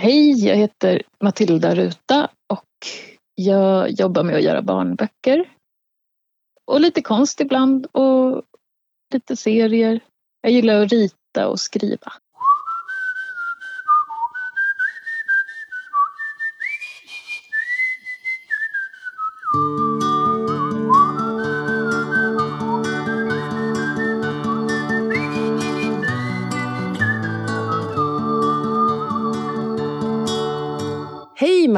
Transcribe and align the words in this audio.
Hej, 0.00 0.46
jag 0.46 0.56
heter 0.56 1.02
Matilda 1.20 1.74
Ruta 1.74 2.30
och 2.52 2.86
jag 3.34 3.90
jobbar 3.90 4.22
med 4.22 4.36
att 4.36 4.42
göra 4.42 4.62
barnböcker. 4.62 5.54
Och 6.64 6.80
lite 6.80 7.02
konst 7.02 7.40
ibland 7.40 7.86
och 7.86 8.42
lite 9.12 9.36
serier. 9.36 10.00
Jag 10.40 10.52
gillar 10.52 10.82
att 10.82 10.92
rita 10.92 11.48
och 11.48 11.60
skriva. 11.60 12.12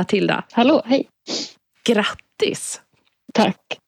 Matilda! 0.01 0.45
Hallå, 0.53 0.83
hej! 0.85 1.09
Grattis! 1.85 2.81
Tack! 3.35 3.79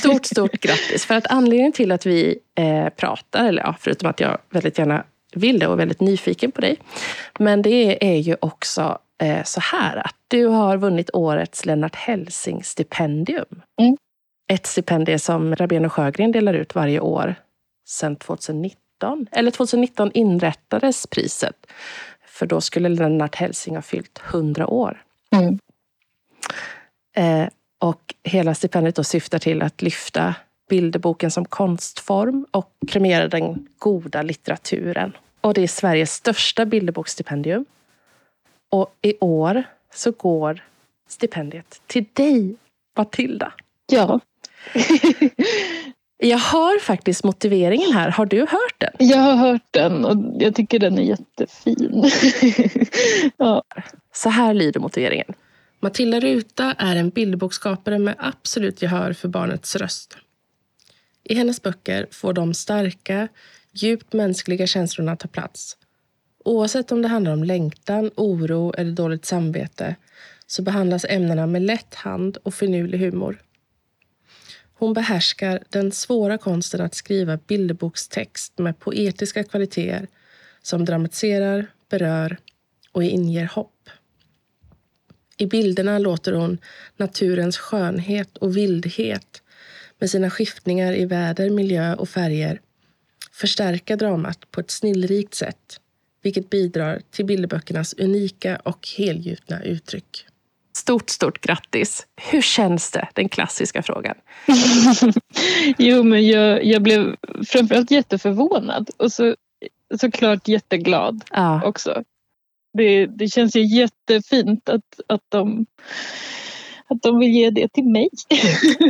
Stort, 0.00 0.26
stort 0.26 0.52
grattis! 0.60 1.06
För 1.06 1.14
att 1.14 1.26
anledningen 1.26 1.72
till 1.72 1.92
att 1.92 2.06
vi 2.06 2.38
eh, 2.58 2.88
pratar, 2.88 3.44
eller 3.44 3.62
ja, 3.62 3.74
förutom 3.80 4.10
att 4.10 4.20
jag 4.20 4.38
väldigt 4.50 4.78
gärna 4.78 5.04
vill 5.34 5.58
det 5.58 5.66
och 5.66 5.72
är 5.72 5.76
väldigt 5.76 6.00
nyfiken 6.00 6.52
på 6.52 6.60
dig. 6.60 6.76
Men 7.38 7.62
det 7.62 8.12
är 8.12 8.16
ju 8.16 8.36
också 8.40 8.98
eh, 9.22 9.42
så 9.44 9.60
här 9.60 9.96
att 9.96 10.16
du 10.28 10.46
har 10.46 10.76
vunnit 10.76 11.10
årets 11.12 11.66
Lennart 11.66 11.96
Hellsing-stipendium. 11.96 13.62
Mm. 13.80 13.96
Ett 14.52 14.66
stipendium 14.66 15.18
som 15.18 15.56
Rabén 15.56 15.84
och 15.84 15.92
Sjögren 15.92 16.32
delar 16.32 16.54
ut 16.54 16.74
varje 16.74 17.00
år 17.00 17.34
sedan 17.88 18.16
2019. 18.16 19.26
Eller 19.32 19.50
2019 19.50 20.10
inrättades 20.14 21.06
priset. 21.06 21.66
För 22.26 22.46
då 22.46 22.60
skulle 22.60 22.88
Lennart 22.88 23.34
Hellsing 23.34 23.74
ha 23.74 23.82
fyllt 23.82 24.22
100 24.30 24.66
år. 24.66 25.04
Mm. 25.34 25.58
Eh, 27.16 27.48
och 27.78 28.14
hela 28.22 28.54
stipendiet 28.54 28.96
då 28.96 29.04
syftar 29.04 29.38
till 29.38 29.62
att 29.62 29.82
lyfta 29.82 30.34
bilderboken 30.68 31.30
som 31.30 31.44
konstform 31.44 32.46
och 32.50 32.72
premiera 32.86 33.28
den 33.28 33.68
goda 33.78 34.22
litteraturen. 34.22 35.16
Och 35.40 35.54
det 35.54 35.62
är 35.62 35.68
Sveriges 35.68 36.12
största 36.12 36.66
bilderboksstipendium. 36.66 37.64
Och 38.70 38.94
i 39.02 39.14
år 39.20 39.64
så 39.94 40.10
går 40.10 40.64
stipendiet 41.08 41.82
till 41.86 42.04
dig, 42.12 42.56
Matilda. 42.96 43.52
Ja. 43.86 44.20
Jag 46.18 46.38
har 46.38 46.80
faktiskt 46.80 47.24
motiveringen 47.24 47.92
här. 47.92 48.10
Har 48.10 48.26
du 48.26 48.40
hört 48.40 48.78
den? 48.78 48.90
Jag 48.98 49.18
har 49.18 49.36
hört 49.36 49.68
den 49.70 50.04
och 50.04 50.42
jag 50.42 50.54
tycker 50.54 50.78
den 50.78 50.98
är 50.98 51.02
jättefin. 51.02 52.10
ja. 53.36 53.62
Så 54.12 54.28
här 54.28 54.54
lyder 54.54 54.80
motiveringen. 54.80 55.34
Matilda 55.80 56.20
Ruta 56.20 56.74
är 56.78 56.96
en 56.96 57.10
bilderboksskapare 57.10 57.98
med 57.98 58.14
absolut 58.18 58.82
gehör 58.82 59.12
för 59.12 59.28
barnets 59.28 59.76
röst. 59.76 60.16
I 61.24 61.34
hennes 61.34 61.62
böcker 61.62 62.06
får 62.10 62.32
de 62.32 62.54
starka, 62.54 63.28
djupt 63.72 64.12
mänskliga 64.12 64.66
känslorna 64.66 65.16
ta 65.16 65.28
plats. 65.28 65.76
Oavsett 66.44 66.92
om 66.92 67.02
det 67.02 67.08
handlar 67.08 67.32
om 67.32 67.44
längtan, 67.44 68.10
oro 68.16 68.72
eller 68.72 68.92
dåligt 68.92 69.24
samvete 69.24 69.96
så 70.46 70.62
behandlas 70.62 71.06
ämnena 71.08 71.46
med 71.46 71.62
lätt 71.62 71.94
hand 71.94 72.36
och 72.42 72.54
finurlig 72.54 72.98
humor. 72.98 73.42
Hon 74.84 74.92
behärskar 74.92 75.62
den 75.68 75.92
svåra 75.92 76.38
konsten 76.38 76.80
att 76.80 76.94
skriva 76.94 77.36
bilderbokstext 77.36 78.58
med 78.58 78.78
poetiska 78.78 79.44
kvaliteter 79.44 80.06
som 80.62 80.84
dramatiserar, 80.84 81.66
berör 81.90 82.36
och 82.92 83.04
inger 83.04 83.46
hopp. 83.46 83.90
I 85.36 85.46
bilderna 85.46 85.98
låter 85.98 86.32
hon 86.32 86.58
naturens 86.96 87.58
skönhet 87.58 88.36
och 88.36 88.56
vildhet 88.56 89.42
med 89.98 90.10
sina 90.10 90.30
skiftningar 90.30 90.92
i 90.92 91.04
väder, 91.04 91.50
miljö 91.50 91.94
och 91.94 92.08
färger 92.08 92.60
förstärka 93.32 93.96
dramat 93.96 94.50
på 94.50 94.60
ett 94.60 94.70
snillrikt 94.70 95.34
sätt 95.34 95.80
vilket 96.22 96.50
bidrar 96.50 97.00
till 97.10 97.24
bilderböckernas 97.24 97.94
unika 97.98 98.56
och 98.56 98.88
helgjutna 98.96 99.62
uttryck. 99.62 100.26
Stort, 100.76 101.10
stort 101.10 101.40
grattis! 101.40 102.06
Hur 102.16 102.40
känns 102.42 102.90
det? 102.90 103.08
Den 103.14 103.28
klassiska 103.28 103.82
frågan. 103.82 104.14
jo, 105.78 106.02
men 106.02 106.26
jag, 106.26 106.64
jag 106.64 106.82
blev 106.82 107.16
framförallt 107.46 107.90
jätteförvånad 107.90 108.90
och 108.96 109.12
så, 109.12 109.36
såklart 110.00 110.48
jätteglad 110.48 111.24
Ja. 111.30 111.62
också. 111.64 112.02
Det, 112.78 113.06
det 113.06 113.28
känns 113.28 113.56
ju 113.56 113.62
jättefint 113.76 114.68
att, 114.68 115.00
att, 115.06 115.20
de, 115.28 115.66
att 116.88 117.02
de 117.02 117.18
vill 117.18 117.30
ge 117.30 117.50
det 117.50 117.68
till 117.72 117.84
mig. 117.84 118.08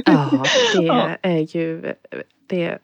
Ja, 0.04 0.44
det 0.74 0.82
Ja. 0.84 1.16
är 1.22 1.56
ju... 1.56 1.94
Det, 2.48 2.78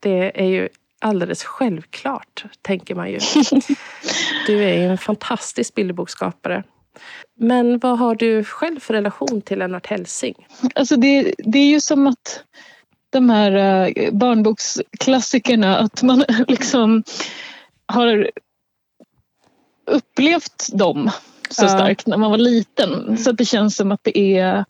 det 0.00 0.40
är 0.42 0.46
ju 0.46 0.68
alldeles 1.00 1.44
självklart, 1.44 2.44
tänker 2.62 2.94
man 2.94 3.10
ju. 3.10 3.18
Du 4.46 4.64
är 4.64 4.74
ju 4.74 4.84
en 4.84 4.98
fantastisk 4.98 5.74
bilderboksskapare. 5.74 6.62
Men 7.38 7.78
vad 7.78 7.98
har 7.98 8.14
du 8.14 8.44
själv 8.44 8.80
för 8.80 8.94
relation 8.94 9.40
till 9.40 9.58
Lennart 9.58 9.86
Hellsing? 9.86 10.46
Alltså 10.74 10.96
det, 10.96 11.34
det 11.38 11.58
är 11.58 11.68
ju 11.68 11.80
som 11.80 12.06
att 12.06 12.44
de 13.10 13.30
här 13.30 13.52
eh, 13.52 14.12
barnboksklassikerna, 14.12 15.78
att 15.78 16.02
man 16.02 16.24
liksom 16.48 17.02
har 17.86 18.30
upplevt 19.86 20.68
dem 20.72 21.10
så 21.50 21.68
starkt 21.68 22.06
när 22.06 22.16
man 22.16 22.30
var 22.30 22.38
liten. 22.38 23.18
Så 23.18 23.30
att 23.30 23.36
det 23.36 23.44
känns 23.44 23.76
som 23.76 23.92
att 23.92 24.00
det 24.02 24.38
är 24.38 24.64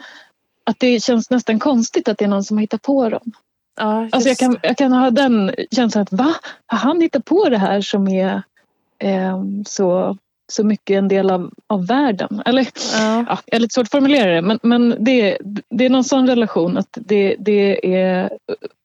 att 0.68 0.80
det 0.80 1.02
känns 1.02 1.30
nästan 1.30 1.58
konstigt 1.58 2.08
att 2.08 2.18
det 2.18 2.24
är 2.24 2.28
någon 2.28 2.44
som 2.44 2.56
har 2.56 2.62
hittat 2.62 2.82
på 2.82 3.08
dem. 3.08 3.32
Ja, 3.76 4.02
just 4.02 4.14
Alltså 4.14 4.28
jag, 4.28 4.38
kan, 4.38 4.56
jag 4.62 4.76
kan 4.76 4.92
ha 4.92 5.10
den 5.10 5.54
känslan 5.70 6.02
att 6.02 6.12
va? 6.12 6.34
Har 6.66 6.78
han 6.78 7.00
hittat 7.00 7.24
på 7.24 7.48
det 7.48 7.58
här 7.58 7.80
som 7.80 8.08
är 8.08 8.42
eh, 8.98 9.42
så, 9.66 10.16
så 10.48 10.64
mycket 10.64 10.98
en 10.98 11.08
del 11.08 11.30
av, 11.30 11.50
av 11.66 11.86
världen? 11.86 12.42
Eller 12.46 12.62
Ja. 12.92 13.24
ja, 13.28 13.38
jag 13.46 13.56
är 13.56 13.60
lite 13.60 13.74
svårt 13.74 13.84
att 13.86 13.90
formulera 13.90 14.34
det 14.34 14.42
men, 14.42 14.58
men 14.62 14.96
det, 15.04 15.38
det 15.70 15.84
är 15.86 15.90
någon 15.90 16.04
sån 16.04 16.26
relation 16.26 16.78
att 16.78 16.88
det, 17.00 17.36
det 17.38 17.94
är 17.96 18.30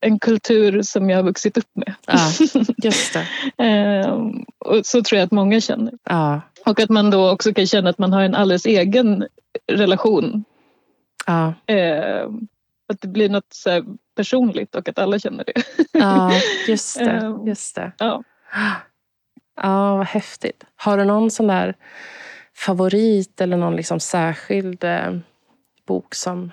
en 0.02 0.20
kultur 0.20 0.82
som 0.82 1.10
jag 1.10 1.18
har 1.18 1.24
vuxit 1.24 1.58
upp 1.58 1.70
med. 1.76 1.94
ja, 2.08 2.20
just. 2.84 3.16
Ehm, 3.58 4.46
och 4.60 4.86
så 4.86 5.02
tror 5.04 5.20
jag 5.20 5.26
att 5.26 5.32
många 5.32 5.62
känner. 5.62 5.94
Ja, 6.10 6.42
Och 6.66 6.80
att 6.80 6.90
man 6.90 7.10
då 7.10 7.30
också 7.32 7.54
kan 7.54 7.68
känna 7.68 7.90
att 7.90 7.98
man 7.98 8.14
har 8.14 8.22
en 8.22 8.36
alldeles 8.36 8.66
egen 8.66 9.26
relation. 9.72 10.44
ja, 11.26 11.54
Ehm, 11.68 12.48
att 12.94 13.02
det 13.02 13.08
blir 13.08 13.30
något 13.30 13.54
så 13.54 13.84
personligt 14.16 14.76
och 14.76 14.90
att 14.90 15.00
alla 15.00 15.20
känner 15.20 15.44
det. 15.44 15.54
ja 15.92 16.32
just 16.68 17.00
det. 17.00 17.06
Ehm, 17.12 17.48
Just 17.48 17.76
det. 17.76 17.92
Ja. 17.98 18.24
Ja, 19.62 19.96
vad 19.98 20.06
häftigt. 20.08 20.64
Har 20.76 20.98
du 20.98 21.06
någon 21.06 21.32
sån 21.32 21.48
där 21.48 21.74
favorit 22.56 23.42
eller 23.42 23.58
någon 23.58 23.76
liksom 23.76 24.00
särskild 24.00 24.84
eh, 24.84 25.18
bok 25.88 26.16
som 26.16 26.52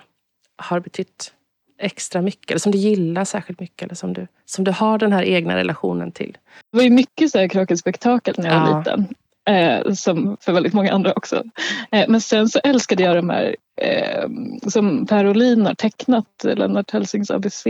har 0.57 0.79
betytt 0.79 1.33
extra 1.79 2.21
mycket? 2.21 2.51
Eller 2.51 2.59
som 2.59 2.71
du 2.71 2.77
gillar 2.77 3.25
särskilt 3.25 3.59
mycket? 3.59 3.81
Eller 3.85 3.95
som 3.95 4.13
du, 4.13 4.27
som 4.45 4.63
du 4.63 4.71
har 4.71 4.97
den 4.97 5.13
här 5.13 5.23
egna 5.23 5.55
relationen 5.55 6.11
till? 6.11 6.37
Det 6.71 6.77
var 6.77 6.83
ju 6.83 6.89
mycket 6.89 7.31
så 7.31 7.39
här 7.39 7.47
Krakens-spektakel 7.47 8.35
när 8.37 8.49
jag 8.53 8.61
var 8.61 8.69
Ja. 8.69 8.77
liten. 8.77 9.07
Eh, 9.45 9.93
som 9.93 10.37
för 10.41 10.53
väldigt 10.53 10.73
många 10.73 10.91
andra 10.93 11.13
också. 11.13 11.43
Eh, 11.91 12.05
men 12.07 12.21
sen 12.21 12.49
så 12.49 12.59
älskade 12.63 13.03
jag 13.03 13.15
de 13.15 13.29
här 13.29 13.55
eh, 13.81 14.27
som 14.67 15.05
Per 15.05 15.27
Olin 15.27 15.65
har 15.65 15.73
tecknat, 15.73 16.25
Lennart 16.43 16.91
Hellsings 16.91 17.31
ABC. 17.31 17.63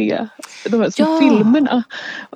De 0.69 0.81
här 0.81 0.90
små 0.90 1.06
Ja. 1.06 1.19
filmerna. 1.19 1.84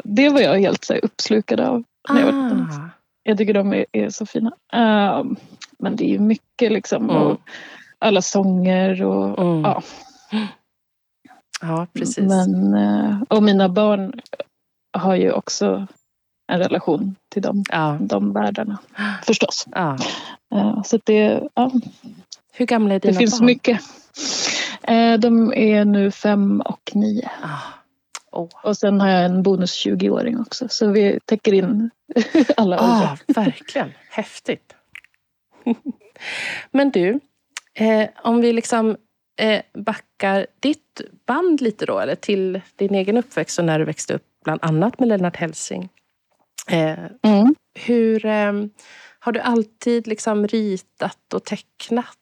Det 0.04 0.30
var 0.30 0.40
jag 0.42 0.60
helt 0.60 0.84
så 0.84 0.94
här, 0.94 1.06
uppslukad 1.06 1.60
av 1.60 1.84
Ah, 2.10 2.90
Jag 3.24 3.38
tycker 3.38 3.54
de 3.54 3.74
är, 3.74 3.86
är 3.92 4.10
så 4.10 4.26
fina. 4.26 4.52
Eh, 4.74 5.24
men 5.80 5.96
det 5.96 6.04
är 6.06 6.10
ju 6.10 6.20
mycket 6.20 6.72
liksom. 6.72 7.09
Mm. 7.09 7.22
Och 7.22 7.40
alla 8.00 8.22
sånger 8.22 9.03
och 9.03 9.40
Mm. 9.40 9.62
ja. 9.64 9.82
ja, 11.62 11.88
precis. 11.94 12.28
Men, 12.29 12.74
eh, 12.74 13.22
och 13.29 13.44
mina 13.44 13.70
barn 13.70 14.14
har 14.97 15.16
ju 15.16 15.32
också 15.32 15.88
en 16.52 16.59
relation 16.59 17.16
till 17.34 17.41
dem, 17.41 17.64
Ja, 17.72 17.97
de 18.02 18.34
världarna. 18.34 18.78
Förstås. 19.24 19.66
ja. 19.72 19.97
Eh, 20.56 20.84
Så 20.84 21.00
det, 21.03 21.44
ja, 21.53 21.72
Hur 22.53 22.66
gamla 22.66 22.94
är 22.94 23.00
det 23.00 23.08
dina 23.08 23.20
finns 23.20 23.40
barn? 23.40 23.46
mycket. 23.46 23.79
Eh, 24.84 25.14
De 25.20 25.53
är 25.53 25.85
nu 25.85 26.12
fem 26.12 26.62
och 26.66 26.91
nio. 26.94 27.29
Ah. 27.44 27.59
Oh. 28.35 28.49
Och 28.64 28.78
sen 28.78 29.02
har 29.02 29.09
jag 29.09 29.26
en 29.26 29.43
bonus 29.43 29.85
20-åring 29.85 30.40
också. 30.40 30.67
Så 30.70 30.87
vi 30.91 31.20
täcker 31.26 31.53
in 31.53 31.90
alla 32.58 32.76
åldrar. 32.76 33.20
Ah, 33.28 33.41
verkligen. 33.41 33.91
Häftigt. 34.09 34.76
Men 36.72 36.90
du, 36.91 37.20
eh, 37.73 38.09
om 38.23 38.41
vi 38.41 38.53
liksom 38.53 38.97
eh, 39.40 39.61
backar 39.73 40.47
ditt 40.59 41.02
band 41.26 41.61
lite 41.61 41.85
då, 41.85 41.99
eller 41.99 42.16
till 42.16 42.61
din 42.76 42.96
egen 42.96 43.17
uppväxt 43.17 43.59
och 43.59 43.66
när 43.66 43.79
du 43.79 43.85
växte 43.85 44.14
upp 44.14 44.23
bland 44.43 44.59
annat 44.64 44.99
med 44.99 45.08
Lennart 45.09 45.35
Hellsing. 45.35 45.90
Eh, 46.70 46.99
Mm. 47.23 47.55
hur, 47.79 48.26
eh, 48.26 48.53
Har 49.20 49.31
du 49.31 49.40
alltid 49.40 50.08
liksom 50.08 50.47
ritat 50.47 51.34
och 51.34 51.43
tecknat 51.43 52.17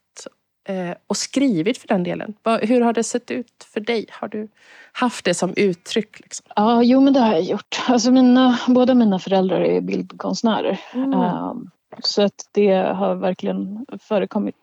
och 1.07 1.17
skrivit 1.17 1.77
för 1.77 1.87
den 1.87 2.03
delen? 2.03 2.33
Hur 2.61 2.81
har 2.81 2.93
det 2.93 3.03
sett 3.03 3.31
ut 3.31 3.67
för 3.73 3.79
dig? 3.79 4.05
Har 4.11 4.27
du 4.27 4.47
haft 4.93 5.25
det 5.25 5.33
som 5.33 5.53
uttryck? 5.55 6.19
Liksom? 6.19 6.45
Ja, 6.55 6.83
jo 6.83 7.01
men 7.01 7.13
det 7.13 7.19
har 7.19 7.33
jag 7.33 7.41
gjort. 7.41 7.81
Alltså 7.87 8.11
mina, 8.11 8.59
båda 8.67 8.93
mina 8.93 9.19
föräldrar 9.19 9.61
är 9.61 9.81
bildkonstnärer. 9.81 10.79
Mm. 10.93 11.13
Um, 11.13 11.69
så 12.03 12.21
att 12.21 12.49
det 12.51 12.73
har 12.73 13.15
verkligen 13.15 13.85
förekommit 13.99 14.55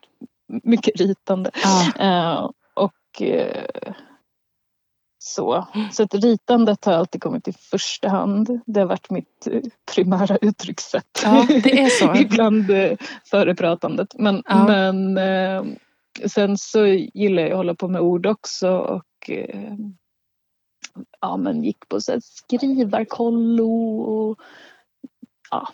mycket 0.62 1.00
ritande. 1.00 1.50
Ah. 1.64 2.40
Uh, 2.40 2.50
och 2.74 3.22
uh, 3.22 3.92
så. 5.18 5.66
Så 5.92 6.02
att 6.02 6.14
ritandet 6.14 6.84
har 6.84 6.92
alltid 6.92 7.22
kommit 7.22 7.48
i 7.48 7.52
första 7.52 8.08
hand. 8.08 8.60
Det 8.66 8.80
har 8.80 8.86
varit 8.86 9.10
mitt 9.10 9.46
eh, 9.46 9.60
primära 9.94 10.36
uttryckssätt. 10.36 11.22
Ja, 11.24 11.46
det 11.48 11.80
är 11.80 11.88
så. 11.88 12.14
Ibland 12.20 12.66
före 13.30 13.54
pratandet. 13.54 14.14
Men, 14.18 14.42
ja. 14.46 14.66
men 14.66 15.18
sen 16.26 16.58
så 16.58 16.86
gillar 16.86 17.42
jag 17.42 17.50
att 17.50 17.56
hålla 17.56 17.74
på 17.74 17.88
med 17.88 18.00
ord 18.00 18.26
också 18.26 18.70
och 18.70 19.30
ja, 21.20 21.36
men 21.36 21.64
gick 21.64 21.88
på 21.88 22.00
så 22.00 22.20
skrivarkollo 22.20 24.00
och 24.00 24.38
ja, 25.50 25.68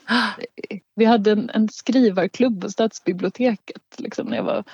vi 0.94 1.04
hade 1.04 1.32
en, 1.32 1.50
en 1.50 1.68
skrivarklubb 1.68 2.60
på 2.60 2.70
stadsbiblioteket 2.70 3.82
liksom, 3.98 4.26
när 4.26 4.36
jag 4.36 4.44
var 4.44 4.64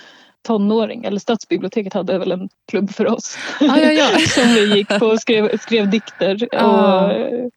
tonåring. 0.43 1.05
Eller 1.05 1.19
stadsbiblioteket 1.19 1.93
hade 1.93 2.19
väl 2.19 2.33
en 2.33 2.49
klubb 2.69 2.91
för 2.91 3.07
oss. 3.07 3.37
Ah, 3.61 3.79
ja, 3.79 3.93
ja. 3.93 4.19
som 4.29 4.45
vi 4.45 4.77
gick 4.77 4.89
på 4.99 5.07
och 5.07 5.21
skrev, 5.21 5.59
skrev 5.59 5.91
dikter. 5.91 6.49
Ah. 6.53 7.07
Och, 7.07 7.51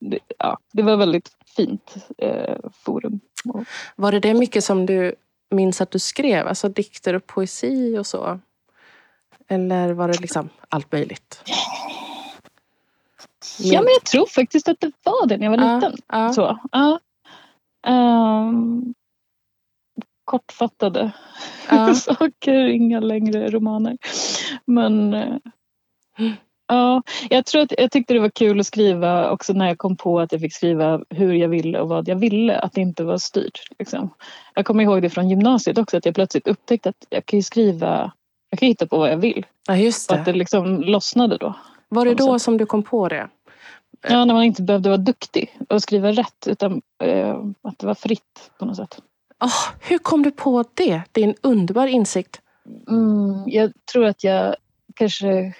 det, 0.00 0.18
ja, 0.38 0.58
det 0.72 0.82
var 0.82 0.96
väldigt 0.96 1.30
fint 1.56 1.94
eh, 2.18 2.56
forum. 2.72 3.20
Var 3.96 4.12
det 4.12 4.20
det 4.20 4.34
mycket 4.34 4.64
som 4.64 4.86
du 4.86 5.14
minns 5.52 5.80
att 5.80 5.90
du 5.90 5.98
skrev? 5.98 6.46
Alltså 6.46 6.68
dikter 6.68 7.14
och 7.14 7.26
poesi 7.26 7.98
och 7.98 8.06
så? 8.06 8.40
Eller 9.48 9.92
var 9.92 10.08
det 10.08 10.20
liksom 10.20 10.48
allt 10.68 10.92
möjligt? 10.92 11.42
Ja, 13.58 13.82
men 13.82 13.92
jag 13.92 14.04
tror 14.04 14.26
faktiskt 14.26 14.68
att 14.68 14.80
det 14.80 14.92
var 15.02 15.26
det 15.26 15.36
när 15.36 15.44
jag 15.44 15.58
var 15.58 15.66
ja, 15.66 15.74
liten. 15.74 15.96
Ja. 16.08 16.32
Så, 16.32 16.58
ja. 16.72 17.00
Um, 17.86 18.94
kortfattade 20.24 21.12
saker, 21.94 22.66
inga 22.66 23.00
längre 23.00 23.50
romaner. 23.50 23.98
Men 24.64 25.14
uh, 25.14 25.36
ja, 26.72 27.02
jag 27.30 27.46
tror 27.46 27.62
att 27.62 27.72
jag 27.78 27.90
tyckte 27.90 28.14
det 28.14 28.20
var 28.20 28.28
kul 28.28 28.60
att 28.60 28.66
skriva 28.66 29.30
också 29.30 29.52
när 29.52 29.68
jag 29.68 29.78
kom 29.78 29.96
på 29.96 30.20
att 30.20 30.32
jag 30.32 30.40
fick 30.40 30.54
skriva 30.54 31.00
hur 31.10 31.32
jag 31.32 31.48
ville 31.48 31.80
och 31.80 31.88
vad 31.88 32.08
jag 32.08 32.16
ville. 32.16 32.58
Att 32.58 32.72
det 32.72 32.80
inte 32.80 33.04
var 33.04 33.18
styrt. 33.18 33.60
Liksom. 33.78 34.14
Jag 34.54 34.66
kommer 34.66 34.84
ihåg 34.84 35.02
det 35.02 35.10
från 35.10 35.30
gymnasiet 35.30 35.78
också 35.78 35.96
att 35.96 36.06
jag 36.06 36.14
plötsligt 36.14 36.48
upptäckte 36.48 36.88
att 36.88 37.06
jag 37.08 37.26
kan 37.26 37.42
skriva 37.42 38.12
jag 38.50 38.58
kan 38.58 38.68
hitta 38.68 38.86
på 38.86 38.98
vad 38.98 39.10
jag 39.10 39.16
vill. 39.16 39.46
Ja, 39.68 39.76
just 39.76 40.08
det. 40.08 40.14
Och 40.14 40.20
att 40.20 40.26
det 40.26 40.32
liksom 40.32 40.80
lossnade 40.80 41.36
då. 41.36 41.54
Var 41.88 42.04
det 42.04 42.14
då 42.14 42.38
som 42.38 42.56
du 42.56 42.66
kom 42.66 42.82
på 42.82 43.08
det? 43.08 43.28
Ja, 44.08 44.24
när 44.24 44.34
man 44.34 44.42
inte 44.42 44.62
behövde 44.62 44.88
vara 44.88 44.98
duktig 44.98 45.58
och 45.68 45.82
skriva 45.82 46.12
rätt 46.12 46.46
utan 46.46 46.82
eh, 47.02 47.36
att 47.62 47.78
det 47.78 47.86
var 47.86 47.94
fritt 47.94 48.50
på 48.58 48.64
något 48.64 48.76
sätt. 48.76 48.98
Oh, 49.40 49.70
hur 49.80 49.98
kom 49.98 50.22
du 50.22 50.30
på 50.30 50.64
det? 50.74 51.02
Det 51.12 51.20
är 51.22 51.28
en 51.28 51.34
underbar 51.42 51.86
insikt. 51.86 52.40
Mm, 52.88 53.42
jag 53.46 53.72
tror 53.92 54.04
att 54.04 54.24
jag 54.24 54.56
kanske 54.94 55.54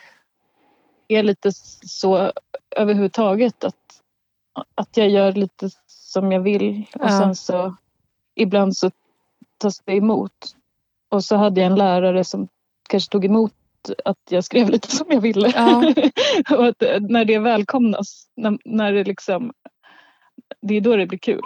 är 1.12 1.22
lite 1.22 1.52
så 1.86 2.32
överhuvudtaget 2.76 3.64
att, 3.64 4.02
att 4.74 4.96
jag 4.96 5.08
gör 5.10 5.32
lite 5.32 5.70
som 5.86 6.32
jag 6.32 6.40
vill 6.40 6.86
och 6.94 7.04
ja. 7.04 7.18
sen 7.18 7.34
så 7.34 7.76
ibland 8.34 8.76
så 8.76 8.90
tas 9.58 9.80
det 9.84 9.96
emot. 9.96 10.56
Och 11.08 11.24
så 11.24 11.36
hade 11.36 11.60
jag 11.60 11.70
en 11.70 11.78
lärare 11.78 12.24
som 12.24 12.48
kanske 12.88 13.12
tog 13.12 13.24
emot 13.24 13.52
att 14.04 14.18
jag 14.30 14.44
skrev 14.44 14.70
lite 14.70 14.96
som 14.96 15.06
jag 15.10 15.20
ville. 15.20 15.52
Ja. 15.54 15.94
och 16.56 16.66
att 16.66 16.82
när 17.00 17.24
det 17.24 17.38
välkomnas, 17.38 18.26
när, 18.36 18.58
när 18.64 18.92
det 18.92 19.04
liksom, 19.04 19.52
det 20.60 20.74
är 20.74 20.80
då 20.80 20.96
det 20.96 21.06
blir 21.06 21.18
kul. 21.18 21.40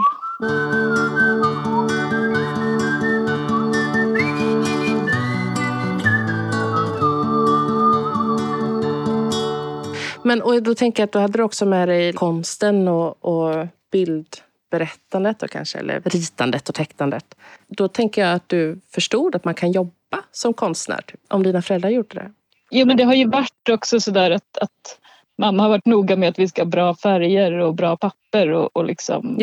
Men 10.26 10.42
och 10.42 10.62
då 10.62 10.74
tänker 10.74 11.02
jag 11.02 11.06
att 11.06 11.12
du 11.12 11.18
hade 11.18 11.42
också 11.42 11.66
med 11.66 11.88
dig 11.88 12.12
konsten 12.12 12.88
och, 12.88 13.24
och 13.24 13.66
bildberättandet 13.92 15.42
och 15.42 15.50
kanske, 15.50 15.78
eller 15.78 16.00
ritandet 16.00 16.68
och 16.68 16.74
tecknandet. 16.74 17.34
Då 17.68 17.88
tänker 17.88 18.22
jag 18.22 18.32
att 18.34 18.48
du 18.48 18.80
förstod 18.90 19.36
att 19.36 19.44
man 19.44 19.54
kan 19.54 19.72
jobba 19.72 20.22
som 20.32 20.54
konstnär? 20.54 21.04
Om 21.28 21.42
dina 21.42 21.62
föräldrar 21.62 21.90
gjorde 21.90 22.14
det? 22.14 22.32
Jo, 22.70 22.86
men 22.86 22.96
det 22.96 23.04
har 23.04 23.14
ju 23.14 23.28
varit 23.28 23.68
också 23.70 24.00
sådär 24.00 24.30
att, 24.30 24.58
att 24.60 24.98
mamma 25.38 25.62
har 25.62 25.70
varit 25.70 25.86
noga 25.86 26.16
med 26.16 26.28
att 26.28 26.38
vi 26.38 26.48
ska 26.48 26.62
ha 26.62 26.66
bra 26.66 26.94
färger 26.94 27.52
och 27.52 27.74
bra 27.74 27.96
papper 27.96 28.48
och, 28.48 28.76
och 28.76 28.84
liksom 28.84 29.38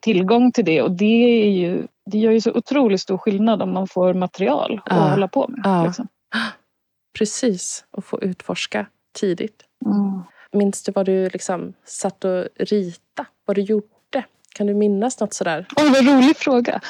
tillgång 0.00 0.52
till 0.52 0.64
det. 0.64 0.82
Och 0.82 0.90
det, 0.90 1.44
är 1.44 1.50
ju, 1.50 1.86
det 2.06 2.18
gör 2.18 2.32
ju 2.32 2.40
så 2.40 2.52
otroligt 2.52 3.00
stor 3.00 3.18
skillnad 3.18 3.62
om 3.62 3.72
man 3.72 3.88
får 3.88 4.14
material 4.14 4.80
att 4.84 5.10
hålla 5.10 5.28
på 5.28 5.48
med. 5.48 5.60
Ja. 5.64 5.84
Liksom. 5.84 6.08
Precis, 7.18 7.84
och 7.90 8.04
få 8.04 8.22
utforska 8.22 8.86
tidigt. 9.12 9.66
Mm. 9.86 10.22
Minns 10.52 10.82
du 10.82 10.92
vad 10.92 11.06
du 11.06 11.28
liksom 11.28 11.72
satt 11.84 12.24
och 12.24 12.48
rita? 12.56 13.26
Vad 13.44 13.56
du 13.56 13.62
gjorde? 13.62 14.24
Kan 14.54 14.66
du 14.66 14.74
minnas 14.74 15.20
något 15.20 15.34
sådär? 15.34 15.66
Oh, 15.76 15.92
vad 15.92 16.06
rolig 16.06 16.36
fråga! 16.36 16.80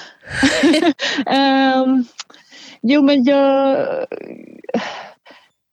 um, 1.85 2.05
Jo, 2.83 3.03
men 3.03 3.25
jag... 3.25 3.87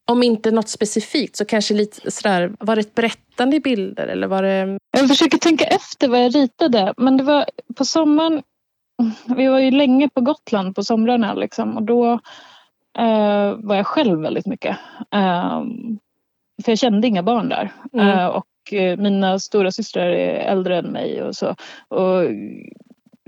Om 0.10 0.24
inte 0.24 0.52
något 0.52 0.70
specifikt 0.70 1.36
så 1.36 1.46
kanske 1.46 1.74
lite 1.74 2.12
sådär, 2.12 2.56
var 2.60 2.76
det 2.76 2.82
ett 2.82 2.96
berättande 2.96 3.56
i 3.56 3.60
bilder 3.60 4.08
eller 4.08 4.28
var 4.28 4.44
det... 4.44 4.80
Jag 4.92 5.08
försöker 5.08 5.38
tänka 5.38 5.66
efter 5.66 6.08
vad 6.08 6.24
jag 6.24 6.36
ritade, 6.36 6.94
men 6.98 7.18
det 7.18 7.24
var 7.24 7.46
på 7.76 7.86
sommaren. 7.86 8.44
Vi 9.38 9.48
var 9.48 9.60
ju 9.60 9.72
länge 9.72 10.10
på 10.10 10.22
Gotland 10.22 10.76
på 10.76 10.84
somrarna 10.84 11.34
liksom 11.34 11.78
och 11.78 11.84
då 11.84 12.14
eh, 13.00 13.54
var 13.58 13.76
jag 13.76 13.88
själv 13.88 14.22
väldigt 14.22 14.46
mycket. 14.46 14.78
Eh, 15.12 15.64
för 16.64 16.72
jag 16.72 16.80
kände 16.80 17.08
inga 17.08 17.24
barn 17.24 17.50
där. 17.50 17.72
Mm. 17.94 18.08
Eh, 18.08 18.28
och 18.28 18.74
eh, 18.74 18.98
mina 18.98 19.40
stora 19.40 19.72
systrar 19.72 20.06
är 20.06 20.36
äldre 20.36 20.78
än 20.78 20.86
mig 20.86 21.22
och 21.24 21.36
så. 21.36 21.56
Och, 21.88 22.24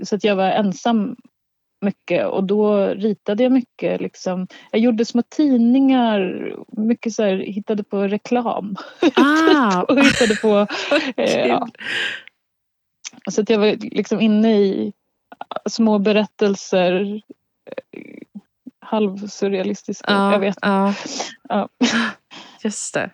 så 0.02 0.16
att 0.16 0.24
jag 0.24 0.36
var 0.36 0.50
ensam 0.50 1.16
mycket 1.80 2.26
och 2.26 2.44
då 2.44 2.86
ritade 2.86 3.42
jag 3.42 3.52
mycket. 3.52 4.00
Liksom. 4.00 4.46
Jag 4.70 4.80
gjorde 4.80 5.04
små 5.04 5.22
tidningar, 5.28 6.54
mycket 6.76 7.12
så 7.12 7.22
här, 7.22 7.36
hittade 7.36 7.84
på 7.84 8.02
reklam. 8.02 8.76
Ah. 9.14 9.82
och 9.82 10.00
hittade 10.00 10.34
på... 10.34 10.66
eh, 11.16 11.46
ja. 11.46 11.68
Så 13.30 13.40
att 13.40 13.50
jag 13.50 13.58
var 13.58 13.76
liksom 13.80 14.20
inne 14.20 14.60
i 14.60 14.92
små 15.70 15.98
berättelser 15.98 17.22
eh, 17.92 18.02
halvsurrealistiska, 18.80 20.12
ja, 20.12 20.32
jag 20.32 20.40
vet. 20.40 20.58
Ja. 20.62 20.94
ja. 21.48 21.68
Just 22.62 22.94
det. 22.94 23.10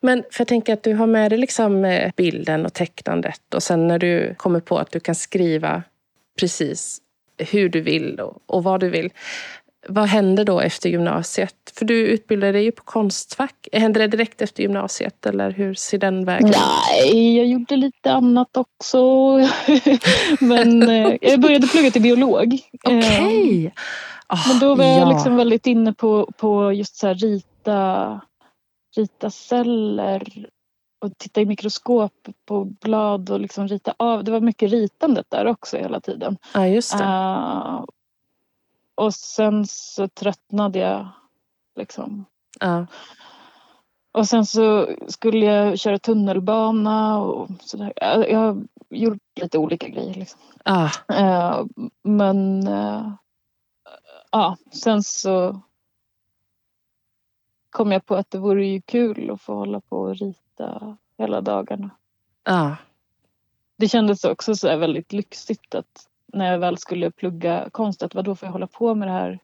Men 0.00 0.24
för 0.30 0.40
jag 0.40 0.48
tänker 0.48 0.72
att 0.72 0.82
du 0.82 0.94
har 0.94 1.06
med 1.06 1.32
dig 1.32 1.38
liksom 1.38 1.84
eh, 1.84 2.12
bilden 2.16 2.66
och 2.66 2.72
tecknandet 2.72 3.54
och 3.54 3.62
sen 3.62 3.88
när 3.88 3.98
du 3.98 4.34
kommer 4.36 4.60
på 4.60 4.78
att 4.78 4.92
du 4.92 5.00
kan 5.00 5.14
skriva 5.14 5.82
precis 6.40 7.00
hur 7.38 7.68
du 7.68 7.80
vill 7.80 8.20
och, 8.20 8.38
och 8.46 8.64
vad 8.64 8.80
du 8.80 8.88
vill. 8.88 9.10
Vad 9.88 10.08
händer 10.08 10.44
då 10.44 10.60
efter 10.60 10.88
gymnasiet? 10.88 11.54
För 11.74 11.84
du 11.84 12.06
utbildade 12.06 12.52
dig 12.52 12.64
ju 12.64 12.72
på 12.72 12.82
Konstfack. 12.84 13.68
Händer 13.72 14.00
det 14.00 14.06
direkt 14.06 14.42
efter 14.42 14.62
gymnasiet 14.62 15.26
eller 15.26 15.50
hur 15.50 15.74
ser 15.74 15.98
den 15.98 16.24
vägen 16.24 16.48
ut? 16.48 16.56
Nej, 16.90 17.36
jag 17.36 17.46
gjorde 17.46 17.76
lite 17.76 18.12
annat 18.12 18.56
också. 18.56 18.98
Men 20.40 20.82
eh, 20.88 21.16
jag 21.20 21.40
började 21.40 21.66
plugga 21.66 21.90
till 21.90 22.02
biolog. 22.02 22.58
Okej! 22.84 22.98
Okay. 22.98 23.66
Oh, 23.66 23.72
ah, 24.26 24.48
Men 24.48 24.58
då 24.58 24.74
var 24.74 24.84
ja. 24.84 24.98
jag 24.98 25.08
liksom 25.08 25.36
väldigt 25.36 25.66
inne 25.66 25.92
på, 25.92 26.32
på 26.36 26.72
just 26.72 26.96
så 26.96 27.06
här 27.06 27.14
rita, 27.14 28.20
rita 28.96 29.30
celler 29.30 30.50
och 30.98 31.18
titta 31.18 31.40
i 31.40 31.46
mikroskop 31.46 32.28
på 32.44 32.64
blad 32.64 33.30
och 33.30 33.40
liksom 33.40 33.68
rita 33.68 33.94
av. 33.96 34.24
Det 34.24 34.30
var 34.30 34.40
mycket 34.40 34.70
ritandet 34.70 35.26
där 35.28 35.46
också 35.46 35.76
hela 35.76 36.00
tiden. 36.00 36.36
Ja, 36.54 36.66
just 36.66 36.98
det. 36.98 37.04
Uh, 37.04 37.84
och 38.94 39.14
sen 39.14 39.66
så 39.66 40.08
tröttnade 40.08 40.78
jag 40.78 41.08
liksom. 41.76 42.24
Ja. 42.60 42.86
Och 44.12 44.28
sen 44.28 44.46
så 44.46 44.88
skulle 45.08 45.46
jag 45.46 45.78
köra 45.78 45.98
tunnelbana 45.98 47.18
och 47.18 47.48
sådär. 47.60 47.92
Jag, 47.96 48.38
har 48.38 48.62
gjort 48.90 49.22
lite 49.40 49.58
olika 49.58 49.88
grejer. 49.88 50.14
Liksom. 50.14 50.40
Ah. 50.64 50.90
Uh, 51.12 51.66
men 52.02 52.68
uh, 52.68 53.12
ja, 54.32 54.56
sen 54.72 55.02
så 55.02 55.60
kom 57.70 57.92
jag 57.92 58.06
på 58.06 58.16
att 58.16 58.30
det 58.30 58.38
vore 58.38 58.66
ju 58.66 58.80
kul 58.80 59.30
att 59.30 59.42
få 59.42 59.54
hålla 59.54 59.80
på 59.80 60.00
och 60.00 60.16
rita 60.16 60.96
hela 61.18 61.40
dagarna. 61.40 61.90
Ja. 62.44 62.76
det 63.76 63.88
kändes 63.88 64.24
också 64.24 64.54
så 64.54 64.76
väldigt 64.76 65.12
lyxigt 65.12 65.74
att 65.74 66.06
när 66.32 66.52
jag 66.52 66.58
väl 66.58 66.78
skulle 66.78 67.10
plugga 67.10 67.68
konst, 67.72 68.02
att 68.02 68.14
vadå 68.14 68.36
får 68.36 68.46
jag 68.46 68.52
hålla 68.52 68.66
på 68.66 68.94
med 68.94 69.08
det 69.08 69.12
här 69.12 69.38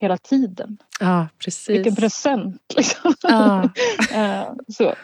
hela 0.00 0.18
tiden? 0.18 0.78
Ja, 1.00 1.28
precis. 1.38 1.68
Vilken 1.68 1.94
present 1.94 2.62
liksom. 2.76 3.14
Ja. 3.22 3.68
Eh, 4.12 4.52
så. 4.68 4.94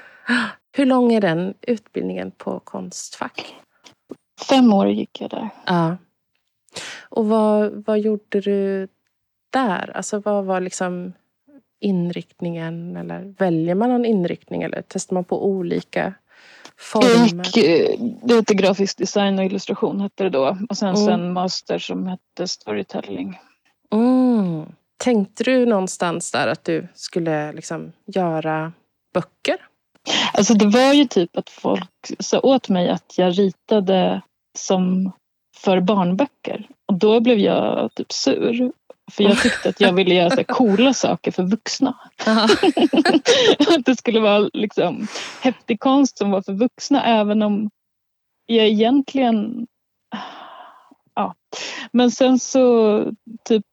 Hur 0.72 0.86
lång 0.86 1.12
är 1.12 1.20
den 1.20 1.54
utbildningen 1.60 2.30
på 2.30 2.60
Konstfack? 2.60 3.54
Fem 4.48 4.72
år 4.72 4.88
gick 4.88 5.20
jag 5.20 5.30
där. 5.30 5.48
Ja. 5.66 5.96
Och 7.08 7.26
vad, 7.26 7.84
vad 7.86 7.98
gjorde 8.00 8.40
du 8.40 8.88
där? 9.50 9.96
Alltså 9.96 10.18
vad 10.18 10.44
var 10.44 10.60
liksom 10.60 11.12
inriktningen? 11.80 12.96
Eller 12.96 13.34
väljer 13.38 13.74
man 13.74 13.88
någon 13.90 14.04
inriktning 14.04 14.62
eller 14.62 14.82
testar 14.88 15.14
man 15.14 15.24
på 15.24 15.46
olika 15.46 16.00
Jag 16.00 17.02
former? 17.02 17.44
gick, 17.44 17.56
eh, 17.56 18.00
det 18.22 18.34
hette 18.34 18.54
grafisk 18.54 18.98
design 18.98 19.38
och 19.38 19.44
illustration 19.44 20.00
hette 20.00 20.24
det 20.24 20.30
då. 20.30 20.58
Och 20.68 20.76
sen 20.76 20.88
Mm. 20.88 21.04
så 21.04 21.10
en 21.10 21.32
master 21.32 21.78
som 21.78 22.06
hette 22.06 22.48
storytelling. 22.48 23.38
Mm. 23.92 24.62
Tänkte 24.96 25.44
du 25.44 25.66
någonstans 25.66 26.32
där 26.32 26.48
att 26.48 26.64
du 26.64 26.88
skulle 26.94 27.52
liksom 27.52 27.92
göra 28.06 28.72
böcker? 29.14 29.56
Alltså 30.32 30.54
det 30.54 30.66
var 30.66 30.92
ju 30.92 31.04
typ 31.04 31.36
att 31.36 31.50
folk 31.50 31.90
sa 32.20 32.40
åt 32.40 32.68
mig 32.68 32.88
att 32.90 33.18
jag 33.18 33.38
ritade 33.38 34.22
som 34.58 35.12
för 35.56 35.80
barnböcker. 35.80 36.68
Och 36.86 36.98
då 36.98 37.20
blev 37.20 37.38
jag 37.38 37.90
typ 37.94 38.12
sur. 38.12 38.72
För 39.12 39.24
jag 39.24 39.42
tyckte 39.42 39.68
att 39.68 39.80
jag 39.80 39.92
ville 39.92 40.14
göra 40.14 40.30
så 40.30 40.44
coola 40.44 40.94
saker 40.94 41.30
för 41.30 41.42
vuxna. 41.42 41.98
att 43.76 43.84
det 43.84 43.96
skulle 43.96 44.20
vara 44.20 44.50
liksom 44.52 45.06
häftig 45.40 45.80
konst 45.80 46.18
som 46.18 46.30
var 46.30 46.42
för 46.42 46.52
vuxna 46.52 47.04
även 47.04 47.42
om 47.42 47.70
jag 48.46 48.66
egentligen... 48.66 49.66
Ja. 51.14 51.34
Men 51.92 52.10
sen 52.10 52.38
så 52.38 52.98
typ 53.44 53.64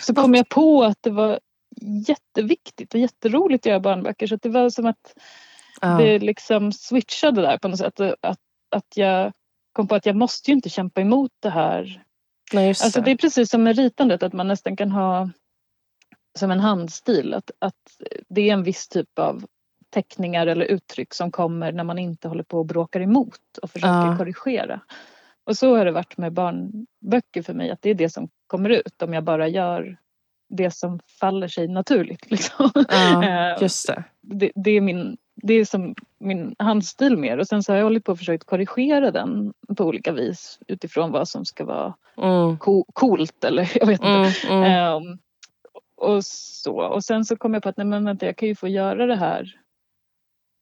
så 0.00 0.14
kom 0.14 0.34
jag 0.34 0.48
på 0.48 0.84
att 0.84 0.98
det 1.00 1.10
var 1.10 1.40
jätteviktigt 2.08 2.94
och 2.94 3.00
jätteroligt 3.00 3.66
att 3.66 3.70
göra 3.70 3.80
barnböcker. 3.80 4.26
Så 4.26 4.34
att 4.34 4.42
det 4.42 4.48
var 4.48 4.70
som 4.70 4.86
att 4.86 5.14
Ja. 5.80 5.88
det 5.88 6.18
liksom 6.18 6.72
switchade 6.72 7.42
där 7.42 7.58
på 7.58 7.68
något 7.68 7.78
sätt. 7.78 8.00
Att, 8.00 8.40
att 8.70 8.96
jag 8.96 9.32
kom 9.72 9.88
på 9.88 9.94
att 9.94 10.06
jag 10.06 10.16
måste 10.16 10.50
ju 10.50 10.54
inte 10.54 10.68
kämpa 10.68 11.00
emot 11.00 11.30
det 11.40 11.50
här 11.50 12.05
Nej, 12.52 12.68
just 12.68 12.84
Alltså 12.84 13.00
det. 13.00 13.10
är 13.10 13.16
precis 13.16 13.50
som 13.50 13.62
med 13.62 13.76
ritandet, 13.76 14.22
att 14.22 14.32
man 14.32 14.48
nästan 14.48 14.76
kan 14.76 14.90
ha 14.92 15.30
som 16.38 16.50
en 16.50 16.60
handstil. 16.60 17.34
Att, 17.34 17.50
att 17.58 17.74
det 18.28 18.48
är 18.48 18.52
en 18.52 18.62
viss 18.62 18.88
typ 18.88 19.18
av 19.18 19.46
teckningar 19.90 20.46
eller 20.46 20.64
uttryck 20.66 21.14
som 21.14 21.30
kommer 21.30 21.72
när 21.72 21.84
man 21.84 21.98
inte 21.98 22.28
håller 22.28 22.42
på 22.42 22.58
och 22.58 22.66
bråkar 22.66 23.00
emot 23.00 23.58
och 23.62 23.70
försöker 23.70 24.06
Ja. 24.10 24.16
korrigera. 24.18 24.80
Och 25.44 25.56
så 25.56 25.76
har 25.76 25.84
det 25.84 25.92
varit 25.92 26.16
med 26.16 26.32
barnböcker 26.32 27.42
för 27.42 27.54
mig, 27.54 27.70
att 27.70 27.82
det 27.82 27.90
är 27.90 27.94
det 27.94 28.10
som 28.10 28.28
kommer 28.46 28.70
ut 28.70 29.02
om 29.02 29.14
jag 29.14 29.24
bara 29.24 29.48
gör 29.48 29.96
det 30.48 30.70
som 30.70 31.00
faller 31.20 31.48
sig 31.48 31.68
naturligt. 31.68 32.30
Liksom. 32.30 32.70
Ja, 32.88 33.24
Eh, 33.24 33.62
just 33.62 33.86
det. 33.86 34.04
det, 34.20 34.52
det, 34.54 34.70
är 34.70 34.80
min, 34.80 35.16
det 35.42 35.54
är 35.54 35.64
som 35.64 35.94
min 36.18 36.54
handstil 36.58 37.16
mer 37.16 37.38
och 37.38 37.46
sen 37.48 37.62
så 37.62 37.72
har 37.72 37.76
jag 37.76 37.84
hållit 37.84 38.04
på 38.04 38.12
och 38.12 38.18
försökt 38.18 38.44
korrigera 38.44 39.10
den 39.10 39.52
på 39.76 39.84
olika 39.84 40.12
vis 40.12 40.58
utifrån 40.66 41.10
vad 41.12 41.28
som 41.28 41.44
ska 41.44 41.64
vara 41.64 41.94
Mm, 42.16 42.58
co- 42.58 42.84
coolt 42.92 43.44
eller 43.44 43.72
jag 43.78 43.86
vet 43.86 44.00
inte. 44.00 44.46
mm. 44.48 44.62
Ehm, 44.62 45.18
och 45.96 46.24
så. 46.24 46.76
Och 46.80 47.04
sen 47.04 47.24
så 47.24 47.36
kom 47.36 47.54
jag 47.54 47.62
på 47.62 47.68
att 47.68 47.76
nej 47.76 47.86
men 47.86 48.04
vänta, 48.04 48.26
jag 48.26 48.36
kan 48.36 48.48
ju 48.48 48.54
få 48.54 48.68
göra 48.68 49.06
det 49.06 49.16
här. 49.16 49.60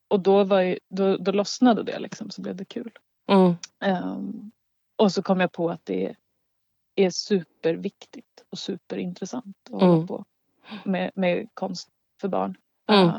Och 0.09 0.21
då, 0.21 0.45
var 0.45 0.61
ju, 0.61 0.79
då, 0.89 1.17
då 1.17 1.33
lossnade 1.33 1.83
det 1.83 1.99
liksom, 1.99 2.31
så 2.31 2.43
blev 2.43 2.57
det 2.57 2.65
kul. 2.65 2.91
Mm. 3.29 3.55
Ehm, 3.85 4.51
och 4.97 5.13
så 5.13 5.23
kom 5.23 5.41
jag 5.41 5.53
på 5.53 5.71
att 5.71 5.85
det 5.85 6.15
är 6.95 7.11
superviktigt 7.11 8.45
och 8.51 8.59
superintressant 8.59 9.57
att 9.73 9.83
Mm. 9.83 9.95
hålla 9.95 10.07
på 10.07 10.25
med, 10.85 11.11
med 11.15 11.49
konst 11.55 11.89
för 12.21 12.29
barn. 12.29 12.57
Mm. 12.89 13.11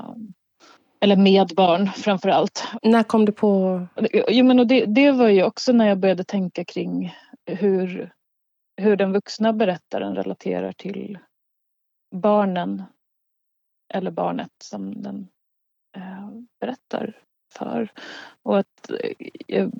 Eller 1.06 1.16
med 1.16 1.52
barn 1.56 1.88
framför 1.88 2.30
allt. 2.30 2.68
När 2.82 3.04
kom 3.04 3.26
du 3.26 3.32
på... 3.32 3.82
Jo, 4.28 4.46
men 4.46 4.60
och 4.60 4.68
det, 4.68 4.86
det 4.86 5.12
var 5.12 5.30
ju 5.30 5.44
också 5.44 5.72
när 5.72 5.88
jag 5.88 6.00
började 6.00 6.24
tänka 6.24 6.66
kring 6.66 7.16
hur, 7.46 8.14
hur 8.78 8.96
den 8.96 9.14
vuxna 9.14 9.54
berättaren 9.54 10.16
relaterar 10.16 10.72
till 10.72 11.18
barnen 12.16 12.84
eller 13.94 14.12
barnet 14.12 14.52
som 14.64 15.02
den 15.02 15.28
eh, 15.98 16.30
berättar 16.60 17.18
för. 17.54 17.92
Och 18.44 18.60
att 18.60 18.90
eh, 18.90 19.28
jag 19.48 19.72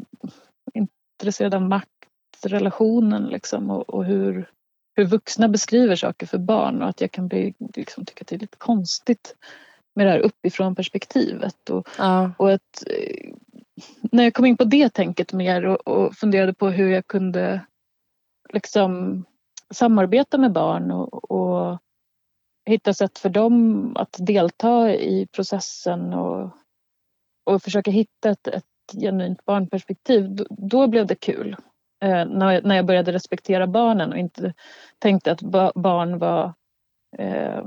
är 0.74 0.88
intresserad 1.18 1.54
av 1.54 1.62
maktrelationen 1.62 3.24
liksom 3.24 3.70
och, 3.70 3.90
och 3.90 4.06
hur, 4.06 4.50
hur 4.96 5.06
vuxna 5.06 5.50
beskriver 5.50 5.96
saker 5.96 6.26
för 6.26 6.38
barn 6.38 6.82
och 6.82 6.90
att 6.90 7.02
jag 7.02 7.12
kan 7.12 7.28
bli, 7.28 7.54
liksom, 7.76 8.06
tycka 8.06 8.22
att 8.22 8.28
det 8.28 8.36
är 8.36 8.40
lite 8.40 8.58
konstigt 8.58 9.36
med 9.96 10.08
det 10.08 10.12
här 10.12 10.20
uppifrån 10.20 10.76
perspektivet. 10.76 11.70
Och, 11.70 11.88
Ja. 11.98 12.32
och 12.38 12.52
att 12.52 12.84
eh, 12.88 13.34
när 14.12 14.24
jag 14.24 14.34
kom 14.34 14.46
in 14.46 14.58
på 14.58 14.64
det 14.64 14.90
tänket 14.90 15.34
mer 15.34 15.66
och, 15.66 15.88
och 15.88 16.14
funderade 16.14 16.54
på 16.54 16.70
hur 16.70 16.90
jag 16.90 17.08
kunde 17.08 17.62
liksom 18.54 19.24
samarbeta 19.74 20.38
med 20.38 20.52
barn 20.52 20.92
och, 20.92 21.32
och 21.32 21.80
hitta 22.66 22.94
sätt 22.94 23.20
för 23.20 23.30
dem 23.30 23.92
att 23.98 24.16
delta 24.20 24.94
i 24.96 25.28
processen 25.32 26.14
och, 26.14 26.50
och 27.46 27.64
försöka 27.64 27.92
hitta 27.92 28.30
ett, 28.30 28.48
ett 28.48 28.64
genuint 29.02 29.46
barnperspektiv, 29.46 30.36
då, 30.36 30.46
då 30.50 30.88
blev 30.88 31.08
det 31.08 31.16
kul. 31.16 31.56
Eh, 32.04 32.26
när, 32.26 32.52
jag, 32.52 32.66
när 32.66 32.76
jag 32.76 32.86
började 32.86 33.12
respektera 33.12 33.68
barnen 33.68 34.12
och 34.12 34.18
inte 34.18 34.54
tänkte 35.00 35.32
att 35.32 35.42
ba, 35.42 35.72
barn 35.76 36.20
var 36.20 36.54
eh, 37.18 37.64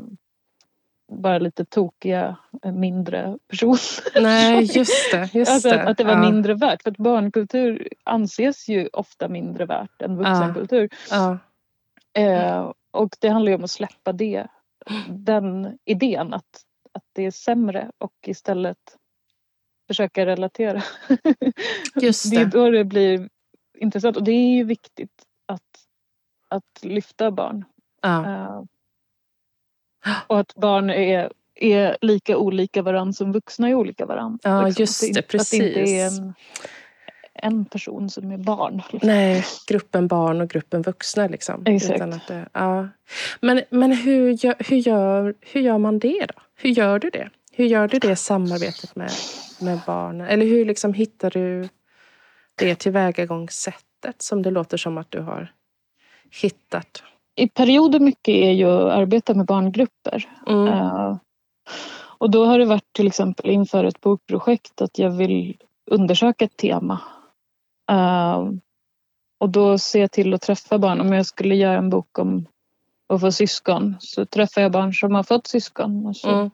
bara 1.08 1.38
lite 1.38 1.64
tokiga, 1.64 2.36
eh, 2.62 2.72
mindre 2.72 3.38
personer. 3.48 3.80
Nej, 4.22 4.64
just 4.64 5.12
det. 5.12 5.34
Just 5.34 5.50
Alltså 5.50 5.68
att, 5.68 5.86
att 5.86 5.96
det 5.96 6.04
var 6.04 6.12
ja. 6.12 6.30
mindre 6.30 6.54
värt. 6.54 6.82
För 6.82 6.90
att 6.90 6.96
barnkultur 6.96 7.88
anses 8.04 8.68
ju 8.68 8.88
ofta 8.92 9.28
mindre 9.28 9.66
värt 9.66 10.02
än 10.02 10.16
vuxenkultur. 10.16 10.88
Ja. 11.10 11.38
Eh, 12.12 12.72
och 12.90 13.16
det 13.20 13.28
handlar 13.28 13.50
ju 13.50 13.56
om 13.56 13.64
att 13.64 13.70
släppa 13.70 14.12
det, 14.12 14.46
den 15.08 15.78
idén 15.84 16.34
att, 16.34 16.62
att 16.92 17.04
det 17.12 17.26
är 17.26 17.30
sämre 17.30 17.90
och 17.98 18.14
istället 18.26 18.96
försöka 19.86 20.26
relatera. 20.26 20.82
Just 22.00 22.30
det 22.30 22.36
är 22.36 22.44
det. 22.44 22.50
då 22.50 22.70
det 22.70 22.84
blir 22.84 23.28
intressant 23.78 24.16
och 24.16 24.24
det 24.24 24.32
är 24.32 24.56
ju 24.56 24.64
viktigt 24.64 25.22
att, 25.46 25.62
att 26.48 26.84
lyfta 26.84 27.30
barn. 27.30 27.64
Ja. 28.02 28.26
Eh, 28.26 28.62
och 30.26 30.40
att 30.40 30.54
barn 30.54 30.90
är, 30.90 31.32
är 31.54 31.96
lika 32.00 32.36
olika 32.36 32.82
varandra 32.82 33.12
som 33.12 33.32
vuxna 33.32 33.68
är 33.68 33.74
olika 33.74 34.06
varandra. 34.06 34.38
Ja, 34.42 34.66
Liksom. 34.66 34.82
just 34.82 35.00
det, 35.00 35.06
inte- 35.06 35.20
Att 35.20 35.50
det 35.50 35.56
inte 35.56 35.66
är 35.68 35.74
precis. 35.74 36.18
en, 36.18 36.34
en 37.34 37.64
person 37.64 38.10
som 38.10 38.32
är 38.32 38.38
barn. 38.38 38.82
liksom. 38.92 39.06
Nej, 39.08 39.44
gruppen 39.68 40.06
barn 40.08 40.40
och 40.40 40.50
gruppen 40.50 40.82
vuxna. 40.82 41.26
Liksom. 41.28 41.62
Exakt. 41.66 42.28
Det, 42.28 42.48
ja. 42.52 42.88
Men, 43.40 43.62
men 43.70 43.92
hur, 43.92 44.44
gör, 44.44 44.54
hur, 44.58 44.76
gör, 44.76 45.34
hur 45.40 45.60
gör 45.60 45.78
man 45.78 45.98
det 45.98 46.26
då? 46.26 46.42
Hur 46.56 46.70
gör 46.70 46.98
du 46.98 47.10
det? 47.10 47.30
Hur 47.52 47.64
gör 47.66 47.88
du 47.88 47.98
det 47.98 48.16
samarbetet 48.16 48.96
med, 48.96 49.10
med 49.60 49.80
barnen? 49.86 50.26
Eller 50.26 50.46
hur 50.46 50.64
liksom 50.64 50.94
hittar 50.94 51.30
du 51.30 51.68
det 52.54 52.74
tillvägagångssättet 52.74 54.22
som 54.22 54.42
det 54.42 54.50
låter 54.50 54.76
som 54.76 54.98
att 54.98 55.10
du 55.10 55.20
har 55.20 55.52
hittat? 56.42 57.02
I 57.38 57.48
perioder 57.48 58.00
mycket 58.00 58.34
är 58.34 58.50
ju 58.50 58.66
att 58.70 58.92
arbeta 58.92 59.34
med 59.34 59.46
barngrupper. 59.46 60.28
Mm. 60.46 60.68
Eh, 60.68 61.16
och 62.18 62.30
då 62.30 62.44
har 62.44 62.58
det 62.58 62.64
varit 62.64 62.92
till 62.92 63.06
exempel 63.06 63.50
inför 63.50 63.84
ett 63.84 64.00
bokprojekt 64.00 64.82
att 64.82 64.98
jag 64.98 65.10
vill 65.10 65.56
undersöka 65.90 66.44
ett 66.44 66.56
tema. 66.56 67.00
Eh, 67.90 68.48
och 69.40 69.48
då 69.50 69.78
ser 69.78 70.00
jag 70.00 70.12
till 70.12 70.34
att 70.34 70.42
träffa 70.42 70.78
barn. 70.78 71.00
Om 71.00 71.12
jag 71.12 71.26
skulle 71.26 71.54
göra 71.54 71.78
en 71.78 71.90
bok 71.90 72.18
om 72.18 72.46
att 73.08 73.20
få 73.20 73.32
syskon 73.32 73.96
så 74.00 74.26
träffar 74.26 74.60
jag 74.60 74.72
barn 74.72 74.94
som 74.94 75.14
har 75.14 75.22
fått 75.22 75.46
syskon. 75.46 76.06
Och 76.06 76.16
så 76.16 76.28
Mm. 76.28 76.50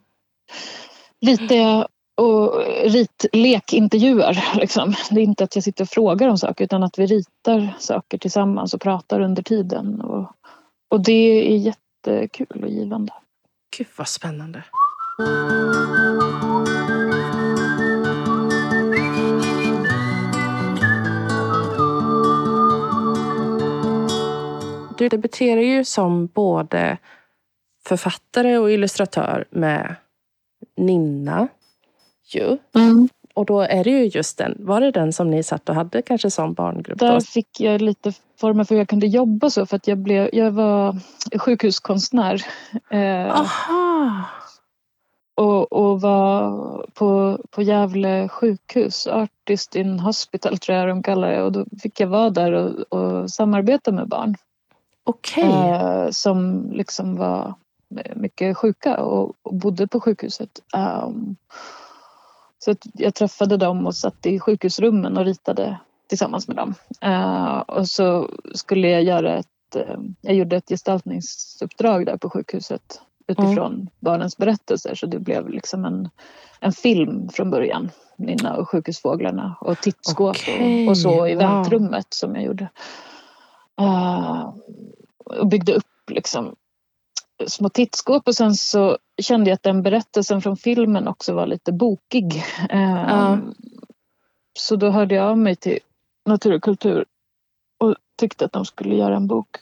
ritar 1.26 1.56
jag 1.56 1.88
och 2.16 2.64
ritlekintervjuar. 2.84 4.56
Liksom. 4.56 4.94
Det 5.10 5.20
är 5.20 5.24
inte 5.24 5.44
att 5.44 5.54
jag 5.54 5.64
sitter 5.64 5.84
och 5.84 5.88
frågar 5.88 6.28
om 6.28 6.38
saker 6.38 6.64
utan 6.64 6.82
att 6.82 6.98
vi 6.98 7.06
ritar 7.06 7.76
saker 7.78 8.18
tillsammans 8.18 8.74
och 8.74 8.80
pratar 8.80 9.20
under 9.20 9.42
tiden. 9.42 10.00
Och, 10.00 10.30
och 10.94 11.00
det 11.00 11.52
är 11.52 11.56
jättekul 11.56 12.64
och 12.64 12.68
givande. 12.68 13.12
Gud 13.76 13.86
vad 13.96 14.08
spännande. 14.08 14.64
Du 24.98 25.08
debuterar 25.08 25.60
ju 25.60 25.84
som 25.84 26.26
både 26.26 26.98
författare 27.84 28.58
och 28.58 28.70
illustratör 28.70 29.44
med 29.50 29.96
Ninna. 30.76 31.48
Ju. 32.34 32.58
Och 33.34 33.46
då 33.46 33.60
är 33.60 33.84
det 33.84 33.90
ju 33.90 34.04
just 34.04 34.38
den. 34.38 34.56
Var 34.58 34.80
det 34.80 34.90
den 34.90 35.12
som 35.12 35.30
ni 35.30 35.42
satt 35.42 35.68
och 35.68 35.74
hade 35.74 36.02
kanske 36.02 36.30
som 36.30 36.54
barngrupp? 36.54 36.98
Där 36.98 37.14
då? 37.14 37.20
fick 37.20 37.60
jag 37.60 37.80
lite 37.80 38.12
former 38.40 38.64
för 38.64 38.74
hur 38.74 38.80
jag 38.80 38.88
kunde 38.88 39.06
jobba 39.06 39.50
så 39.50 39.66
för 39.66 39.76
att 39.76 39.88
jag, 39.88 39.98
blev, 39.98 40.30
jag 40.32 40.50
var 40.50 40.96
sjukhuskonstnär. 41.38 42.44
Eh, 42.90 43.40
Aha! 43.40 44.24
och, 45.34 45.72
och 45.72 46.00
var 46.00 46.86
på, 46.94 47.38
på 47.50 47.62
Gävle 47.62 48.28
sjukhus, 48.28 49.06
Artist 49.06 49.76
in 49.76 50.00
Hospital 50.00 50.58
tror 50.58 50.78
jag 50.78 50.88
de 50.88 51.02
kallar 51.02 51.30
det. 51.30 51.42
Och 51.42 51.52
då 51.52 51.64
fick 51.82 52.00
jag 52.00 52.08
vara 52.08 52.30
där 52.30 52.52
och, 52.52 52.98
och 52.98 53.30
samarbeta 53.30 53.92
med 53.92 54.08
barn. 54.08 54.34
Okej. 55.04 55.44
eh, 55.44 56.10
som 56.10 56.70
liksom 56.72 57.16
var 57.16 57.54
mycket 58.14 58.56
sjuka 58.56 58.96
och, 58.96 59.32
och 59.42 59.54
bodde 59.54 59.86
på 59.86 60.00
sjukhuset. 60.00 60.50
Um, 60.76 61.36
så 62.64 62.74
jag 62.94 63.14
träffade 63.14 63.56
dem 63.56 63.86
och 63.86 63.94
satt 63.94 64.26
i 64.26 64.40
sjukhusrummen 64.40 65.18
och 65.18 65.24
ritade 65.24 65.78
tillsammans 66.08 66.48
med 66.48 66.56
dem. 66.56 66.74
Uh, 67.04 67.58
och 67.58 67.88
så 67.88 68.30
skulle 68.54 68.88
jag 68.88 69.02
göra 69.02 69.36
ett, 69.36 69.76
uh, 69.76 69.96
jag 70.20 70.34
gjorde 70.34 70.56
ett 70.56 70.68
gestaltningsuppdrag 70.68 72.06
där 72.06 72.16
på 72.16 72.30
sjukhuset 72.30 73.00
utifrån 73.26 73.88
barnens 74.00 74.36
berättelser 74.36 74.94
så 74.94 75.06
det 75.06 75.18
blev 75.18 75.48
liksom 75.48 75.84
en, 75.84 76.08
en 76.60 76.72
film 76.72 77.28
från 77.28 77.50
början. 77.50 77.90
Nina 78.16 78.56
och 78.56 78.68
sjukhusfåglarna 78.68 79.56
och 79.60 79.80
tittskåp 79.80 80.36
Okej, 80.36 80.84
och, 80.84 80.90
och 80.90 80.98
så 80.98 81.26
i 81.26 81.34
wow. 81.34 81.42
väntrummet 81.42 82.06
som 82.08 82.34
jag 82.34 82.44
gjorde. 82.44 82.68
Uh, 83.80 84.54
och 85.24 85.46
byggde 85.46 85.74
upp 85.74 86.10
liksom 86.10 86.56
små 87.48 87.68
tittskåp 87.68 88.28
och 88.28 88.34
sen 88.34 88.54
så 88.54 88.98
kände 89.22 89.50
jag 89.50 89.54
att 89.54 89.62
den 89.62 89.82
berättelsen 89.82 90.42
från 90.42 90.56
filmen 90.56 91.08
också 91.08 91.34
var 91.34 91.46
lite 91.46 91.72
bokig. 91.72 92.44
Uh, 92.72 93.04
Ja. 93.08 93.38
Så 94.58 94.76
då 94.76 94.90
hörde 94.90 95.14
jag 95.14 95.24
av 95.30 95.38
mig 95.38 95.56
till 95.56 95.78
Natur 96.26 96.54
och 96.54 96.62
kultur 96.62 97.04
och 97.78 97.94
tyckte 98.18 98.44
att 98.44 98.52
de 98.52 98.64
skulle 98.64 98.94
göra 98.96 99.16
en 99.16 99.26
bok 99.26 99.56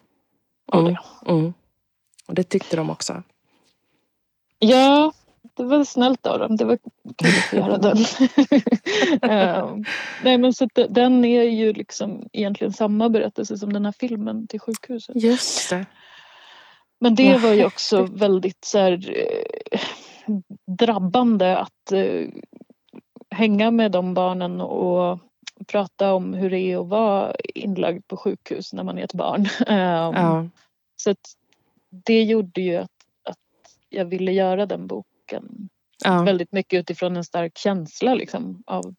av 0.73 0.81
Mm. 0.81 0.93
det. 0.95 1.31
Mm. 1.33 1.55
Och 2.27 2.35
det 2.35 2.43
tyckte 2.43 2.77
de 2.77 2.91
också. 2.91 3.23
Ja, 4.59 5.13
det 5.55 5.65
var 5.65 5.85
snällt 5.85 6.27
av 6.27 6.39
dem. 6.39 6.57
Det 6.57 6.65
var 6.65 6.79
kul 7.17 7.31
att 7.47 7.53
göra 7.53 7.79
den. 7.79 7.97
Eh, 9.23 9.77
nej, 10.25 10.39
men 10.39 10.55
så 10.55 10.69
den 10.89 11.25
är 11.25 11.43
ju 11.43 11.73
liksom 11.73 12.29
egentligen 12.33 12.73
samma 12.73 13.09
berättelse 13.09 13.59
som 13.59 13.73
den 13.73 13.85
här 13.85 13.93
filmen 13.93 14.47
till 14.47 14.61
sjukhuset. 14.61 15.23
Just 15.23 15.71
det. 15.71 15.87
Men 17.03 17.15
det 17.15 17.39
var 17.39 17.53
ju 17.53 17.65
också 17.65 18.03
väldigt 18.13 18.65
så 18.65 18.79
här, 18.79 19.15
eh, 19.17 19.81
drabbande 20.79 21.57
att 21.57 21.93
eh, 21.93 22.29
hänga 23.31 23.71
med 23.71 23.91
de 23.93 24.15
barnen 24.15 24.61
och 24.61 25.19
prata 25.67 26.15
om 26.15 26.35
hur 26.35 26.51
det 26.51 26.59
är 26.59 26.79
att 26.81 26.89
vara 26.89 27.35
inlagd 27.55 28.07
på 28.07 28.17
sjukhus 28.17 28.73
när 28.73 28.83
man 28.85 28.99
är 28.99 29.05
ett 29.05 29.15
barn. 29.15 29.47
Eh, 29.67 29.77
Ja. 29.77 30.49
Så 30.97 31.15
det 32.07 32.23
gjorde 32.23 32.61
ju 32.61 32.77
att, 32.77 32.91
att 33.25 33.39
jag 33.89 34.05
ville 34.05 34.33
göra 34.33 34.67
den 34.67 34.87
boken 34.87 35.69
Ja. 36.05 36.23
väldigt 36.23 36.53
mycket 36.53 36.79
utifrån 36.81 37.17
en 37.17 37.25
stark 37.25 37.59
känsla 37.59 38.15
liksom, 38.15 38.63
av, 38.67 38.95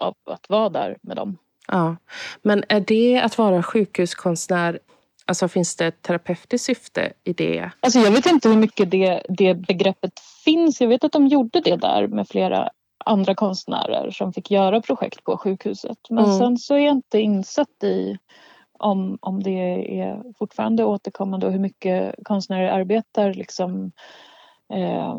av 0.00 0.14
att 0.24 0.48
vara 0.48 0.68
där 0.68 0.96
med 1.02 1.16
dem. 1.16 1.38
ja. 1.68 1.96
Men 2.42 2.64
är 2.68 2.80
det 2.80 3.20
att 3.20 3.38
vara 3.38 3.62
sjukhuskonstnär, 3.62 4.78
alltså 5.28 5.48
finns 5.48 5.76
det 5.76 5.86
ett 5.86 6.02
terapeutiskt 6.02 6.66
syfte 6.66 7.12
i 7.24 7.32
det? 7.32 7.70
Alltså 7.80 7.98
jag 7.98 8.10
vet 8.10 8.26
inte 8.26 8.48
hur 8.48 8.56
mycket 8.56 8.90
det, 8.90 9.22
det 9.28 9.54
begreppet 9.54 10.20
finns. 10.44 10.80
Jag 10.80 10.88
vet 10.88 11.04
att 11.04 11.12
de 11.12 11.26
gjorde 11.26 11.60
det 11.60 11.76
där 11.76 12.06
med 12.06 12.28
flera 12.28 12.70
andra 13.04 13.34
konstnärer 13.34 14.10
som 14.10 14.32
fick 14.32 14.50
göra 14.50 14.80
projekt 14.80 15.24
på 15.24 15.36
sjukhuset. 15.38 15.98
Men 16.10 16.24
Mm. 16.24 16.38
sen 16.38 16.56
så 16.58 16.74
är 16.74 16.78
jag 16.78 16.92
inte 16.92 17.20
insatt 17.20 17.82
i 17.84 18.18
om, 18.78 19.18
om 19.20 19.42
det 19.42 19.50
är 20.00 20.22
fortfarande 20.38 20.84
återkommande 20.84 21.46
och 21.46 21.52
hur 21.52 21.58
mycket 21.60 22.14
konstnärer 22.24 22.68
arbetar 22.68 23.34
liksom, 23.34 23.92
eh, 24.74 25.18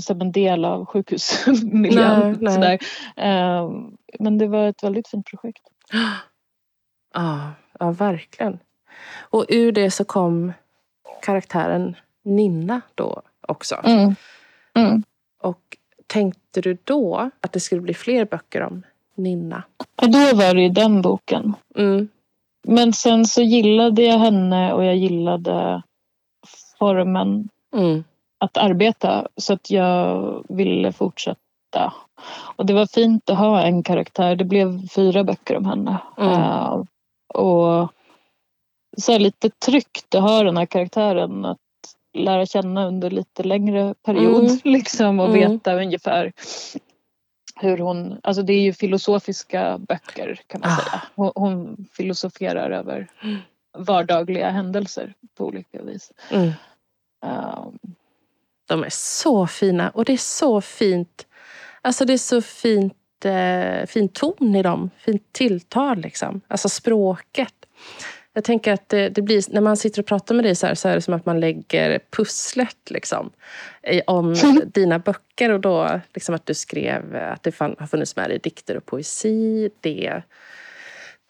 som 0.00 0.20
en 0.20 0.32
del 0.32 0.64
av 0.64 0.86
sjukhusmiljön. 0.86 2.38
Nej, 2.40 2.58
nej. 2.58 2.78
Eh, 3.16 3.70
men 4.18 4.38
det 4.38 4.46
var 4.46 4.66
ett 4.68 4.82
väldigt 4.82 5.08
fint 5.08 5.26
projekt. 5.26 5.62
Ja, 7.14 7.50
ja, 7.78 7.90
verkligen. 7.90 8.58
Och 9.20 9.44
ur 9.48 9.72
det 9.72 9.90
så 9.90 10.04
kom 10.04 10.52
karaktären 11.22 11.96
Ninna 12.22 12.80
då 12.94 13.22
också. 13.48 13.74
Mm. 13.84 14.14
Mm. 14.74 15.02
Och 15.40 15.76
tänkte 16.06 16.60
du 16.60 16.78
då 16.84 17.30
att 17.40 17.52
det 17.52 17.60
skulle 17.60 17.80
bli 17.80 17.94
fler 17.94 18.24
böcker 18.24 18.62
om 18.62 18.82
Ninna? 19.14 19.62
Och 20.02 20.10
då 20.10 20.36
var 20.36 20.54
det 20.54 20.62
ju 20.62 20.68
den 20.68 21.02
boken. 21.02 21.54
Mm. 21.76 22.08
Men 22.62 22.92
sen 22.92 23.24
så 23.24 23.42
gillade 23.42 24.02
jag 24.02 24.18
henne 24.18 24.72
och 24.72 24.84
jag 24.84 24.96
gillade 24.96 25.82
formen 26.78 27.48
Mm. 27.76 28.04
att 28.38 28.56
arbeta 28.56 29.28
så 29.36 29.52
att 29.52 29.70
jag 29.70 30.44
ville 30.48 30.92
fortsätta. 30.92 31.92
Och 32.56 32.66
det 32.66 32.74
var 32.74 32.86
fint 32.86 33.30
att 33.30 33.38
ha 33.38 33.62
en 33.62 33.82
karaktär. 33.82 34.36
Det 34.36 34.44
blev 34.44 34.88
fyra 34.88 35.24
böcker 35.24 35.56
om 35.56 35.64
henne. 35.64 35.98
Eh, 36.18 36.82
och 37.34 37.92
så 39.00 39.18
lite 39.18 39.50
tryggt 39.50 40.14
att 40.14 40.22
ha 40.22 40.42
den 40.42 40.56
här 40.56 40.66
karaktären 40.66 41.44
att 41.44 41.58
lära 42.14 42.46
känna 42.46 42.86
under 42.86 43.10
lite 43.10 43.42
längre 43.42 43.94
period. 44.02 44.44
Mm. 44.44 44.58
Liksom, 44.64 45.20
och 45.20 45.28
Mm. 45.28 45.52
veta 45.52 45.74
ungefär 45.74 46.32
hur 47.60 47.78
hon... 47.78 48.20
Alltså 48.22 48.42
det 48.42 48.52
är 48.52 48.60
ju 48.60 48.72
filosofiska 48.72 49.78
böcker 49.78 50.40
kan 50.46 50.60
man 50.60 50.70
Ah. 50.70 50.76
säga. 50.76 51.02
Hon, 51.14 51.32
hon 51.34 51.86
filosoferar 51.92 52.70
över 52.70 53.08
vardagliga 53.78 54.50
händelser 54.50 55.14
på 55.36 55.44
olika 55.46 55.82
vis. 55.82 56.12
Mm. 56.30 56.50
Um, 57.26 57.78
De 58.68 58.84
är 58.84 58.90
så 58.92 59.46
fina 59.46 59.90
och 59.90 60.04
det 60.04 60.12
är 60.12 60.16
så 60.16 60.60
fint. 60.60 61.26
Alltså 61.82 62.04
det 62.04 62.12
är 62.12 62.18
så 62.18 62.42
fint, 62.42 63.24
eh, 63.24 63.86
fin 63.86 64.08
ton 64.08 64.56
i 64.56 64.62
dem. 64.62 64.90
Fint 64.98 65.32
tilltal 65.32 65.98
liksom. 65.98 66.40
Alltså 66.48 66.68
språket. 66.68 67.54
Jag 68.38 68.44
tänker 68.44 68.72
att 68.72 68.88
det, 68.88 69.08
det 69.08 69.22
blir, 69.22 69.42
när 69.52 69.60
man 69.60 69.76
sitter 69.76 70.02
och 70.02 70.06
pratar 70.06 70.34
med 70.34 70.44
dig 70.44 70.54
så 70.54 70.66
här, 70.66 70.74
så 70.74 70.88
är 70.88 70.94
det 70.94 71.00
som 71.00 71.14
att 71.14 71.26
man 71.26 71.40
lägger 71.40 72.00
pusslet 72.10 72.90
liksom, 72.90 73.30
om 74.06 74.34
dina 74.74 74.98
böcker. 74.98 75.50
Och 75.50 75.60
då 75.60 76.00
liksom 76.14 76.34
att 76.34 76.46
du 76.46 76.54
skrev 76.54 77.16
att 77.16 77.42
det 77.42 77.52
fan, 77.52 77.76
har 77.78 77.86
funnits 77.86 78.16
med 78.16 78.30
i 78.30 78.38
dikter 78.38 78.76
och 78.76 78.86
poesi. 78.86 79.70
Det 79.80 80.22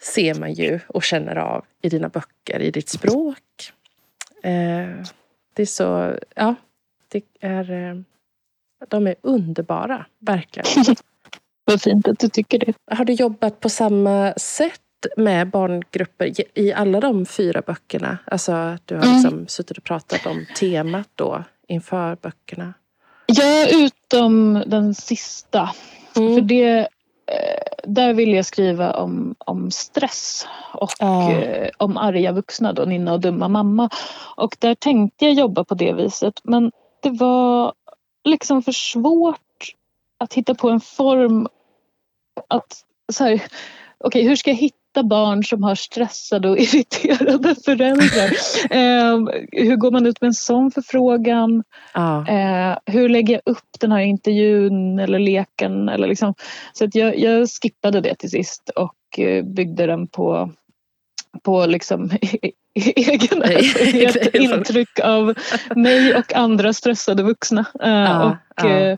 ser 0.02 0.34
man 0.34 0.52
ju 0.52 0.80
och 0.86 1.02
känner 1.02 1.36
av 1.36 1.64
i 1.82 1.88
dina 1.88 2.08
böcker, 2.08 2.60
i 2.60 2.70
ditt 2.70 2.88
språk. 2.88 3.72
Eh, 4.42 5.04
det 5.54 5.62
är 5.62 5.66
så, 5.66 6.18
ja, 6.34 6.54
det 7.08 7.22
är, 7.40 7.70
eh, 7.70 8.00
de 8.88 9.06
är 9.06 9.14
underbara, 9.20 10.06
verkligen. 10.18 10.96
vad 11.64 11.82
fint 11.82 12.08
att 12.08 12.18
du 12.18 12.28
tycker 12.28 12.58
det. 12.58 12.74
Har 12.90 13.04
du 13.04 13.12
jobbat 13.12 13.60
på 13.60 13.68
samma 13.68 14.34
sätt 14.34 14.80
med 15.16 15.50
barngrupper 15.50 16.32
i 16.58 16.72
alla 16.72 17.00
de 17.00 17.26
fyra 17.26 17.62
böckerna? 17.66 18.18
Alltså 18.26 18.52
att 18.52 18.86
du 18.86 18.94
har 18.96 19.02
Mm. 19.02 19.14
liksom 19.14 19.46
suttit 19.48 19.78
och 19.78 19.84
pratat 19.84 20.26
om 20.26 20.46
temat 20.56 21.08
då 21.14 21.44
inför 21.68 22.16
böckerna? 22.22 22.74
Ja, 23.26 23.66
utom 23.68 24.62
den 24.66 24.94
sista. 24.94 25.70
Mm. 26.16 26.34
För 26.34 26.40
det, 26.40 26.78
eh, 27.26 27.62
där 27.84 28.14
vill 28.14 28.32
jag 28.34 28.46
skriva 28.46 28.92
om, 28.92 29.34
om 29.38 29.70
stress 29.70 30.46
och 30.74 30.90
Ja. 30.98 31.32
eh, 31.32 31.70
om 31.76 31.96
arga 31.96 32.32
vuxna 32.32 32.72
då, 32.72 32.84
Ninna 32.84 33.12
och 33.12 33.20
dumma 33.20 33.48
mamma. 33.48 33.90
Och 34.36 34.56
där 34.58 34.74
tänkte 34.74 35.24
jag 35.24 35.34
jobba 35.34 35.64
på 35.64 35.74
det 35.74 35.92
viset 35.92 36.40
men 36.44 36.72
det 37.02 37.10
var 37.10 37.72
liksom 38.24 38.62
för 38.62 38.72
svårt 38.72 39.40
att 40.18 40.34
hitta 40.34 40.54
på 40.54 40.70
en 40.70 40.80
form 40.80 41.48
att 42.48 42.84
så 43.12 43.24
här, 43.24 43.42
okej 43.98 44.22
hur 44.28 44.36
ska 44.36 44.50
jag 44.50 44.56
hitta 44.56 44.77
barn 45.02 45.44
som 45.44 45.62
har 45.62 45.74
stressade 45.74 46.48
och 46.50 46.58
irriterade 46.58 47.54
föräldrar? 47.64 48.30
eh, 48.70 49.18
hur 49.52 49.76
går 49.76 49.90
man 49.90 50.06
ut 50.06 50.20
med 50.20 50.28
en 50.28 50.34
sån 50.34 50.70
förfrågan? 50.70 51.62
Ja. 51.94 52.26
Eh, 52.28 52.78
hur 52.86 53.08
lägger 53.08 53.34
jag 53.34 53.42
upp 53.52 53.66
den 53.80 53.92
här 53.92 54.00
intervjun 54.00 54.98
eller 54.98 55.18
leken? 55.18 55.88
Eller 55.88 56.08
liksom, 56.08 56.34
så 56.72 56.84
att 56.84 56.94
jag, 56.94 57.18
jag 57.18 57.48
skippade 57.62 58.00
det 58.00 58.14
till 58.14 58.30
sist 58.30 58.70
och 58.76 59.18
eh, 59.18 59.44
byggde 59.44 59.86
den 59.86 60.06
på, 60.08 60.50
på 61.42 61.66
liksom 61.66 62.10
egen 62.74 63.42
erfarenhet, 63.42 64.16
egen- 64.34 64.42
intryck 64.52 65.00
av 65.04 65.34
mig 65.76 66.14
och 66.16 66.34
andra 66.34 66.72
stressade 66.72 67.22
vuxna. 67.22 67.64
Eh, 67.82 67.90
Ja, 67.90 68.36
och 68.62 68.70
ja. 68.70 68.96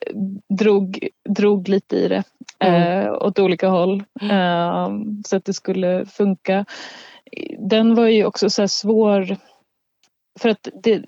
Eh, 0.00 0.14
drog, 0.56 1.08
drog 1.28 1.68
lite 1.68 1.96
i 1.96 2.08
det 2.08 2.22
Mm. 2.58 3.06
eh, 3.06 3.12
åt 3.12 3.38
olika 3.38 3.68
håll 3.68 4.04
eh, 4.20 4.88
så 5.24 5.36
att 5.36 5.44
det 5.44 5.52
skulle 5.52 6.06
funka. 6.06 6.64
Den 7.58 7.94
var 7.94 8.06
ju 8.06 8.24
också 8.24 8.50
så 8.50 8.68
svår 8.68 9.36
för 10.40 10.48
att 10.48 10.68
det, 10.82 11.04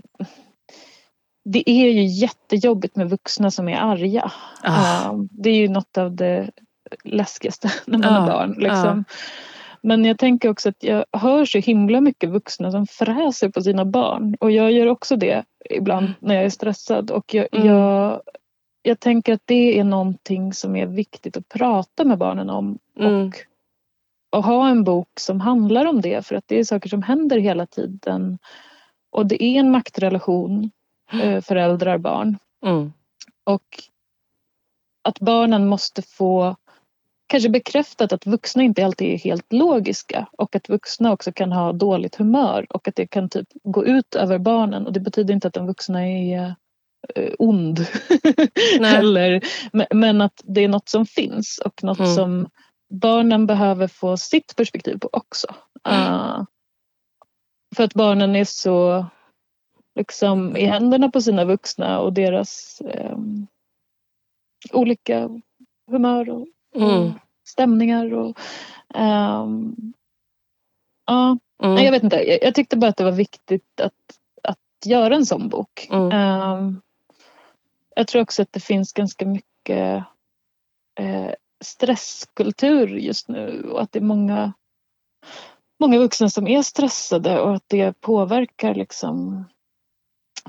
det 1.45 1.71
är 1.71 1.91
ju 1.91 2.03
jättejobbigt 2.05 2.97
med 2.97 3.11
vuxna 3.11 3.51
som 3.51 3.69
är 3.69 3.77
arga. 3.77 4.31
Ah. 4.63 5.11
Uh, 5.13 5.21
det 5.31 5.51
är 5.51 5.57
ju 5.57 5.69
något 5.69 5.99
av 5.99 6.17
det 6.17 6.51
läskigaste 7.05 7.71
när 7.87 7.99
man 7.99 8.13
Ah, 8.13 8.23
är 8.23 8.27
barn. 8.31 8.55
Liksom. 8.59 9.05
Men 9.83 10.05
jag 10.05 10.19
tänker 10.19 10.49
också 10.49 10.69
att 10.69 10.83
jag 10.83 11.05
hör 11.13 11.45
så 11.45 11.59
himla 11.59 12.01
mycket 12.01 12.31
vuxna 12.31 12.71
som 12.71 12.87
fräser 12.87 13.49
på 13.49 13.61
sina 13.63 13.85
barn. 13.85 14.37
Och 14.41 14.51
jag 14.51 14.73
gör 14.73 14.87
också 14.87 15.17
det 15.17 15.45
ibland 15.71 16.13
när 16.21 16.35
jag 16.35 16.45
är 16.45 16.51
stressad. 16.51 17.11
Och 17.11 17.35
jag, 17.35 17.49
Mm. 17.53 17.67
jag, 17.69 18.21
jag 18.87 19.01
tänker 19.01 19.33
att 19.33 19.43
det 19.45 19.79
är 19.79 19.85
någonting 19.85 20.53
som 20.53 20.77
är 20.77 20.87
viktigt 20.87 21.37
att 21.37 21.49
prata 21.49 22.05
med 22.05 22.19
barnen 22.19 22.51
om. 22.51 22.79
Mm. 22.99 23.27
Och, 23.27 23.35
och 24.31 24.45
ha 24.45 24.69
en 24.69 24.85
bok 24.85 25.09
som 25.21 25.41
handlar 25.41 25.87
om 25.87 26.01
det. 26.01 26.27
För 26.27 26.35
att 26.35 26.45
det 26.47 26.59
är 26.59 26.65
saker 26.65 26.89
som 26.89 27.03
händer 27.03 27.39
hela 27.39 27.67
tiden. 27.67 28.39
Och 29.11 29.27
det 29.27 29.45
är 29.45 29.61
en 29.61 29.71
maktrelation, 29.71 30.71
eh, 31.13 31.41
föräldrar, 31.41 31.99
barn. 31.99 32.39
Mm. 32.67 32.93
Och 33.45 33.83
att 35.03 35.21
barnen 35.21 35.69
måste 35.69 36.03
få 36.03 36.57
kanske 37.27 37.49
bekräftat 37.49 38.13
att 38.13 38.27
vuxna 38.27 38.63
inte 38.63 38.85
alltid 38.85 39.15
är 39.15 39.19
helt 39.19 39.53
logiska 39.53 40.27
och 40.33 40.57
att 40.57 40.69
vuxna 40.69 41.13
också 41.13 41.33
kan 41.33 41.53
ha 41.53 41.73
dåligt 41.73 42.15
humör 42.17 42.67
och 42.71 42.89
att 42.89 42.97
det 42.97 43.07
kan 43.07 43.29
typ 43.29 43.49
gå 43.63 43.85
ut 43.85 44.15
över 44.15 44.39
barnen 44.39 44.87
och 44.87 44.93
det 44.93 45.01
betyder 45.01 45.35
inte 45.35 45.49
att 45.49 45.57
en 45.57 45.67
vuxna 45.67 46.09
är 46.09 46.39
eh, 46.39 46.53
ond. 47.39 47.87
Nej. 48.81 48.97
Eller, 48.97 49.41
men- 49.95 50.21
att 50.21 50.41
det 50.45 50.61
är 50.65 50.69
något 50.69 50.89
som 50.89 51.07
finns 51.07 51.59
och 51.65 51.85
något 51.85 51.99
Mm. 51.99 52.15
som 52.15 52.49
barnen 52.91 53.47
behöver 53.47 53.87
få 53.89 54.17
sitt 54.17 54.57
perspektiv 54.57 54.99
på 54.99 55.09
också. 55.13 55.47
Mm. 55.89 56.01
Ah, 56.13 56.47
för 57.77 57.85
att 57.85 57.95
barnen 57.95 58.37
är 58.37 58.45
så 58.45 59.07
liksom 59.99 60.57
i 60.57 60.65
händerna 60.65 61.11
på 61.11 61.21
sina 61.21 61.45
vuxna 61.45 62.01
och 62.01 62.13
deras 62.13 62.83
ehm, 62.95 63.47
olika 64.73 65.31
humör 65.91 66.31
och, 66.31 66.47
Mm. 66.77 66.89
och 66.91 67.11
stämningar. 67.49 68.15
Och, 68.15 68.39
ja, 68.95 69.43
Mm. 71.63 71.75
nej, 71.75 71.85
jag 71.85 71.93
vet 71.93 72.03
inte. 72.03 72.17
Jag, 72.17 72.39
jag 72.43 72.55
tyckte 72.55 72.77
bara 72.77 72.91
att 72.91 72.97
det 72.97 73.05
var 73.05 73.13
viktigt 73.13 73.81
att, 73.81 73.93
att 74.43 74.59
göra 74.87 75.15
en 75.15 75.27
sån 75.27 75.49
bok. 75.49 75.89
Mm. 75.91 76.81
Jag 77.97 78.07
tror 78.09 78.23
också 78.23 78.43
att 78.43 78.53
det 78.53 78.61
finns 78.61 78.93
ganska 78.93 79.27
mycket 79.27 80.05
eh, 81.01 81.31
stresskultur 81.65 82.87
just 82.89 83.29
nu 83.29 83.69
och 83.71 83.83
att 83.83 83.93
det 83.93 83.99
är 83.99 84.03
många, 84.03 84.53
många 85.81 85.99
vuxna 85.99 86.29
som 86.31 86.47
är 86.49 86.63
stressade 86.63 87.41
och 87.41 87.55
att 87.55 87.65
det 87.67 88.01
påverkar 88.01 88.75
liksom 88.75 89.45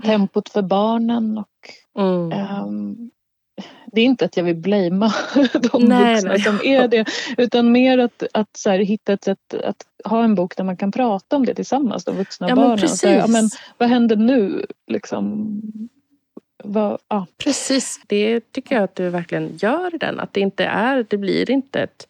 tempot 0.04 0.50
för 0.50 0.62
barnen. 0.62 1.38
Och, 1.38 1.50
Mm. 1.98 2.32
ehm, 2.32 3.12
det 3.92 4.02
är 4.02 4.06
inte 4.06 4.26
att 4.26 4.38
jag 4.38 4.44
vill 4.44 4.56
blamea 4.56 5.12
de 5.72 5.84
Nej, 5.84 6.14
vuxna 6.14 6.30
nej. 6.30 6.42
som 6.42 6.60
är 6.64 6.88
det 6.88 7.06
utan 7.38 7.72
mer 7.72 7.98
att, 7.98 8.24
att 8.34 8.58
så 8.58 8.70
här, 8.70 8.80
hitta 8.80 9.14
ett 9.14 9.24
sätt 9.24 9.54
att 9.64 9.86
ha 10.06 10.24
en 10.24 10.36
bok 10.36 10.58
där 10.58 10.64
man 10.64 10.78
kan 10.78 10.92
prata 10.92 11.36
om 11.36 11.46
det 11.46 11.54
tillsammans, 11.56 12.06
de 12.06 12.16
vuxna 12.16 12.50
Ja, 12.50 12.56
barnen. 12.56 12.76
men 12.76 12.84
Och 12.84 12.90
säga, 12.90 13.18
ja, 13.18 13.28
men, 13.28 13.50
vad 13.78 13.90
händer 13.90 14.16
nu? 14.16 14.66
Liksom, 14.88 15.62
vad, 16.66 16.98
ja. 17.08 17.28
Precis, 17.38 18.00
det 18.08 18.52
tycker 18.52 18.76
jag 18.76 18.84
att 18.84 18.96
du 18.96 19.10
verkligen 19.10 19.58
gör 19.58 19.96
i 19.96 19.98
den. 19.98 20.20
Att 20.20 20.34
det 20.34 20.40
inte 20.40 20.66
är, 20.66 21.06
det 21.10 21.18
blir 21.18 21.52
inte 21.52 21.80
ett 21.80 22.08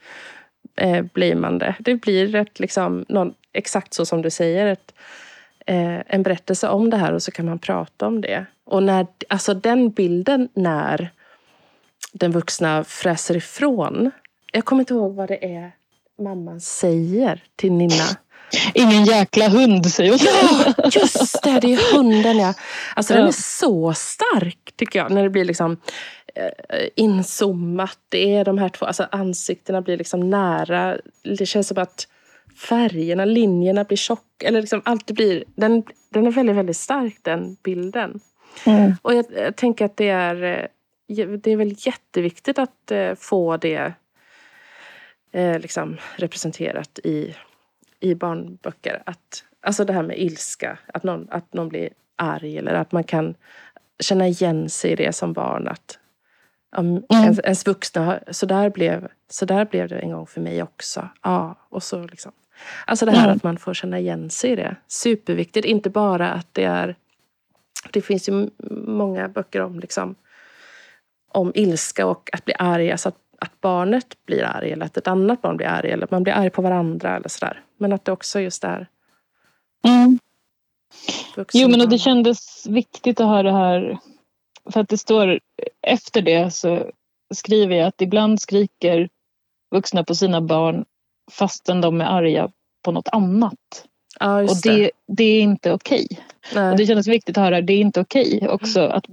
eh, 0.76 1.06
blamande. 1.14 1.76
Det 1.80 1.96
blir 1.96 2.36
ett, 2.36 2.60
liksom, 2.60 3.06
någon, 3.08 3.34
exakt 3.54 3.94
så 3.94 4.06
som 4.06 4.22
du 4.22 4.30
säger, 4.30 4.66
ett, 4.66 4.94
eh, 5.66 6.00
en 6.08 6.24
berättelse 6.24 6.70
om 6.70 6.90
det 6.90 6.98
här 6.98 7.14
och 7.14 7.24
så 7.24 7.32
kan 7.32 7.46
man 7.46 7.60
prata 7.60 8.08
om 8.08 8.22
det. 8.22 8.46
Och 8.64 8.84
när, 8.84 9.08
alltså 9.30 9.54
den 9.54 9.90
bilden 9.90 10.50
när 10.54 11.12
den 12.14 12.32
vuxna 12.32 12.84
fräser 12.84 13.38
ifrån. 13.38 14.12
Jag 14.54 14.66
kommer 14.66 14.80
inte 14.82 14.94
ihåg 14.94 15.16
vad 15.16 15.28
det 15.28 15.56
är 15.56 15.72
mamman 16.20 16.62
säger 16.62 17.44
till 17.56 17.72
Nina. 17.72 18.04
Ingen 18.74 19.06
jäkla 19.06 19.48
hund 19.48 19.86
säger 19.86 20.12
hon. 20.12 20.20
Ja, 20.78 20.90
just 20.92 21.44
det! 21.44 21.60
Det 21.60 21.74
är 21.74 21.94
hunden 21.96 22.38
ja. 22.38 22.54
Alltså 22.96 23.14
den 23.14 23.22
Ja. 23.22 23.28
är 23.28 23.32
så 23.32 23.94
stark 23.94 24.74
tycker 24.76 25.00
jag. 25.00 25.12
När 25.12 25.24
det 25.24 25.30
blir 25.30 25.46
liksom 25.46 25.78
eh, 26.36 26.88
inzoomat. 26.96 27.98
Det 28.10 28.36
är 28.36 28.46
de 28.46 28.58
här 28.58 28.70
två, 28.70 28.86
alltså 28.86 29.08
ansiktena 29.12 29.82
blir 29.82 29.98
liksom 29.98 30.30
nära. 30.30 30.98
Det 31.38 31.46
känns 31.46 31.68
som 31.68 31.78
att 31.78 32.08
färgerna, 32.70 33.26
linjerna 33.26 33.84
blir 33.84 33.98
tjocka. 33.98 34.48
Eller 34.48 34.62
liksom 34.62 34.82
allt 34.86 35.12
blir, 35.12 35.44
den, 35.56 35.84
den 36.10 36.28
är 36.28 36.32
väldigt, 36.32 36.56
väldigt 36.56 36.78
stark 36.78 37.18
den 37.22 37.58
bilden. 37.64 38.20
Mm. 38.66 38.94
Och 39.02 39.14
jag, 39.14 39.26
jag 39.36 39.56
tänker 39.56 39.86
att 39.86 39.98
det 39.98 40.10
är, 40.10 40.44
eh, 40.44 41.28
det 41.28 41.52
är 41.52 41.58
väl 41.58 41.76
jätteviktigt 41.78 42.60
att 42.60 42.92
eh, 42.92 43.16
få 43.16 43.58
det 43.58 43.94
eh, 45.32 45.60
liksom 45.60 45.98
representerat 46.16 47.00
i, 47.04 47.36
i 48.00 48.16
barnböcker. 48.16 49.04
Att, 49.06 49.44
alltså 49.62 49.86
det 49.86 49.94
här 49.94 50.04
med 50.04 50.20
ilska, 50.20 50.78
att 50.94 51.04
någon, 51.04 51.28
att 51.32 51.54
någon 51.54 51.70
blir 51.70 51.90
arg 52.16 52.58
eller 52.58 52.74
att 52.74 52.92
man 52.92 53.04
kan 53.04 53.36
känna 54.00 54.28
igen 54.28 54.70
sig 54.70 54.92
i 54.92 54.96
det 54.96 55.14
som 55.14 55.34
barn. 55.34 55.68
Att 55.68 56.00
um, 56.78 57.06
ens, 57.10 57.40
ens 57.40 57.68
vuxna, 57.68 58.20
så 58.32 58.46
där, 58.46 58.70
blev, 58.70 59.08
så 59.30 59.46
där 59.46 59.66
blev 59.66 59.88
det 59.88 60.00
en 60.00 60.12
gång 60.12 60.28
för 60.28 60.42
mig 60.42 60.64
också. 60.64 61.10
Ja, 61.24 61.56
och 61.70 61.84
så 61.84 62.08
liksom. 62.08 62.32
Alltså 62.86 63.06
det 63.06 63.12
här 63.12 63.24
Mm. 63.24 63.36
att 63.36 63.44
man 63.44 63.58
får 63.58 63.74
känna 63.74 64.00
igen 64.00 64.30
sig 64.30 64.52
i 64.52 64.56
det. 64.56 64.76
Superviktigt, 64.88 65.66
inte 65.66 65.90
bara 65.90 66.32
att 66.32 66.48
det 66.54 66.64
är 66.64 66.96
det 67.92 68.02
finns 68.02 68.30
ju 68.30 68.50
många 68.88 69.28
böcker 69.28 69.62
om, 69.62 69.80
liksom, 69.80 70.16
om 71.32 71.52
ilska 71.56 72.06
och 72.06 72.30
att 72.34 72.46
bli 72.46 72.54
arg. 72.60 72.92
Alltså 72.92 73.10
att, 73.10 73.18
att 73.40 73.62
barnet 73.62 74.26
blir 74.26 74.44
arg 74.44 74.72
eller 74.72 74.86
att 74.86 74.98
ett 74.98 75.08
annat 75.08 75.42
barn 75.42 75.58
blir 75.58 75.68
arg. 75.68 75.92
Eller 75.92 76.04
att 76.04 76.12
man 76.12 76.24
blir 76.24 76.34
arg 76.34 76.50
på 76.50 76.62
varandra 76.62 77.16
eller 77.16 77.30
sådär. 77.30 77.62
Men 77.78 77.94
att 77.94 78.06
det 78.06 78.12
också 78.12 78.40
just 78.40 78.64
är 78.64 78.88
Mm. 79.88 80.20
Jo 81.54 81.68
men 81.68 81.82
och 81.82 81.90
det 81.90 81.98
kändes 81.98 82.68
viktigt 82.68 83.20
att 83.20 83.28
ha 83.28 83.44
det 83.44 83.52
här 83.52 83.98
för 84.72 84.80
att 84.80 84.90
det 84.90 84.98
står 84.98 85.40
efter 85.82 86.22
det 86.22 86.54
så 86.54 86.92
skriver 87.34 87.76
jag 87.76 87.88
att 87.88 88.02
ibland 88.02 88.42
skriker 88.42 89.10
vuxna 89.72 90.04
på 90.04 90.16
sina 90.16 90.42
barn 90.42 90.86
fastän 91.32 91.82
de 91.82 92.02
är 92.02 92.06
arga 92.06 92.52
på 92.84 92.92
något 92.92 93.08
annat. 93.08 93.86
Ja, 94.20 94.42
Och 94.42 94.62
det, 94.64 94.76
det. 94.76 94.92
det 95.08 95.24
är 95.24 95.42
inte 95.42 95.74
okej. 95.74 96.08
Och 96.56 96.78
det 96.78 96.86
kändes 96.86 97.08
viktigt 97.08 97.38
att 97.38 97.44
höra 97.44 97.62
det 97.62 97.74
är 97.74 97.80
inte 97.80 98.02
okej 98.02 98.48
också 98.50 98.82
att 98.82 99.08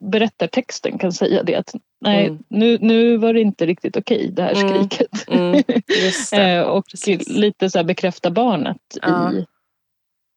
bokberättartexten 0.00 0.98
kan 0.98 1.12
säga 1.12 1.42
det 1.42 1.54
att 1.54 1.74
nej 2.00 2.26
Mm. 2.26 2.42
nu, 2.48 2.78
nu 2.80 3.16
var 3.16 3.32
det 3.34 3.40
inte 3.40 3.66
riktigt 3.66 3.96
okej 3.96 4.30
det 4.32 4.42
här 4.42 4.54
Mm. 4.64 4.68
skriket. 4.88 5.28
Mm. 5.28 5.62
Eh, 6.32 6.62
och 6.62 6.86
precis. 6.86 7.28
lite 7.28 7.70
så 7.70 7.78
här 7.78 7.84
bekräfta 7.84 8.30
barnet 8.30 8.78
Ja. 9.02 9.32
i, 9.32 9.46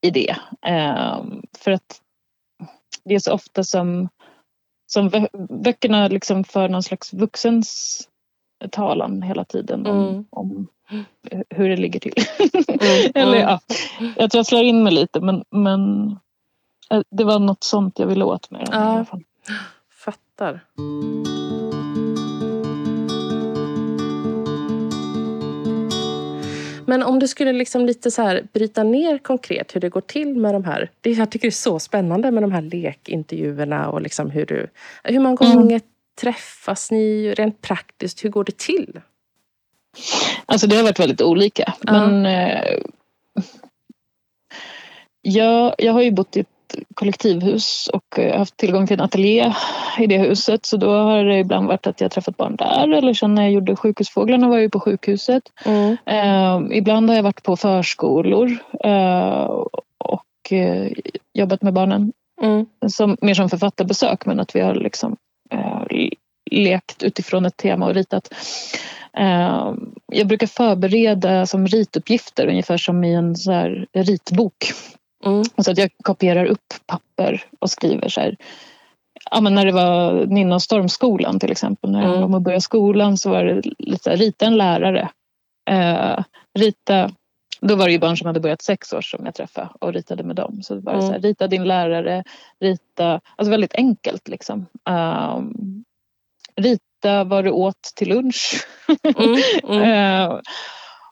i 0.07 0.09
det. 0.11 0.35
Ehm, 0.65 1.41
för 1.57 1.71
att 1.71 2.01
det 3.05 3.15
är 3.15 3.19
så 3.19 3.33
ofta 3.33 3.63
som, 3.63 4.09
som 4.91 5.09
bö- 5.09 5.61
böckerna 5.63 6.07
liksom 6.07 6.43
för 6.43 6.69
någon 6.69 6.83
slags 6.83 7.13
vuxens 7.13 8.01
talan 8.71 9.21
hela 9.21 9.45
tiden 9.45 9.85
om, 9.87 10.07
Mm. 10.07 10.25
om 10.29 10.67
hur 11.49 11.69
det 11.69 11.77
ligger 11.77 11.99
till. 11.99 12.13
Mm, 12.69 13.11
Eller, 13.15 13.37
mm. 13.99 14.13
ja, 14.17 14.27
jag 14.33 14.45
slår 14.45 14.63
in 14.63 14.83
mig 14.83 14.93
lite 14.93 15.19
men, 15.21 15.43
men 15.51 16.15
det 17.11 17.23
var 17.23 17.39
något 17.39 17.63
sånt 17.63 17.99
jag 17.99 18.07
ville 18.07 18.25
åt 18.25 18.51
med 18.51 18.59
den. 18.61 18.67
i 18.67 18.71
Ja. 18.77 18.79
alla 18.83 19.05
fall. 19.05 19.23
Fattar. 19.91 20.59
Men 26.87 27.03
om 27.03 27.19
du 27.19 27.27
skulle 27.27 27.53
liksom 27.53 27.85
lite 27.85 28.11
så 28.11 28.21
här 28.21 28.47
bryta 28.53 28.83
ner 28.83 29.17
konkret 29.17 29.75
hur 29.75 29.81
det 29.81 29.89
går 29.89 30.01
till 30.01 30.35
med 30.35 30.53
de 30.55 30.63
här. 30.63 30.91
Det 31.01 31.11
jag 31.11 31.29
tycker 31.31 31.47
det 31.47 31.49
är 31.49 31.51
så 31.51 31.79
spännande 31.79 32.31
med 32.31 32.43
de 32.43 32.51
här 32.51 32.61
lekintervjuerna 32.61 33.89
och 33.89 34.01
liksom 34.01 34.29
hur 34.29 34.45
du... 34.45 34.67
Hur 35.03 35.19
många 35.19 35.37
Mm. 35.45 35.57
gånger 35.57 35.81
träffas 36.21 36.91
ni 36.91 37.33
rent 37.33 37.61
praktiskt? 37.61 38.25
Hur 38.25 38.29
går 38.29 38.43
det 38.43 38.57
till? 38.57 39.01
Alltså 40.45 40.67
det 40.67 40.75
har 40.75 40.83
varit 40.83 40.99
väldigt 40.99 41.21
olika. 41.21 41.73
Ja. 41.81 41.91
Men 42.07 42.25
eh, 42.25 42.79
jag, 45.21 45.75
jag 45.77 45.93
har 45.93 46.01
ju 46.01 46.11
bott 46.11 46.37
i 46.37 46.45
kollektivhus 46.93 47.89
och 47.93 48.19
eh, 48.19 48.37
haft 48.37 48.57
tillgång 48.57 48.87
till 48.87 48.99
en 48.99 49.05
ateljé 49.05 49.53
i 49.99 50.07
det 50.07 50.17
huset. 50.17 50.65
Så 50.65 50.77
då 50.77 50.91
har 50.91 51.23
det 51.23 51.39
ibland 51.39 51.67
varit 51.67 51.87
att 51.87 52.01
jag 52.01 52.11
träffat 52.11 52.37
barn 52.37 52.55
där. 52.55 52.93
Eller 52.93 53.13
sen 53.13 53.35
när 53.35 53.41
jag 53.41 53.51
gjorde 53.51 53.75
Sjukhusfåglarna 53.75 54.47
var 54.47 54.55
jag 54.55 54.63
ju 54.63 54.69
på 54.69 54.79
sjukhuset. 54.79 55.43
Eh, 56.05 56.61
ibland 56.71 57.09
har 57.09 57.15
jag 57.15 57.23
varit 57.23 57.43
på 57.43 57.55
förskolor 57.55 58.57
eh, 58.83 59.49
och 59.97 60.51
eh, 60.51 60.91
jobbat 61.33 61.61
med 61.61 61.73
barnen. 61.73 62.11
Mm. 62.41 62.65
Som, 62.87 63.17
mer 63.21 63.33
som 63.33 63.49
författarbesök 63.49 64.25
men 64.25 64.39
att 64.39 64.55
vi 64.55 64.59
har 64.59 64.75
liksom 64.75 65.15
eh, 65.51 66.09
lekt 66.51 67.03
utifrån 67.03 67.45
ett 67.45 67.57
tema 67.57 67.85
och 67.85 67.93
ritat. 67.93 68.33
Eh, 69.17 69.73
jag 70.11 70.27
brukar 70.27 70.47
förbereda 70.47 71.45
som 71.45 71.67
rituppgifter 71.67 72.47
ungefär 72.47 72.77
som 72.77 73.03
i 73.03 73.13
en 73.13 73.35
så 73.35 73.85
ritbok. 73.93 74.55
Mm. 75.25 75.43
Så 75.57 75.71
att 75.71 75.77
jag 75.77 75.89
kopierar 76.03 76.45
upp 76.45 76.73
papper 76.85 77.43
och 77.59 77.69
skriver 77.69 78.09
så 78.09 78.21
här. 78.21 78.35
Ja, 79.31 79.41
men 79.41 79.55
när 79.55 79.65
det 79.65 79.71
var 79.71 80.25
Ninna 80.25 80.55
och 80.55 80.61
Stormskolan 80.61 81.39
till 81.39 81.51
exempel, 81.51 81.91
när 81.91 81.99
Mm. 82.05 82.11
de 82.11 82.23
mm. 82.23 82.43
började 82.43 82.61
skolan 82.61 83.17
så 83.17 83.29
var 83.29 83.43
det 83.43 83.61
lite 83.79 84.15
rita 84.15 84.45
en 84.45 84.57
lärare. 84.57 85.09
Eh, 85.69 86.23
rita, 86.59 87.11
då 87.61 87.75
var 87.75 87.85
det 87.85 87.91
ju 87.91 87.99
barn 87.99 88.17
som 88.17 88.27
hade 88.27 88.39
börjat 88.39 88.61
sex 88.61 88.93
år 88.93 89.01
som 89.01 89.25
jag 89.25 89.35
träffade 89.35 89.69
och 89.79 89.93
ritade 89.93 90.23
med 90.23 90.35
dem. 90.35 90.63
Så 90.63 90.75
det 90.75 90.81
var 90.81 90.93
Mm. 90.93 91.05
så 91.05 91.11
här, 91.11 91.19
rita 91.19 91.47
din 91.47 91.63
lärare, 91.63 92.23
rita, 92.59 93.21
alltså 93.35 93.51
väldigt 93.51 93.75
enkelt 93.75 94.27
liksom. 94.27 94.65
Ehm, 94.89 95.83
rita 96.55 97.23
vad 97.23 97.43
du 97.43 97.51
åt 97.51 97.81
till 97.95 98.09
lunch. 98.09 98.65
Mm. 99.17 99.35
Mm. 99.69 99.83
Eh, 100.31 100.39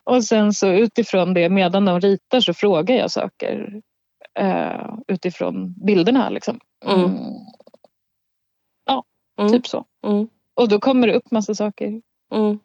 och 0.04 0.24
sen 0.24 0.52
så 0.52 0.68
utifrån 0.68 1.34
det, 1.34 1.48
medan 1.48 1.84
de 1.84 2.00
ritar 2.00 2.40
så 2.40 2.54
frågar 2.54 2.96
jag 2.96 3.10
saker 3.10 3.80
eh, 4.38 4.94
utifrån 5.08 5.74
bilderna. 5.84 6.30
Liksom. 6.30 6.60
Mm. 6.86 7.00
Mm, 7.04 7.18
Mm. 9.38 9.52
Typ 9.52 9.66
så. 9.66 9.84
Mm. 10.06 10.28
Och 10.54 10.68
då 10.68 10.80
kommer 10.80 11.06
det 11.06 11.14
upp 11.14 11.30
massa 11.30 11.54
saker. 11.54 11.86
Mm. 12.34 12.58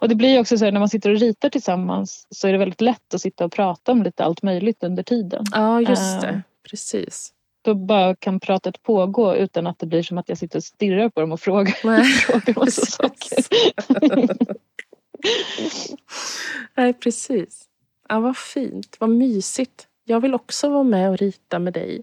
Och 0.00 0.08
det 0.08 0.14
blir 0.14 0.40
också 0.40 0.58
så 0.58 0.64
här 0.64 0.72
när 0.72 0.78
man 0.80 0.88
sitter 0.88 1.10
och 1.10 1.20
ritar 1.20 1.48
tillsammans 1.48 2.26
så 2.30 2.48
är 2.48 2.52
det 2.52 2.58
väldigt 2.58 2.80
lätt 2.80 3.14
att 3.14 3.20
sitta 3.20 3.44
och 3.44 3.52
prata 3.52 3.92
om 3.92 4.02
lite 4.02 4.24
allt 4.24 4.42
möjligt 4.42 4.82
under 4.84 5.02
tiden. 5.02 5.44
Ja, 5.52 5.80
just 5.80 6.14
Eh. 6.14 6.20
det. 6.20 6.42
Precis. 6.70 7.32
Då 7.64 7.74
bara 7.74 8.14
kan 8.16 8.40
pratet 8.40 8.82
pågå 8.82 9.34
utan 9.36 9.66
att 9.66 9.78
det 9.78 9.86
blir 9.86 10.02
som 10.02 10.18
att 10.18 10.28
jag 10.28 10.38
sitter 10.38 10.58
och 10.58 10.64
stirrar 10.64 11.08
på 11.08 11.20
dem 11.20 11.32
och 11.32 11.40
frågar, 11.40 11.76
Nej, 11.84 12.04
frågar 12.04 12.60
massa 12.64 12.86
saker. 12.86 13.44
Nej, 16.76 16.92
precis. 16.92 17.64
Ja, 18.08 18.20
vad 18.20 18.36
fint. 18.36 18.96
Vad 19.00 19.10
mysigt. 19.10 19.86
Jag 20.04 20.20
vill 20.20 20.34
också 20.34 20.68
vara 20.68 20.82
med 20.82 21.10
och 21.10 21.18
rita 21.18 21.58
med 21.58 21.72
dig. 21.72 22.02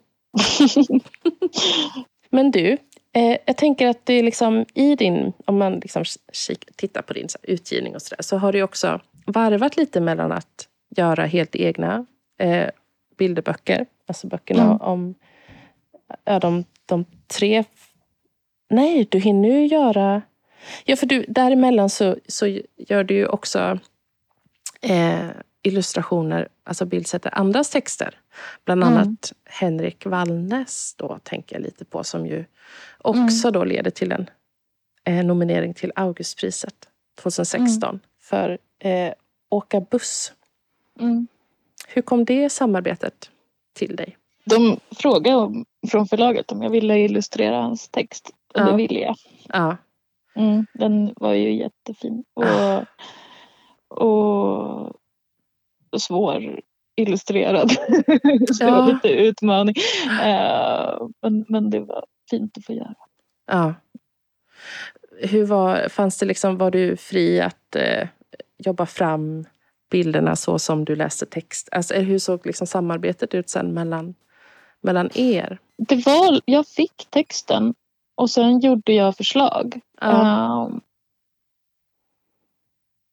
Men 2.29 2.51
du, 2.51 2.77
eh, 3.13 3.37
jag 3.45 3.57
tänker 3.57 3.87
att 3.87 4.05
det 4.05 4.13
är 4.13 4.23
liksom 4.23 4.65
i 4.73 4.95
din, 4.95 5.33
om 5.45 5.57
man 5.57 5.73
liksom 5.79 6.03
kik, 6.33 6.65
tittar 6.75 7.01
på 7.01 7.13
din 7.13 7.29
så 7.29 7.37
här, 7.43 7.53
utgivning 7.53 7.95
och 7.95 8.01
sådär, 8.01 8.23
så 8.23 8.37
har 8.37 8.53
du 8.53 8.63
också 8.63 9.01
varvat 9.25 9.77
lite 9.77 10.01
mellan 10.01 10.31
att 10.31 10.67
göra 10.95 11.25
helt 11.25 11.55
egna 11.55 12.05
eh, 12.37 12.69
bilderböcker, 13.17 13.85
alltså 14.05 14.27
böckerna 14.27 14.63
Mm. 14.63 14.81
om 14.81 15.15
ja, 16.23 16.39
de, 16.39 16.63
de 16.85 17.05
tre... 17.27 17.63
Nej, 18.69 19.07
du 19.09 19.19
hinner 19.19 19.49
ju 19.49 19.65
göra... 19.67 20.21
Ja, 20.85 20.95
för 20.95 21.05
du, 21.05 21.25
däremellan 21.27 21.89
så, 21.89 22.15
så 22.27 22.47
gör 22.77 23.03
du 23.03 23.13
ju 23.13 23.27
också 23.27 23.79
eh, 24.81 25.27
illustrationer, 25.63 26.47
alltså 26.63 26.85
bildsätter 26.85 27.37
andras 27.37 27.69
texter. 27.69 28.19
Bland 28.65 28.83
Mm. 28.83 28.93
annat 28.97 29.33
Henrik 29.45 30.05
Wallnäs 30.05 30.95
då, 30.97 31.19
tänker 31.23 31.55
jag 31.55 31.63
lite 31.63 31.85
på, 31.85 32.03
som 32.03 32.25
ju 32.27 32.45
också 32.97 33.51
då 33.51 33.63
leder 33.63 33.91
till 33.91 34.11
en 34.11 34.29
eh, 35.03 35.25
nominering 35.25 35.73
till 35.73 35.91
Augustpriset 35.95 36.75
2016 37.21 37.99
för 38.21 38.57
eh, 38.79 39.13
Åka 39.51 39.81
buss. 39.81 40.33
Mm. 40.99 41.27
Hur 41.87 42.01
kom 42.01 42.25
det 42.25 42.49
samarbetet 42.49 43.29
till 43.73 43.95
dig? 43.95 44.17
De 44.45 44.79
frågade 44.91 45.35
om, 45.37 45.65
från 45.91 46.07
förlaget 46.07 46.51
om 46.51 46.61
jag 46.61 46.69
ville 46.69 46.99
illustrera 46.99 47.61
hans 47.61 47.89
text. 47.89 48.29
Och 48.53 48.59
Ja. 48.59 48.65
det 48.65 48.75
ville 48.77 48.99
jag. 48.99 49.15
Ja, 49.43 49.77
Mm, 50.35 50.65
den 50.73 51.13
var 51.15 51.33
ju 51.33 51.53
jättefin. 51.55 52.23
Och, 52.33 52.43
Ah. 52.45 52.85
och, 53.87 54.85
och 54.85 54.95
svår 55.97 56.59
illustrerad. 56.97 57.71
Så 58.51 58.63
det 58.63 58.69
Ja. 58.69 58.81
var 58.81 58.93
lite 58.93 59.09
utmaning. 59.09 59.75
Eh, 60.23 61.07
men, 61.21 61.45
men 61.49 61.69
det 61.69 61.79
var 61.79 62.05
fint 62.29 62.57
att 62.57 62.65
få 62.65 62.73
göra. 62.73 62.95
ja. 63.51 63.73
Hur 65.21 65.45
var, 65.45 65.89
fanns 65.89 66.17
det 66.17 66.25
liksom, 66.25 66.57
var 66.57 66.71
du 66.71 66.97
fri 66.97 67.41
att 67.41 67.75
eh, 67.75 68.07
jobba 68.57 68.85
fram 68.85 69.45
bilderna 69.91 70.35
så 70.35 70.59
som 70.59 70.85
du 70.85 70.95
läste 70.95 71.25
text? 71.25 71.69
Alltså, 71.71 71.93
hur 71.93 72.19
såg 72.19 72.45
liksom 72.45 72.67
samarbetet 72.67 73.33
ut 73.33 73.49
sen 73.49 73.73
mellan, 73.73 74.15
mellan 74.81 75.09
er? 75.13 75.59
Det 75.77 76.05
var, 76.05 76.41
jag 76.45 76.67
fick 76.67 77.07
texten 77.09 77.73
och 78.15 78.29
sen 78.29 78.59
gjorde 78.59 78.93
jag 78.93 79.17
förslag. 79.17 79.79
Ja. 80.01 80.65
Um, 80.71 80.81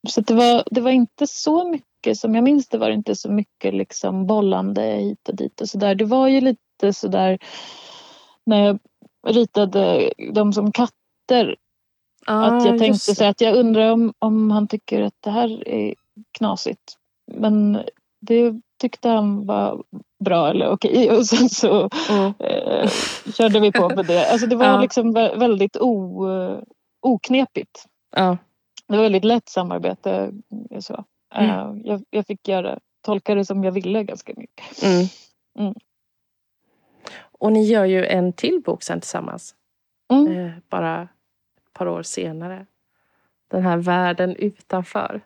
så 0.06 0.20
det 0.20 0.34
var, 0.34 0.64
det 0.70 0.80
var 0.80 0.90
inte 0.90 1.26
så 1.26 1.68
mycket, 1.68 2.18
som 2.18 2.34
jag 2.34 2.44
minns 2.44 2.68
det 2.68 2.78
var 2.78 2.88
det 2.88 2.94
inte 2.94 3.14
så 3.16 3.30
mycket 3.30 3.74
liksom 3.74 4.26
bollande 4.26 4.82
hit 4.82 5.28
och 5.28 5.34
dit 5.36 5.60
och 5.60 5.68
sådär. 5.68 5.94
Det 5.94 6.04
var 6.04 6.28
ju 6.28 6.40
lite 6.40 6.92
sådär 6.92 7.38
när 8.46 8.64
jag 8.66 8.78
ritade 9.26 10.12
dem 10.32 10.52
som 10.52 10.72
katter. 10.72 11.56
att 12.26 12.66
jag 12.66 12.78
tänkte 12.78 13.14
så 13.14 13.24
att 13.24 13.40
jag 13.40 13.56
undrar 13.56 13.90
om, 13.92 14.12
om 14.18 14.50
han 14.50 14.68
tycker 14.68 15.02
att 15.02 15.14
det 15.20 15.30
här 15.30 15.68
är 15.68 15.94
knasigt. 16.38 16.94
Men 17.32 17.80
det 18.20 18.54
tyckte 18.80 19.08
han 19.08 19.46
var 19.46 19.82
bra 20.24 20.48
eller 20.50 20.68
okej 20.68 21.10
och 21.16 21.26
sen 21.26 21.48
så 21.48 21.90
Mm. 22.10 22.34
eh, 22.38 22.90
körde 23.36 23.60
vi 23.60 23.72
på 23.72 23.88
med 23.88 24.06
det. 24.06 24.30
Alltså 24.32 24.46
det 24.46 24.56
var 24.56 24.66
Ja. 24.74 24.80
liksom 24.80 25.16
vä- 25.16 25.38
väldigt 25.38 25.76
o, 25.76 26.26
oknepigt. 27.02 27.84
Ja. 28.16 28.36
Det 28.88 28.96
var 28.96 29.02
väldigt 29.02 29.24
lätt 29.24 29.48
samarbete. 29.48 30.32
eh, 30.70 30.80
Så. 30.80 31.04
Mm. 31.34 31.50
Eh, 31.50 31.72
jag, 31.84 32.04
jag 32.10 32.26
fick 32.26 32.48
göra, 32.48 32.78
tolka 33.00 33.34
det 33.34 33.44
som 33.44 33.64
jag 33.64 33.72
ville 33.72 34.04
ganska 34.04 34.32
mycket. 34.36 34.82
Mm. 34.82 35.06
Mm. 35.58 35.74
Och 37.38 37.52
ni 37.52 37.64
gör 37.64 37.84
ju 37.84 38.06
en 38.06 38.32
till 38.32 38.62
bok 38.64 38.82
sen 38.82 39.00
tillsammans. 39.00 39.54
Mm. 40.12 40.38
Eh, 40.38 40.52
bara 40.70 41.02
ett 41.02 41.72
par 41.72 41.86
år 41.88 42.02
senare. 42.02 42.66
Den 43.50 43.62
här 43.62 43.76
världen 43.76 44.36
utanför. 44.36 45.20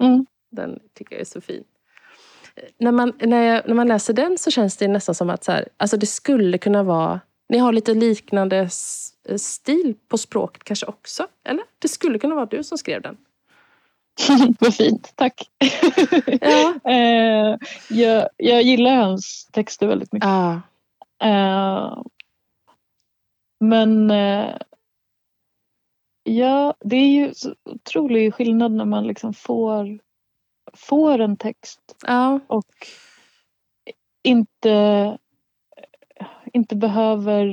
Mm. 0.00 0.26
Den 0.50 0.78
tycker 0.94 1.14
jag 1.14 1.20
är 1.20 1.24
så 1.24 1.40
fin. 1.40 1.64
Eh, 2.54 2.62
När 2.78 2.92
man, 2.92 3.12
när, 3.20 3.42
jag, 3.42 3.68
när 3.68 3.74
man 3.74 3.88
läser 3.88 4.14
den 4.14 4.38
så 4.38 4.50
känns 4.50 4.76
det 4.76 4.88
nästan 4.88 5.14
som 5.14 5.30
att 5.30 5.44
så 5.44 5.52
här, 5.52 5.68
alltså 5.76 5.96
det 5.96 6.06
skulle 6.06 6.58
kunna 6.58 6.82
vara... 6.82 7.20
Ni 7.48 7.58
har 7.58 7.72
lite 7.72 7.94
liknande 7.94 8.68
stil 9.36 9.94
på 10.08 10.18
språket 10.18 10.64
kanske 10.64 10.86
också? 10.86 11.26
Eller? 11.44 11.64
Det 11.78 11.88
skulle 11.88 12.18
kunna 12.18 12.34
vara 12.34 12.46
du 12.46 12.64
som 12.64 12.78
skrev 12.78 13.02
den. 13.02 13.16
Vad 14.60 14.74
fint, 14.74 15.12
tack. 15.14 15.50
Ja. 16.40 16.74
eh, 16.90 17.56
jag, 17.88 18.28
jag 18.36 18.62
gillar 18.62 18.96
hans 18.96 19.48
texter 19.52 19.86
väldigt 19.86 20.12
mycket. 20.12 20.28
Ja. 20.28 20.60
Eh, 21.22 22.02
men 23.60 24.10
eh, 24.10 24.56
ja, 26.22 26.74
det 26.80 26.96
är 26.96 27.08
ju 27.08 27.34
så 27.34 27.54
otrolig 27.64 28.34
skillnad 28.34 28.72
när 28.72 28.84
man 28.84 29.06
liksom 29.06 29.34
får, 29.34 29.98
får 30.72 31.18
en 31.18 31.36
text 31.36 31.80
Ja. 32.06 32.40
och 32.46 32.86
inte, 34.22 35.18
inte 36.52 36.76
behöver... 36.76 37.46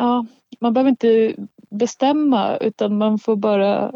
Ja, 0.00 0.26
man 0.60 0.72
behöver 0.74 0.90
inte 0.90 1.34
bestämma 1.70 2.56
utan 2.56 2.98
man 2.98 3.18
får 3.18 3.36
bara 3.36 3.92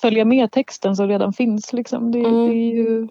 följa 0.00 0.24
med 0.24 0.52
texten 0.52 0.96
som 0.96 1.08
redan 1.08 1.32
finns. 1.32 1.72
Liksom. 1.72 2.12
Det, 2.12 2.18
Mm. 2.18 2.46
det 2.48 2.54
är 2.54 2.74
ju 2.74 3.08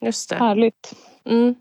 Just 0.00 0.30
det. 0.30 0.36
härligt. 0.36 0.94
Mm. 1.24 1.54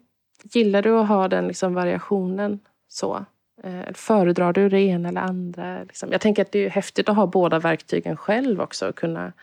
Gillar 0.43 0.81
du 0.81 0.99
att 0.99 1.07
ha 1.07 1.27
den 1.27 1.47
liksom 1.47 1.73
variationen 1.73 2.59
så? 2.87 3.25
Eh, 3.63 3.93
föredrar 3.93 4.53
du 4.53 4.69
det 4.69 4.81
ena 4.81 5.09
eller 5.09 5.21
andra? 5.21 5.83
Liksom? 5.83 6.11
Jag 6.11 6.21
tänker 6.21 6.41
att 6.41 6.51
det 6.51 6.65
är 6.65 6.69
häftigt 6.69 7.09
att 7.09 7.15
ha 7.15 7.27
båda 7.27 7.59
verktygen 7.59 8.17
själv 8.17 8.61
också. 8.61 8.89
Och 8.89 8.95
kunna 8.95 9.33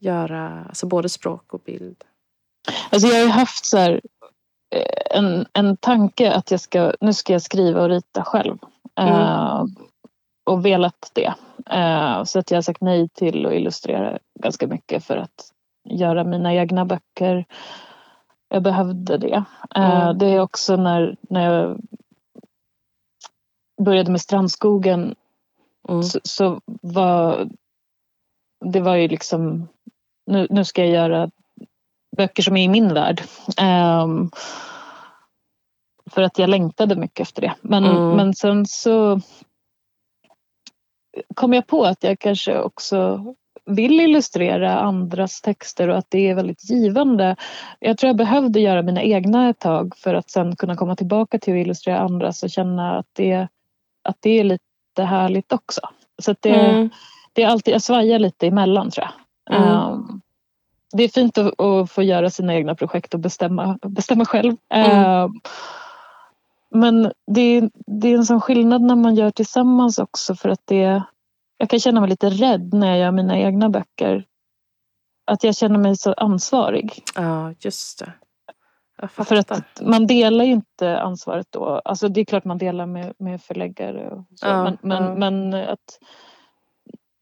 göra 0.00 0.64
alltså 0.68 0.86
både 0.86 1.08
språk 1.08 1.54
och 1.54 1.60
bild. 1.64 2.04
Alltså 2.90 3.08
jag 3.08 3.14
har 3.14 3.22
ju 3.22 3.28
haft 3.28 3.64
så 3.66 3.76
här, 3.78 4.00
eh, 4.74 5.18
en, 5.18 5.46
en 5.52 5.76
tanke 5.76 6.32
att 6.32 6.50
jag 6.50 6.60
ska, 6.60 6.92
nu 7.00 7.12
ska 7.12 7.32
jag 7.32 7.42
skriva 7.42 7.82
och 7.82 7.88
rita 7.88 8.24
själv. 8.24 8.58
Eh, 8.98 9.64
och 10.46 10.64
velat 10.66 11.10
det. 11.14 11.34
Eh, 11.70 12.24
så 12.24 12.38
att 12.38 12.50
jag 12.50 12.56
har 12.56 12.62
sagt 12.62 12.80
nej 12.80 13.08
till 13.08 13.46
att 13.46 13.52
illustrera 13.52 14.18
ganska 14.40 14.66
mycket 14.66 15.04
för 15.04 15.16
att 15.16 15.52
göra 15.88 16.24
mina 16.24 16.54
egna 16.54 16.84
böcker. 16.84 17.44
Jag 18.48 18.62
behövde 18.62 19.18
det. 19.18 19.44
Eh, 19.74 20.00
Mm. 20.00 20.18
Det 20.18 20.26
är 20.26 20.40
också 20.40 20.76
när, 20.76 21.16
när 21.20 21.52
jag 21.52 21.80
började 23.82 24.10
med 24.10 24.20
Strandskogen 24.20 25.14
Mm. 25.88 26.02
så, 26.02 26.20
så 26.22 26.60
var 26.82 27.48
det 28.64 28.80
var 28.80 28.94
ju 28.96 29.08
liksom 29.08 29.68
nu, 30.26 30.46
nu 30.50 30.64
ska 30.64 30.84
jag 30.84 30.90
göra 30.94 31.30
böcker 32.16 32.42
som 32.42 32.56
är 32.56 32.64
i 32.64 32.68
min 32.68 32.94
värld. 32.94 33.22
Ehm, 33.56 34.30
för 36.08 36.22
att 36.22 36.38
jag 36.38 36.50
längtade 36.50 36.96
mycket 36.96 37.20
efter 37.20 37.42
det. 37.42 37.54
Men, 37.60 37.84
Mm. 37.84 38.16
men 38.16 38.34
sen 38.34 38.66
så 38.66 39.20
kom 41.34 41.52
jag 41.52 41.66
på 41.66 41.84
att 41.84 42.04
jag 42.04 42.18
kanske 42.18 42.58
också 42.58 43.24
vill 43.64 44.00
illustrera 44.00 44.78
andras 44.78 45.40
texter 45.40 45.88
och 45.88 45.98
att 45.98 46.06
det 46.08 46.28
är 46.28 46.34
väldigt 46.34 46.70
givande. 46.70 47.36
Jag 47.78 47.98
tror 47.98 48.08
jag 48.08 48.16
behövde 48.16 48.60
göra 48.60 48.82
mina 48.82 49.02
egna 49.02 49.48
ett 49.48 49.58
tag 49.58 49.96
för 49.96 50.14
att 50.14 50.30
sen 50.30 50.56
kunna 50.56 50.76
komma 50.76 50.96
tillbaka 50.96 51.38
till 51.38 51.54
att 51.54 51.66
illustrera 51.66 51.98
andras 51.98 52.42
och 52.42 52.50
känna 52.50 52.98
att 52.98 53.06
det, 53.12 53.48
att 54.04 54.16
det 54.20 54.30
är 54.30 54.44
lite 54.44 55.02
härligt 55.02 55.52
också. 55.52 55.80
Så 56.22 56.34
det, 56.40 56.70
mm. 56.70 56.90
det 57.32 57.42
är 57.42 57.48
alltid, 57.48 57.74
jag 57.74 57.82
svajar 57.82 58.18
lite 58.18 58.46
emellan 58.46 58.90
tror 58.90 59.06
jag. 59.06 59.12
Mm. 59.56 59.78
Um, 59.78 60.20
det 60.92 61.02
är 61.02 61.08
fint 61.08 61.38
att, 61.38 61.60
att, 61.60 61.90
få 61.90 62.02
göra 62.02 62.30
sina 62.30 62.54
egna 62.54 62.74
projekt 62.74 63.14
och 63.14 63.20
bestämma, 63.20 63.78
bestämma 63.82 64.24
själv. 64.24 64.56
Mm. 64.68 65.22
Um, 65.24 65.40
men 66.70 67.12
det, 67.26 67.70
det 67.86 68.08
är 68.08 68.14
en 68.14 68.24
sån 68.24 68.40
skillnad 68.40 68.82
när 68.82 68.96
man 68.96 69.14
gör 69.14 69.30
tillsammans 69.30 69.98
också 69.98 70.34
för 70.34 70.48
att 70.48 70.62
det 70.64 71.02
jag 71.58 71.70
kan 71.70 71.80
känna 71.80 72.00
mig 72.00 72.10
lite 72.10 72.30
rädd 72.30 72.74
när 72.74 72.88
jag 72.88 72.98
gör 72.98 73.10
mina 73.10 73.38
egna 73.38 73.68
böcker. 73.68 74.24
Att 75.24 75.44
jag 75.44 75.56
känner 75.56 75.78
mig 75.78 75.96
så 75.96 76.12
ansvarig. 76.12 77.02
Ja, 77.14 77.54
just 77.60 77.98
det. 77.98 78.12
För 79.08 79.36
att 79.36 79.80
man 79.80 80.06
delar 80.06 80.44
ju 80.44 80.52
inte 80.52 81.00
ansvaret 81.00 81.46
då. 81.50 81.80
Alltså 81.84 82.08
det 82.08 82.20
är 82.20 82.24
klart 82.24 82.44
man 82.44 82.58
delar 82.58 82.86
med, 82.86 83.14
med 83.18 83.42
förläggare 83.42 84.10
och 84.10 84.24
så. 84.34 84.46
Ja, 84.46 84.64
men, 84.64 84.78
men, 84.82 85.04
ja. 85.04 85.14
men, 85.14 85.54
att 85.54 85.98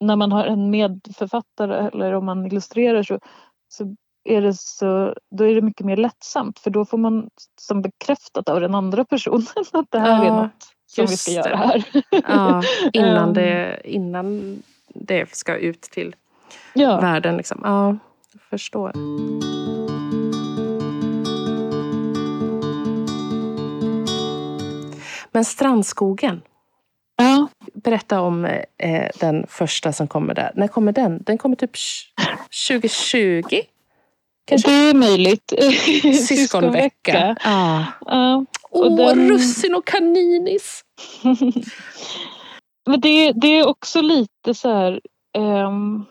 när 0.00 0.16
man 0.16 0.32
har 0.32 0.44
en 0.44 0.70
medförfattare 0.70 1.88
eller 1.88 2.12
om 2.12 2.24
man 2.24 2.46
illustrerar 2.46 3.02
så, 3.02 3.20
så 3.68 3.96
är 4.26 4.42
det 4.42 4.54
så, 4.54 5.14
då 5.30 5.44
är 5.44 5.54
det 5.54 5.60
mycket 5.60 5.86
mer 5.86 5.96
lättsamt 5.96 6.58
för 6.58 6.70
då 6.70 6.84
får 6.84 6.98
man 6.98 7.28
som 7.60 7.82
bekräftat 7.82 8.48
av 8.48 8.60
den 8.60 8.74
andra 8.74 9.04
personen 9.04 9.46
att 9.72 9.90
det 9.90 9.98
här 9.98 10.24
ja, 10.24 10.26
är 10.26 10.42
något 10.42 10.66
som 10.86 11.06
vi 11.06 11.16
ska 11.16 11.30
det. 11.30 11.36
göra 11.36 11.56
här. 11.56 11.84
Ja, 12.10 12.62
innan, 12.92 13.34
det, 13.34 13.64
ehm. 13.64 13.80
innan 13.84 14.62
det 14.88 15.34
ska 15.34 15.56
ut 15.56 15.82
till 15.82 16.16
ja. 16.72 17.00
världen. 17.00 17.36
Liksom. 17.36 17.60
Ja, 17.64 17.96
jag 18.32 18.42
förstår. 18.42 18.92
Men 25.32 25.44
Strandskogen. 25.44 26.42
Ja. 27.16 27.48
Berätta 27.74 28.20
om 28.20 28.44
eh, 28.78 29.10
den 29.20 29.46
första 29.48 29.92
som 29.92 30.08
kommer 30.08 30.34
där. 30.34 30.50
När 30.54 30.68
kommer 30.68 30.92
den? 30.92 31.22
Den 31.22 31.38
kommer 31.38 31.56
typ 31.56 31.70
2020? 32.68 33.60
Kanske? 34.46 34.70
Det 34.70 34.90
är 34.90 34.94
möjligt. 34.94 35.52
Syskonvecka. 36.28 37.36
Ah. 37.40 37.78
Uh, 38.12 38.42
Åh, 38.70 38.96
den... 38.96 39.28
russin 39.28 39.74
och 39.74 39.86
kaninis! 39.86 40.84
Men 42.86 43.00
det, 43.00 43.32
det 43.32 43.48
är 43.48 43.68
också 43.68 44.00
lite 44.00 44.54
så 44.54 44.72
här 44.72 45.00
um, 45.38 46.06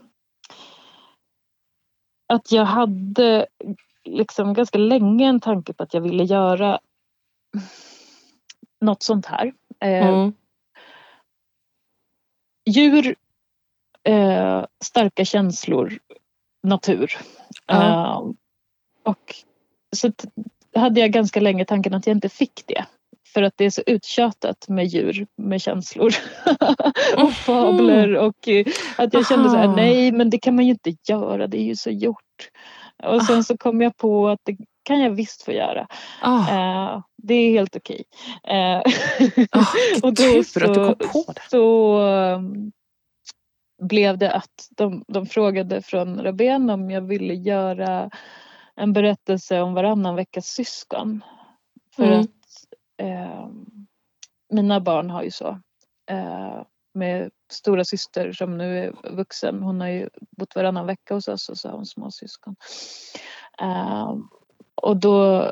att 2.33 2.51
jag 2.51 2.65
hade 2.65 3.45
liksom 4.03 4.53
ganska 4.53 4.77
länge 4.77 5.27
en 5.27 5.39
tanke 5.39 5.73
på 5.73 5.83
att 5.83 5.93
jag 5.93 6.01
ville 6.01 6.23
göra 6.23 6.79
något 8.81 9.03
sånt 9.03 9.25
här. 9.25 9.45
Uh, 9.85 10.07
mm. 10.07 10.33
Djur, 12.69 13.15
uh, 14.09 14.65
starka 14.83 15.25
känslor, 15.25 15.99
natur. 16.65 17.17
Uh, 17.71 18.31
och 19.03 19.35
så 19.95 20.11
hade 20.75 20.99
jag 20.99 21.11
ganska 21.11 21.39
länge 21.39 21.65
tanken 21.65 21.93
att 21.93 22.07
jag 22.07 22.15
inte 22.15 22.29
fick 22.29 22.63
det. 22.67 22.85
För 23.33 23.43
att 23.43 23.53
det 23.57 23.65
är 23.65 23.69
så 23.69 23.81
uttjatat 23.85 24.67
med 24.67 24.85
djur 24.85 25.27
med 25.37 25.61
känslor 25.61 26.11
och 27.17 27.33
fabler 27.33 28.15
och 28.15 28.47
eh, 28.47 28.65
att 28.97 29.13
jag 29.13 29.27
kände 29.27 29.49
så 29.49 29.55
här, 29.55 29.67
nej 29.67 30.11
men 30.11 30.29
det 30.29 30.37
kan 30.37 30.55
man 30.55 30.65
ju 30.65 30.71
inte 30.71 30.95
göra, 31.09 31.47
det 31.47 31.57
är 31.57 31.63
ju 31.63 31.75
så 31.75 31.89
gjort. 31.89 32.49
Och 33.03 33.23
sen 33.23 33.43
så 33.43 33.57
kom 33.57 33.81
jag 33.81 33.97
på 33.97 34.27
att 34.29 34.39
det 34.43 34.57
kan 34.83 34.99
jag 34.99 35.09
visst 35.09 35.43
få 35.43 35.51
göra. 35.51 35.87
Uh, 36.25 37.01
det 37.17 37.33
är 37.33 37.51
helt 37.51 37.75
okej. 37.75 38.03
Okay. 38.43 38.75
Uh, 38.75 38.81
oh, 39.51 40.03
och 40.03 40.13
då 40.13 40.43
så, 40.43 40.95
så 41.49 41.99
blev 43.77 44.17
det 44.17 44.31
att 44.31 44.69
de, 44.69 45.03
de 45.07 45.25
frågade 45.25 45.81
från 45.81 46.23
Rabén 46.23 46.69
om 46.69 46.91
jag 46.91 47.01
ville 47.01 47.33
göra 47.33 48.09
en 48.75 48.93
berättelse 48.93 49.61
om 49.61 49.73
varannan 49.73 50.15
veckas 50.15 50.45
syskon. 50.45 51.23
För 51.95 52.03
mm. 52.03 52.19
att 52.19 52.29
eh, 52.97 53.47
mina 54.49 54.79
barn 54.79 55.09
har 55.09 55.23
ju 55.23 55.31
så. 55.31 55.59
Eh, 56.11 56.61
med 56.93 57.31
stora 57.51 57.85
syster 57.85 58.31
som 58.31 58.57
nu 58.57 58.79
är 58.79 59.11
vuxen. 59.11 59.63
Hon 59.63 59.81
har 59.81 59.87
ju 59.87 60.09
bott 60.37 60.55
varannan 60.55 60.85
vecka 60.85 61.13
hos 61.13 61.27
oss 61.27 61.49
och 61.49 61.57
så 61.57 61.69
har 61.69 61.75
hon 61.75 61.85
småsyskon. 61.85 62.55
Eh, 63.61 64.15
och 64.75 64.97
då 64.97 65.51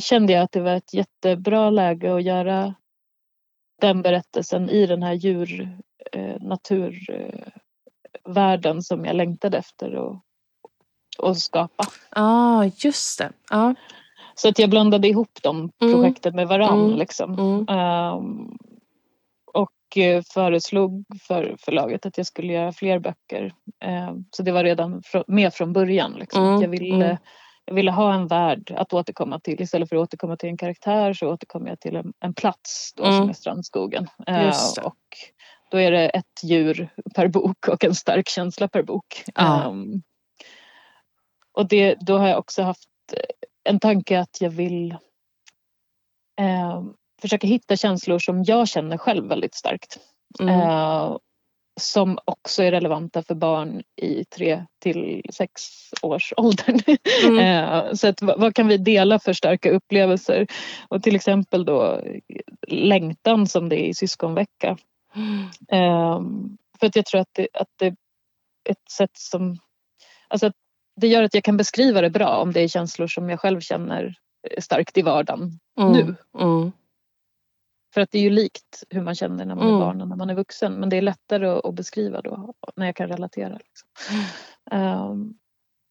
kände 0.00 0.32
jag 0.32 0.42
att 0.42 0.52
det 0.52 0.60
var 0.60 0.74
ett 0.74 0.94
jättebra 0.94 1.70
läge 1.70 2.14
att 2.14 2.22
göra 2.22 2.74
den 3.82 4.02
berättelsen 4.02 4.70
i 4.70 4.86
den 4.86 5.02
här 5.02 5.12
djur 5.12 5.68
eh, 6.12 6.36
naturvärlden 6.40 8.82
som 8.82 9.04
jag 9.04 9.16
längtade 9.16 9.58
efter 9.58 9.94
och, 9.94 10.16
och 11.18 11.36
skapa. 11.36 11.84
Ja, 12.10 12.20
ah, 12.22 12.70
just 12.76 13.18
det. 13.18 13.32
Ah. 13.50 13.74
Så 14.34 14.48
att 14.48 14.58
jag 14.58 14.70
blandade 14.70 15.08
ihop 15.08 15.38
de 15.42 15.56
mm. 15.56 15.70
projekten 15.94 16.36
med 16.36 16.48
varann. 16.48 16.84
Mm. 16.84 16.98
Liksom. 16.98 17.38
Um, 17.68 18.58
och 19.52 19.96
eh, 19.96 20.22
föreslog 20.34 21.04
för 21.28 21.56
förlaget 21.58 22.06
att 22.06 22.16
jag 22.16 22.26
skulle 22.26 22.52
göra 22.52 22.72
fler 22.72 22.98
böcker. 22.98 23.54
Um, 24.08 24.24
så 24.30 24.42
det 24.42 24.52
var 24.52 24.64
redan 24.64 25.02
fr 25.02 25.22
med 25.26 25.54
från 25.54 25.72
början. 25.72 26.12
Liksom. 26.12 26.44
Mm. 26.44 26.62
Jag, 26.62 26.68
ville, 26.68 27.04
mm. 27.04 27.16
Jag 27.64 27.74
ville 27.74 27.90
ha 27.90 28.14
en 28.14 28.26
värld 28.26 28.74
att 28.76 28.92
återkomma 28.92 29.40
till. 29.40 29.62
Istället 29.62 29.88
för 29.88 29.96
att 29.96 30.02
återkomma 30.02 30.36
till 30.36 30.48
en 30.48 30.56
karaktär 30.56 31.12
så 31.12 31.32
återkommer 31.32 31.68
jag 31.68 31.80
till 31.80 31.96
en, 31.96 32.12
en 32.20 32.34
plats 32.34 32.92
då, 32.96 33.04
som 33.04 33.14
mm. 33.14 33.28
är 33.28 33.32
Strandskogen. 33.32 34.08
Uh, 34.30 34.84
och 34.84 34.98
då 35.70 35.80
är 35.80 35.90
det 35.90 36.08
ett 36.08 36.42
djur 36.42 36.88
per 37.14 37.28
bok 37.28 37.68
och 37.68 37.84
en 37.84 37.94
stark 37.94 38.28
känsla 38.28 38.68
per 38.68 38.82
bok. 38.82 39.24
Ja. 39.34 39.66
Um, 39.68 40.02
och 41.52 41.68
det, 41.68 41.94
då 42.00 42.18
har 42.18 42.28
jag 42.28 42.38
också 42.38 42.62
haft 42.62 42.88
en 43.64 43.80
tanke 43.80 44.20
att 44.20 44.40
jag 44.40 44.50
vill 44.50 44.92
eh, 46.40 46.82
försöka 47.20 47.46
hitta 47.46 47.76
känslor 47.76 48.18
som 48.18 48.42
jag 48.44 48.68
känner 48.68 48.98
själv 48.98 49.28
väldigt 49.28 49.54
starkt. 49.54 49.98
Mm. 50.40 50.60
Eh, 50.60 51.16
som 51.80 52.18
också 52.24 52.62
är 52.62 52.70
relevanta 52.70 53.22
för 53.22 53.34
barn 53.34 53.82
i 53.96 54.24
tre 54.24 54.66
till 54.78 55.22
sex 55.32 55.62
års 56.02 56.32
åldern. 56.36 56.78
Mm. 57.24 57.38
eh, 57.38 57.94
så 57.94 58.08
att, 58.08 58.22
vad 58.22 58.54
kan 58.54 58.68
vi 58.68 58.76
dela 58.76 59.18
för 59.18 59.32
starka 59.32 59.70
upplevelser? 59.70 60.46
Och 60.88 61.02
till 61.02 61.16
exempel 61.16 61.64
då 61.64 62.00
längtan 62.68 63.46
som 63.46 63.68
det 63.68 63.76
är 63.76 63.88
i 63.88 63.94
syskonvecka. 63.94 64.76
Mm. 65.14 66.56
För 66.80 66.86
att 66.86 66.96
jag 66.96 67.06
tror 67.06 67.20
att 67.20 67.30
det, 67.32 67.48
att 67.52 67.68
det 67.78 67.86
är 67.86 67.96
ett 68.68 68.90
sätt 68.90 69.16
som... 69.16 69.58
Alltså 70.28 70.46
att 70.46 70.56
det 70.96 71.06
gör 71.06 71.22
att 71.22 71.34
jag 71.34 71.44
kan 71.44 71.56
beskriva 71.56 72.00
det 72.00 72.10
bra 72.10 72.36
om 72.36 72.52
det 72.52 72.60
är 72.60 72.68
känslor 72.68 73.06
som 73.06 73.30
jag 73.30 73.40
själv 73.40 73.60
känner 73.60 74.14
starkt 74.58 74.98
i 74.98 75.02
vardagen 75.02 75.60
mm. 75.80 75.92
nu. 75.92 76.14
Mm. 77.92 77.94
För 77.94 78.00
att 78.00 78.10
det 78.10 78.18
är 78.18 78.22
ju 78.22 78.30
likt 78.30 78.84
hur 78.90 79.02
man 79.02 79.14
känner 79.14 79.44
när 79.44 79.54
man 79.54 79.64
mm. 79.64 79.76
är 79.76 79.80
barn 79.80 80.00
och 80.00 80.08
när 80.08 80.16
man 80.16 80.30
är 80.30 80.34
vuxen. 80.34 80.72
Men 80.74 80.88
det 80.88 80.96
är 80.96 81.02
lättare 81.02 81.48
att, 81.48 81.74
beskriva 81.74 82.20
då 82.20 82.54
när 82.76 82.86
jag 82.86 82.96
kan 82.96 83.08
relatera. 83.08 83.58
Liksom. 83.58 83.88
Um, 84.70 85.38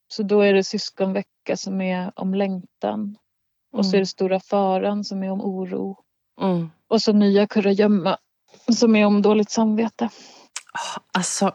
så 0.08 0.22
då 0.22 0.40
är 0.40 0.54
det 0.54 0.64
syskonvecka 0.64 1.56
som 1.56 1.80
är 1.80 2.12
om 2.16 2.34
längtan. 2.34 3.16
Och 3.72 3.86
så 3.86 3.96
är 3.96 4.00
det 4.00 4.06
stora 4.06 4.40
faran 4.40 5.04
som 5.04 5.22
är 5.22 5.30
om 5.30 5.40
oro. 5.40 5.98
Mm. 6.40 6.70
Och 6.88 7.02
så 7.02 7.12
nya 7.12 7.46
kurragömma 7.46 8.18
som 8.72 8.96
är 8.96 9.06
om 9.06 9.22
dåligt 9.22 9.50
samvete. 9.50 10.08
Alltså, 11.12 11.54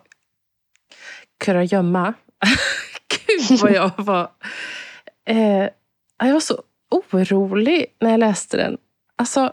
kurragömma 1.39 2.13
Gud 3.27 3.59
vad 3.61 3.71
jag 3.71 3.91
var... 3.97 4.31
Eh, 5.25 5.69
jag 6.17 6.33
var 6.33 6.39
så 6.39 6.63
orolig 6.89 7.85
när 7.99 8.11
jag 8.11 8.19
läste 8.19 8.57
den. 8.57 8.77
Alltså, 9.17 9.51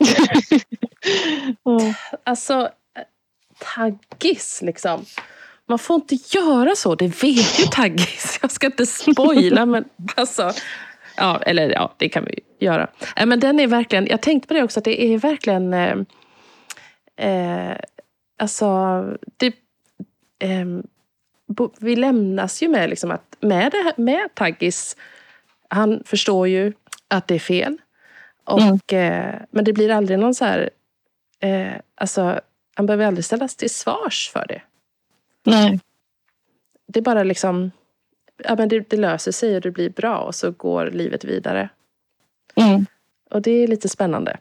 alltså 2.25 2.71
taggis 3.59 4.61
liksom. 4.63 5.05
Man 5.67 5.79
får 5.79 5.97
inte 5.97 6.15
göra 6.15 6.75
så, 6.77 6.95
det 6.95 7.23
vet 7.23 7.61
ju 7.61 7.65
Taggis. 7.65 8.39
Jag 8.43 8.51
ska 8.51 8.67
inte 8.67 8.87
spoila 8.87 9.67
men 9.67 9.85
alltså. 10.15 10.53
Ja, 11.17 11.43
eller 11.47 11.71
ja, 11.71 11.95
det 11.97 12.09
kan 12.09 12.25
vi 12.25 12.41
göra. 12.59 12.89
Men 13.27 13.41
den 13.41 13.61
är 13.61 13.67
verkligen, 13.67 14.07
jag 14.07 14.23
tänkte 14.23 14.49
på 14.49 14.55
det 14.55 14.63
också, 14.63 14.81
att 14.81 14.85
det 14.85 15.05
är 15.05 15.19
verkligen 15.19 15.75
eh, 15.75 15.97
eh, 17.17 17.77
Alltså, 18.39 18.67
det, 19.37 19.55
eh, 20.39 20.67
vi 21.81 21.97
lämnas 21.97 22.63
ju 22.63 22.69
med 22.69 22.91
liksom 22.91 23.11
att 23.11 23.37
med, 23.41 23.73
det 23.73 23.79
här, 23.79 23.93
med 23.97 24.35
Taggis, 24.35 24.97
han 25.69 26.03
förstår 26.05 26.49
ju 26.49 26.73
att 27.09 27.29
det 27.29 27.35
är 27.35 27.39
fel. 27.39 27.79
Och, 28.45 28.93
mm. 28.93 29.35
eh, 29.35 29.41
men 29.51 29.65
det 29.65 29.73
blir 29.73 29.91
aldrig 29.91 30.19
någon 30.19 30.35
så 30.35 30.45
här... 30.45 30.71
Eh, 31.41 31.73
alltså, 31.95 32.41
han 32.75 32.87
behöver 32.87 33.07
aldrig 33.07 33.25
ställas 33.25 33.57
till 33.57 33.71
svars 33.71 34.31
för 34.33 34.47
det. 34.49 34.63
Nej. 35.45 35.81
det 36.87 37.01
bara 37.01 37.23
liksom, 37.23 37.71
ja, 38.37 38.57
men 38.57 38.69
det, 38.69 38.91
det, 38.91 38.97
löser 38.97 39.33
sig 39.33 39.55
och 39.57 39.61
det 39.61 39.71
blir 39.71 39.91
bra 39.91 40.19
och 40.19 40.35
så 40.35 40.51
går 40.51 40.91
livet 40.91 41.25
vidare. 41.25 41.69
Mm. 42.55 42.87
Och 43.31 43.43
det 43.43 43.51
är 43.51 43.69
lite 43.69 43.89
spännande. 43.89 44.39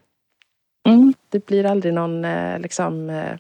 Mm. 0.88 1.14
Det 1.30 1.46
blir 1.46 1.66
aldrig 1.66 1.94
någon 1.94 2.26
eh, 2.26 2.60
liksom, 2.60 3.10
eh, 3.10 3.38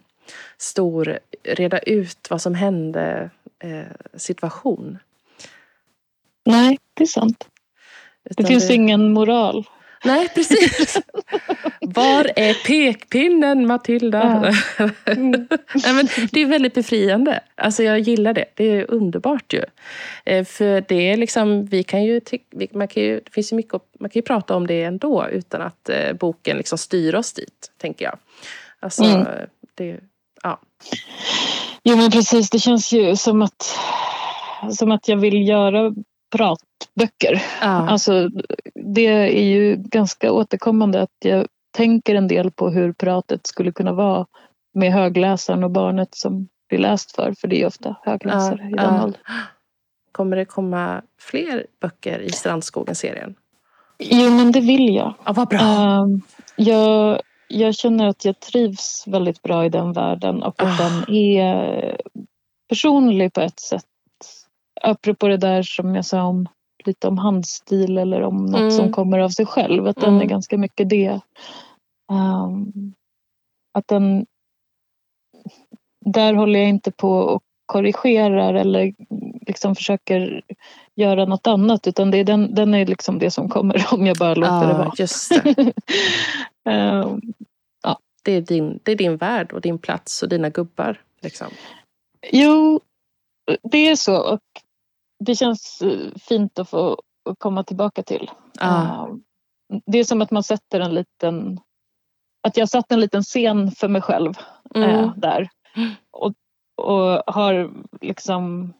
stor 0.57 1.19
reda 1.43 1.79
ut 1.79 2.27
vad 2.29 2.41
som 2.41 2.55
hände 2.55 3.29
eh, 3.59 4.17
situation. 4.17 4.97
Nej, 6.45 6.79
det 6.93 7.03
är 7.03 7.07
sant. 7.07 7.47
Utan 8.23 8.43
det 8.43 8.47
finns 8.47 8.67
det... 8.67 8.73
ingen 8.73 9.13
moral. 9.13 9.67
Nej, 10.03 10.29
precis. 10.35 10.97
Var 11.81 12.31
är 12.35 12.53
pekpinnen, 12.53 13.67
Matilda? 13.67 14.51
Ja. 14.77 14.89
Mm. 15.05 15.47
Nej, 15.83 15.93
men 15.93 16.07
det 16.31 16.41
är 16.41 16.45
väldigt 16.45 16.73
befriande. 16.73 17.39
Alltså, 17.55 17.83
jag 17.83 17.99
gillar 17.99 18.33
det. 18.33 18.45
Det 18.55 18.63
är 18.63 18.91
underbart 18.91 19.53
ju. 19.53 19.61
Eh, 20.25 20.45
för 20.45 20.85
det 20.87 21.11
är 21.11 21.17
liksom, 21.17 21.65
vi 21.65 21.83
kan 21.83 22.03
ju, 22.03 22.21
man 22.71 22.87
kan 22.87 23.03
ju, 23.03 23.15
det 23.15 23.31
finns 23.31 23.51
ju 23.51 23.55
mycket, 23.55 23.81
man 23.99 24.09
kan 24.09 24.19
ju 24.19 24.23
prata 24.23 24.55
om 24.55 24.67
det 24.67 24.83
ändå 24.83 25.27
utan 25.31 25.61
att 25.61 25.89
eh, 25.89 26.13
boken 26.13 26.57
liksom 26.57 26.77
styr 26.77 27.15
oss 27.15 27.33
dit, 27.33 27.71
tänker 27.77 28.05
jag. 28.05 28.17
Alltså, 28.79 29.03
mm. 29.03 29.27
det, 29.75 29.99
ja. 30.43 30.59
Jo 31.83 31.95
men 31.95 32.11
precis, 32.11 32.49
det 32.49 32.59
känns 32.59 32.91
ju 32.91 33.15
som 33.15 33.41
att, 33.41 33.79
som 34.71 34.91
att 34.91 35.07
jag 35.07 35.17
vill 35.17 35.47
göra 35.47 35.93
pratböcker. 36.83 37.43
Ja. 37.61 37.67
Alltså, 37.67 38.29
det 38.75 39.07
är 39.07 39.43
ju 39.43 39.75
ganska 39.75 40.31
återkommande 40.31 41.01
att 41.01 41.17
jag 41.19 41.47
tänker 41.77 42.15
en 42.15 42.27
del 42.27 42.51
på 42.51 42.69
hur 42.69 42.93
pratet 42.93 43.47
skulle 43.47 43.71
kunna 43.71 43.93
vara 43.93 44.25
med 44.73 44.93
högläsaren 44.93 45.63
och 45.63 45.71
barnet 45.71 46.15
som 46.15 46.47
blir 46.69 46.79
läst 46.79 47.15
för, 47.15 47.33
för 47.41 47.47
det 47.47 47.61
är 47.61 47.67
ofta 47.67 47.95
högläsare 48.01 48.59
ja, 48.61 48.67
i 48.67 48.73
den 48.73 48.95
ja. 48.95 49.03
åldern. 49.03 49.21
Kommer 50.11 50.37
det 50.37 50.45
komma 50.45 51.01
fler 51.19 51.65
böcker 51.81 52.19
i 52.19 52.31
Strandskogen-serien? 52.31 53.35
Jo, 53.99 54.29
men 54.29 54.51
det 54.51 54.59
vill 54.59 54.95
jag. 54.95 55.13
Ja, 55.25 55.33
vad 55.33 55.47
bra. 55.47 55.59
Uh, 55.59 56.17
jag, 56.55 57.21
jag 57.47 57.75
känner 57.75 58.07
att 58.07 58.25
jag 58.25 58.39
trivs 58.39 59.03
väldigt 59.07 59.41
bra 59.41 59.65
i 59.65 59.69
den 59.69 59.93
världen 59.93 60.43
och 60.43 60.61
att 60.61 60.79
oh. 60.79 61.05
den 61.05 61.15
är 61.15 61.97
personlig 62.69 63.33
på 63.33 63.41
ett 63.41 63.59
sätt. 63.59 63.85
Apropå 64.81 65.27
det 65.27 65.37
där 65.37 65.63
som 65.63 65.95
jag 65.95 66.05
sa 66.05 66.23
om 66.23 66.47
lite 66.87 67.07
om 67.07 67.17
handstil 67.17 67.97
eller 67.97 68.21
om 68.21 68.45
något 68.45 68.59
mm. 68.59 68.71
som 68.71 68.91
kommer 68.91 69.19
av 69.19 69.29
sig 69.29 69.45
själv. 69.45 69.87
Att 69.87 69.97
mm. 69.97 70.13
den 70.13 70.21
är 70.21 70.25
ganska 70.25 70.57
mycket 70.57 70.89
det. 70.89 71.19
Um, 72.11 72.93
att 73.73 73.87
den... 73.87 74.25
Där 76.05 76.33
håller 76.33 76.59
jag 76.59 76.69
inte 76.69 76.91
på 76.91 77.11
och 77.11 77.43
korrigerar 77.65 78.53
eller 78.53 78.93
liksom 79.47 79.75
försöker 79.75 80.41
göra 80.95 81.25
något 81.25 81.47
annat 81.47 81.87
utan 81.87 82.11
det 82.11 82.17
är 82.17 82.23
den, 82.23 82.55
den 82.55 82.73
är 82.73 82.85
liksom 82.85 83.19
det 83.19 83.31
som 83.31 83.49
kommer 83.49 83.87
om 83.93 84.05
jag 84.05 84.17
bara 84.17 84.35
låter 84.35 84.53
ja, 84.53 84.67
det 84.67 84.73
vara. 84.73 84.91
Just 84.97 85.29
det. 85.29 85.73
um, 86.71 87.21
ja. 87.83 87.99
Det, 88.23 88.31
är 88.31 88.41
din, 88.41 88.79
det 88.83 88.91
är 88.91 88.95
din 88.95 89.17
värld 89.17 89.53
och 89.53 89.61
din 89.61 89.79
plats 89.79 90.23
och 90.23 90.29
dina 90.29 90.49
gubbar. 90.49 91.01
Liksom. 91.21 91.47
Jo, 92.31 92.79
det 93.61 93.77
är 93.77 93.95
så. 93.95 94.33
Och 94.33 94.41
det 95.23 95.35
känns 95.35 95.81
eh, 95.81 96.15
fint 96.15 96.59
att 96.59 96.69
få 96.69 96.97
komma 97.37 97.63
tillbaka 97.63 98.03
till. 98.03 98.31
Ah. 98.59 99.07
Det 99.85 99.99
är 99.99 100.03
som 100.03 100.21
att 100.21 100.31
man 100.31 100.43
sätter 100.43 100.79
en 100.79 100.93
liten... 100.93 101.59
Att 102.47 102.57
jag 102.57 102.69
satt 102.69 102.91
en 102.91 102.99
liten 102.99 103.23
scen 103.23 103.71
för 103.71 103.87
mig 103.87 104.01
själv 104.01 104.33
mm. 104.75 104.89
äh, 104.89 105.13
där. 105.15 105.49
Och, 106.11 106.33
och 106.75 107.33
har 107.33 107.71
liksom... 108.01 108.73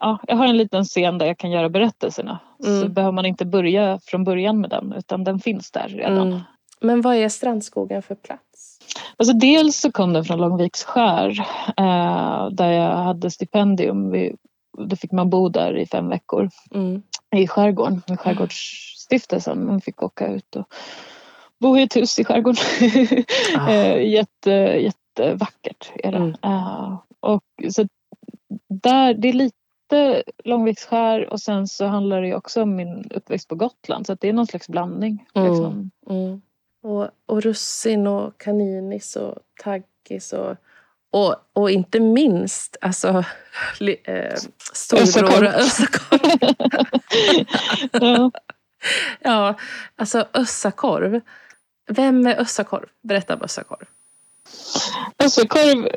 Ja, 0.00 0.18
jag 0.26 0.36
har 0.36 0.46
en 0.46 0.56
liten 0.56 0.84
scen 0.84 1.18
där 1.18 1.26
jag 1.26 1.38
kan 1.38 1.50
göra 1.50 1.68
berättelserna. 1.68 2.38
Mm. 2.64 2.82
Så 2.82 2.88
behöver 2.88 3.12
man 3.12 3.26
inte 3.26 3.44
börja 3.44 3.98
från 4.02 4.24
början 4.24 4.60
med 4.60 4.70
den 4.70 4.92
utan 4.92 5.24
den 5.24 5.40
finns 5.40 5.70
där 5.70 5.88
redan. 5.88 6.28
Mm. 6.28 6.40
Men 6.80 7.00
vad 7.00 7.16
är 7.16 7.28
Strandskogen 7.28 8.02
för 8.02 8.14
plats? 8.14 8.78
Alltså 9.16 9.34
dels 9.34 9.80
så 9.80 9.92
kom 9.92 10.12
den 10.12 10.24
från 10.24 10.38
Långviks 10.38 10.84
skär 10.84 11.46
eh, 11.76 12.50
där 12.50 12.70
jag 12.70 12.96
hade 12.96 13.30
stipendium 13.30 14.10
vid 14.10 14.36
då 14.78 14.96
fick 14.96 15.12
man 15.12 15.30
bo 15.30 15.48
där 15.48 15.76
i 15.76 15.86
fem 15.86 16.08
veckor 16.08 16.50
mm. 16.74 17.02
i 17.36 17.48
skärgården, 17.48 18.02
i 18.06 18.16
Skärgårdsstiftelsen. 18.16 19.66
Man 19.66 19.80
fick 19.80 20.02
åka 20.02 20.26
ut 20.26 20.56
och 20.56 20.74
bo 21.60 21.78
i 21.78 21.82
ett 21.82 21.96
hus 21.96 22.18
i 22.18 22.24
skärgården. 22.24 22.64
ah. 23.58 23.96
Jätte, 23.96 24.50
jättevackert 24.50 25.92
är 25.94 26.12
det. 26.12 26.18
Mm. 26.18 26.34
Uh, 26.44 26.98
och 27.20 27.44
så 27.70 27.86
där, 28.68 29.14
det 29.14 29.28
är 29.28 29.32
lite 29.32 30.22
Långviksskär 30.44 31.32
och 31.32 31.40
sen 31.40 31.68
så 31.68 31.86
handlar 31.86 32.22
det 32.22 32.34
också 32.34 32.62
om 32.62 32.76
min 32.76 33.10
uppväxt 33.10 33.48
på 33.48 33.54
Gotland 33.54 34.06
så 34.06 34.14
det 34.14 34.28
är 34.28 34.32
någon 34.32 34.46
slags 34.46 34.68
blandning. 34.68 35.26
Mm. 35.34 35.48
Liksom. 35.48 35.90
Mm. 36.10 36.42
Och, 36.82 37.08
och 37.26 37.42
russin 37.42 38.06
och 38.06 38.40
kaninis 38.40 39.16
och 39.16 39.34
taggis 39.62 40.32
och 40.32 40.56
och, 41.14 41.36
och 41.52 41.70
inte 41.70 42.00
minst 42.00 42.76
alltså, 42.80 43.24
eh, 44.04 44.34
storebror 44.72 45.44
Össakorv. 45.44 46.54
ja. 47.92 48.30
ja, 49.20 49.58
alltså 49.96 50.28
Össakorv. 50.34 51.20
Vem 51.86 52.26
är 52.26 52.40
Össakorv? 52.40 52.88
Berätta 53.02 53.34
om 53.34 53.42
Össakorv. 53.42 53.86
Össakorv 55.18 55.88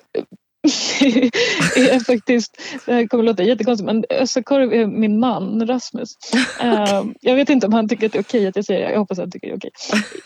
är 1.76 2.00
faktiskt, 2.00 2.62
det 2.86 2.94
här 2.94 3.08
kommer 3.08 3.24
låta 3.24 3.44
jättekonstigt 3.44 3.86
men 3.86 4.06
Össakorv 4.10 4.74
är 4.74 4.86
min 4.86 5.20
man 5.20 5.68
Rasmus. 5.68 6.18
Uh, 6.64 7.04
jag 7.22 7.36
vet 7.36 7.50
inte 7.50 7.68
om 7.68 7.74
han 7.74 7.90
tycker 7.90 8.06
att 8.06 8.12
det 8.12 8.20
är 8.20 8.24
okej 8.24 8.48
att 8.48 8.56
jag 8.56 8.66
säger 8.66 8.86
det, 8.86 8.92
jag 8.92 9.00
hoppas 9.00 9.20
att 9.20 9.24
han 9.24 9.32
tycker 9.32 9.48
det 9.48 9.54
är 9.54 9.58
okej. 9.58 9.72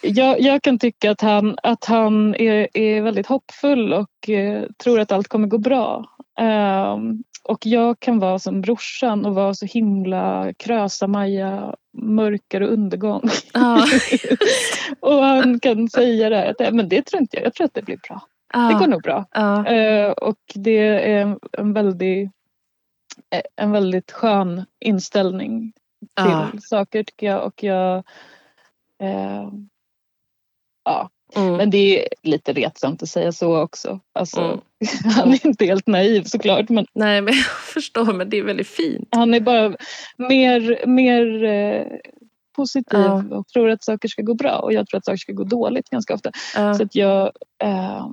Jag, 0.02 0.42
jag 0.42 0.62
kan 0.62 0.80
tycka 0.80 1.12
att 1.12 1.22
han, 1.22 1.58
att 1.64 1.86
han 1.86 2.36
är, 2.36 2.68
är 2.74 3.02
väldigt 3.02 3.28
hoppfull 3.28 3.94
och 3.94 4.30
uh, 4.30 4.64
tror 4.84 5.00
att 5.00 5.12
allt 5.12 5.28
kommer 5.28 5.48
gå 5.48 5.58
bra. 5.58 6.06
Uh, 6.42 6.98
och 7.44 7.66
jag 7.66 8.00
kan 8.00 8.20
vara 8.20 8.40
som 8.40 8.62
brorsan 8.62 9.26
och 9.26 9.36
vara 9.36 9.54
så 9.54 9.66
himla 9.66 10.54
krösa-Maja, 10.58 11.76
mörker 11.98 12.62
och 12.62 12.74
undergång. 12.74 13.30
Ah. 13.54 13.86
och 15.00 15.24
han 15.24 15.60
kan 15.60 15.90
säga 15.90 16.30
det 16.30 16.36
här, 16.36 16.50
att 16.50 16.74
men 16.74 16.90
det 16.90 17.02
tror 17.02 17.22
inte 17.22 17.38
jag, 17.38 17.46
jag 17.46 17.54
tror 17.54 17.66
att 17.66 17.74
det 17.74 17.82
blir 17.82 18.00
bra. 18.08 18.22
Ah. 18.54 18.68
Det 18.68 18.74
går 18.74 18.88
nog 18.88 19.02
bra. 19.02 19.26
Ah. 19.32 19.74
Uh, 19.74 20.12
och 20.12 20.40
det 20.56 21.12
är 21.12 21.38
en 21.52 21.74
väldigt, 21.74 22.32
eh, 23.30 23.42
en 23.56 23.72
väldigt 23.72 24.12
skön 24.12 24.66
inställning 24.80 25.74
till 26.16 26.26
ah. 26.26 26.48
saker 26.62 27.04
tycker 27.04 27.28
jag. 27.28 27.46
Och 27.46 27.64
jag 27.64 27.98
uh, 29.04 29.50
ja. 30.86 31.10
Mm. 31.36 31.58
Men 31.58 31.70
det 31.70 31.78
är 31.78 32.08
lite 32.24 32.54
retsamt 32.54 33.04
att 33.04 33.10
säga 33.10 33.32
så 33.32 33.62
också. 33.62 34.00
Alltså, 34.14 34.42
mm. 34.42 34.60
Han 35.16 35.34
är 35.34 35.46
inte 35.46 35.66
helt 35.66 35.88
naiv 35.88 36.24
såklart. 36.24 36.70
Men 36.70 36.86
Nej 36.94 37.22
men 37.22 37.34
jag 37.38 37.46
förstår 37.46 38.14
men 38.14 38.30
det 38.30 38.38
är 38.38 38.44
väldigt 38.44 38.68
fint. 38.68 39.08
Han 39.12 39.34
är 39.34 39.40
bara 39.40 39.76
mer, 40.18 40.88
mer 40.88 41.44
eh, 41.44 41.86
positiv 42.56 43.00
ja. 43.00 43.24
och 43.32 43.48
tror 43.48 43.70
att 43.70 43.84
saker 43.84 44.08
ska 44.08 44.22
gå 44.22 44.34
bra 44.34 44.60
och 44.60 44.74
jag 44.74 44.88
tror 44.88 44.98
att 44.98 45.06
saker 45.06 45.18
ska 45.18 45.34
gå 45.34 45.44
dåligt 45.44 45.90
ganska 45.90 46.14
ofta. 46.14 46.32
Ja. 46.56 46.74
Så 46.74 46.84
att 46.84 46.96
jag 46.96 47.32
eh, 47.64 48.08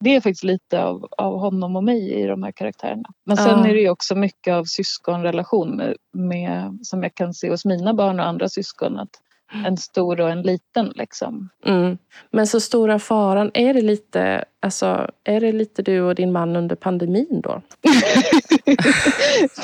det 0.00 0.16
är 0.16 0.20
faktiskt 0.20 0.44
lite 0.44 0.82
av, 0.82 1.08
av 1.18 1.38
honom 1.38 1.76
och 1.76 1.84
mig 1.84 2.12
i 2.12 2.26
de 2.26 2.42
här 2.42 2.52
karaktärerna. 2.52 3.08
Men 3.26 3.36
sen 3.36 3.58
ja. 3.58 3.66
är 3.66 3.74
det 3.74 3.80
ju 3.80 3.90
också 3.90 4.14
mycket 4.14 4.54
av 4.54 4.64
syskonrelation 4.64 5.76
med, 5.76 5.96
med, 6.12 6.78
som 6.82 7.02
jag 7.02 7.14
kan 7.14 7.34
se 7.34 7.50
hos 7.50 7.64
mina 7.64 7.94
barn 7.94 8.20
och 8.20 8.26
andra 8.26 8.48
syskon. 8.48 8.98
Att 8.98 9.20
en 9.66 9.76
stor 9.76 10.20
och 10.20 10.30
en 10.30 10.42
liten 10.42 10.92
liksom. 10.94 11.48
Mm. 11.66 11.98
Men 12.30 12.46
så 12.46 12.60
stora 12.60 12.98
faran, 12.98 13.50
är 13.54 13.74
det 13.74 13.82
lite, 13.82 14.44
alltså, 14.60 15.10
är 15.24 15.40
det 15.40 15.52
lite 15.52 15.82
du 15.82 16.00
och 16.00 16.14
din 16.14 16.32
man 16.32 16.56
under 16.56 16.76
pandemin 16.76 17.40
då? 17.42 17.62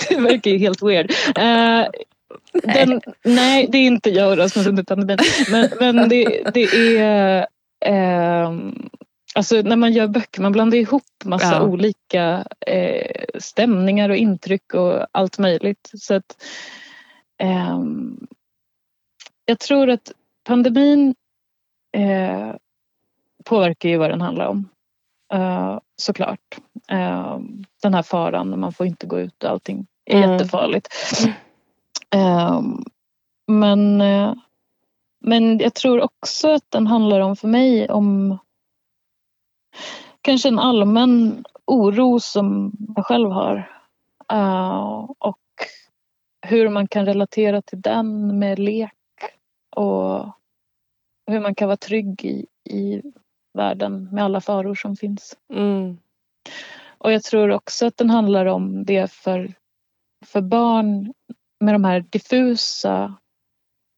det 0.08 0.20
verkar 0.20 0.50
ju 0.50 0.58
helt 0.58 0.82
weird. 0.82 1.10
Uh, 1.10 1.86
den, 2.62 2.88
nej. 2.88 3.00
nej. 3.22 3.68
det 3.72 3.78
är 3.78 3.86
inte 3.86 4.10
jag 4.10 4.30
och 4.30 4.38
Rasmus 4.38 4.66
under 4.66 4.82
pandemin. 4.82 5.18
Men, 5.50 5.70
men 5.80 6.08
det, 6.08 6.50
det 6.54 6.64
är 6.98 7.46
uh, 7.88 8.70
Alltså 9.36 9.62
när 9.62 9.76
man 9.76 9.92
gör 9.92 10.08
böcker, 10.08 10.42
man 10.42 10.52
blandar 10.52 10.78
ihop 10.78 11.24
massa 11.24 11.54
ja. 11.54 11.62
olika 11.62 12.46
eh, 12.66 13.24
stämningar 13.38 14.08
och 14.08 14.16
intryck 14.16 14.74
och 14.74 15.06
allt 15.12 15.38
möjligt. 15.38 15.90
Så 15.94 16.14
att, 16.14 16.44
eh, 17.38 17.80
jag 19.44 19.58
tror 19.58 19.90
att 19.90 20.12
pandemin 20.44 21.14
eh, 21.96 22.54
påverkar 23.44 23.88
ju 23.88 23.96
vad 23.96 24.10
den 24.10 24.20
handlar 24.20 24.46
om. 24.46 24.68
Uh, 25.34 25.78
såklart. 25.96 26.58
Uh, 26.92 27.38
den 27.82 27.94
här 27.94 28.02
faran, 28.02 28.60
man 28.60 28.72
får 28.72 28.86
inte 28.86 29.06
gå 29.06 29.20
ut 29.20 29.44
och 29.44 29.50
allting 29.50 29.86
är 30.04 30.16
mm. 30.16 30.32
jättefarligt. 30.32 30.88
Uh, 32.14 32.62
men, 33.46 33.96
men 35.20 35.58
jag 35.58 35.74
tror 35.74 36.00
också 36.00 36.50
att 36.50 36.70
den 36.70 36.86
handlar 36.86 37.20
om, 37.20 37.36
för 37.36 37.48
mig, 37.48 37.90
om 37.90 38.38
kanske 40.22 40.48
en 40.48 40.58
allmän 40.58 41.44
oro 41.64 42.20
som 42.20 42.72
jag 42.96 43.06
själv 43.06 43.30
har. 43.30 43.70
Uh, 44.32 45.10
och 45.18 45.38
hur 46.46 46.68
man 46.68 46.88
kan 46.88 47.06
relatera 47.06 47.62
till 47.62 47.80
den 47.80 48.38
med 48.38 48.58
lek 48.58 48.92
och 49.76 50.26
hur 51.26 51.40
man 51.40 51.54
kan 51.54 51.68
vara 51.68 51.76
trygg 51.76 52.24
i, 52.24 52.46
i 52.70 53.02
världen 53.54 54.08
med 54.12 54.24
alla 54.24 54.40
faror 54.40 54.74
som 54.74 54.96
finns. 54.96 55.36
Mm. 55.52 55.98
Och 56.98 57.12
jag 57.12 57.22
tror 57.22 57.50
också 57.50 57.86
att 57.86 57.96
den 57.96 58.10
handlar 58.10 58.46
om 58.46 58.84
det 58.84 59.12
för, 59.12 59.54
för 60.26 60.40
barn 60.40 61.12
med 61.60 61.74
de 61.74 61.84
här 61.84 62.00
diffusa 62.00 63.14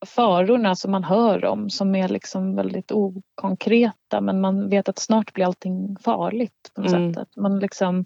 farorna 0.07 0.77
som 0.77 0.91
man 0.91 1.05
hör 1.05 1.45
om 1.45 1.71
som 1.71 1.95
är 1.95 2.09
liksom 2.09 2.57
väldigt 2.57 2.93
okonkreta 2.93 4.21
men 4.21 4.41
man 4.41 4.69
vet 4.69 4.89
att 4.89 4.99
snart 4.99 5.33
blir 5.33 5.45
allting 5.45 5.97
farligt 6.01 6.71
på 6.75 6.81
något 6.81 6.93
mm. 6.93 7.15
sätt. 7.15 7.23
Att 7.23 7.37
man 7.37 7.59
liksom 7.59 8.05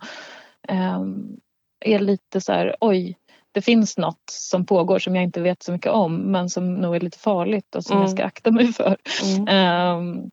um, 0.68 1.40
är 1.80 1.98
lite 1.98 2.40
så 2.40 2.52
här, 2.52 2.76
oj, 2.80 3.18
det 3.52 3.62
finns 3.62 3.98
något 3.98 4.22
som 4.30 4.66
pågår 4.66 4.98
som 4.98 5.16
jag 5.16 5.24
inte 5.24 5.40
vet 5.40 5.62
så 5.62 5.72
mycket 5.72 5.92
om 5.92 6.16
men 6.16 6.50
som 6.50 6.74
nog 6.74 6.96
är 6.96 7.00
lite 7.00 7.18
farligt 7.18 7.74
och 7.74 7.84
som 7.84 7.96
mm. 7.96 8.02
jag 8.02 8.10
ska 8.10 8.24
akta 8.24 8.50
mig 8.50 8.72
för. 8.72 8.96
Mm. 9.24 9.98
Um, 9.98 10.30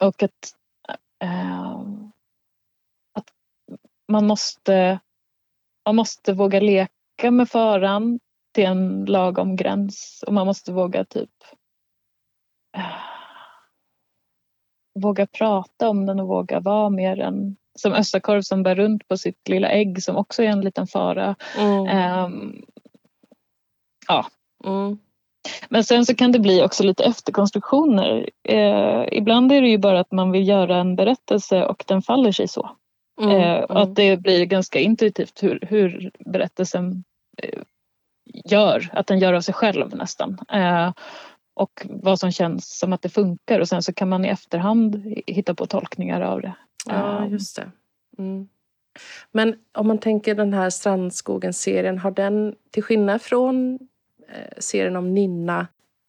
och 0.00 0.22
att, 0.22 0.54
um, 1.24 2.12
att 3.18 3.28
man 4.08 4.26
måste, 4.26 5.00
man 5.86 5.96
måste 5.96 6.32
våga 6.32 6.60
leka 6.60 7.30
med 7.30 7.48
faran 7.48 8.20
till 8.52 8.64
en 8.64 9.04
lagom 9.04 9.56
gräns 9.56 10.24
och 10.26 10.32
man 10.32 10.46
måste 10.46 10.72
våga 10.72 11.04
typ 11.04 11.30
våga 14.94 15.26
prata 15.26 15.88
om 15.88 16.06
den 16.06 16.20
och 16.20 16.28
våga 16.28 16.60
vara 16.60 16.90
mer 16.90 17.20
än 17.20 17.56
som 17.78 17.92
Östakorv 17.92 18.42
som 18.42 18.62
bär 18.62 18.74
runt 18.74 19.08
på 19.08 19.16
sitt 19.16 19.48
lilla 19.48 19.68
ägg 19.68 20.02
som 20.02 20.16
också 20.16 20.42
är 20.42 20.48
en 20.48 20.60
liten 20.60 20.86
fara. 20.86 21.36
Mm. 21.58 22.24
Um, 22.24 22.64
ja. 24.08 24.26
Mm. 24.64 24.98
Men 25.68 25.84
sen 25.84 26.06
så 26.06 26.14
kan 26.14 26.32
det 26.32 26.38
bli 26.38 26.62
också 26.62 26.84
lite 26.84 27.04
efterkonstruktioner. 27.04 28.30
Eh, 28.48 29.04
ibland 29.12 29.52
är 29.52 29.62
det 29.62 29.68
ju 29.68 29.78
bara 29.78 30.00
att 30.00 30.12
man 30.12 30.32
vill 30.32 30.48
göra 30.48 30.76
en 30.76 30.96
berättelse 30.96 31.64
och 31.64 31.84
den 31.86 32.02
faller 32.02 32.32
sig 32.32 32.48
så. 32.48 32.70
Mm, 33.20 33.40
eh, 33.40 33.62
och 33.62 33.82
att 33.82 33.94
det 33.94 34.16
blir 34.16 34.44
ganska 34.44 34.78
intuitivt 34.78 35.42
hur, 35.42 35.58
hur 35.62 36.10
berättelsen 36.18 37.04
eh, 37.42 37.62
gör, 38.24 38.88
att 38.92 39.06
den 39.06 39.18
gör 39.18 39.32
av 39.32 39.40
sig 39.40 39.54
själv 39.54 39.96
nästan. 39.96 40.38
Eh, 40.52 40.92
och 41.54 41.82
vad 41.84 42.20
som 42.20 42.32
känns 42.32 42.78
som 42.78 42.92
att 42.92 43.02
det 43.02 43.08
funkar 43.08 43.60
och 43.60 43.68
sen 43.68 43.82
så 43.82 43.92
kan 43.92 44.08
man 44.08 44.24
i 44.24 44.28
efterhand 44.28 45.14
hitta 45.26 45.54
på 45.54 45.66
tolkningar 45.66 46.20
av 46.20 46.40
det. 46.40 46.54
Ja, 46.86 47.26
just 47.26 47.56
det. 47.56 47.70
Mm. 48.18 48.48
Men 49.32 49.54
om 49.72 49.86
man 49.86 49.98
tänker 49.98 50.34
den 50.34 50.54
här 50.54 50.70
Strandskogen-serien, 50.70 51.98
har 51.98 52.10
den 52.10 52.54
till 52.70 52.82
skillnad 52.82 53.22
från 53.22 53.78
eh, 54.28 54.58
serien 54.58 54.96
om 54.96 55.14
Ninna, 55.14 55.66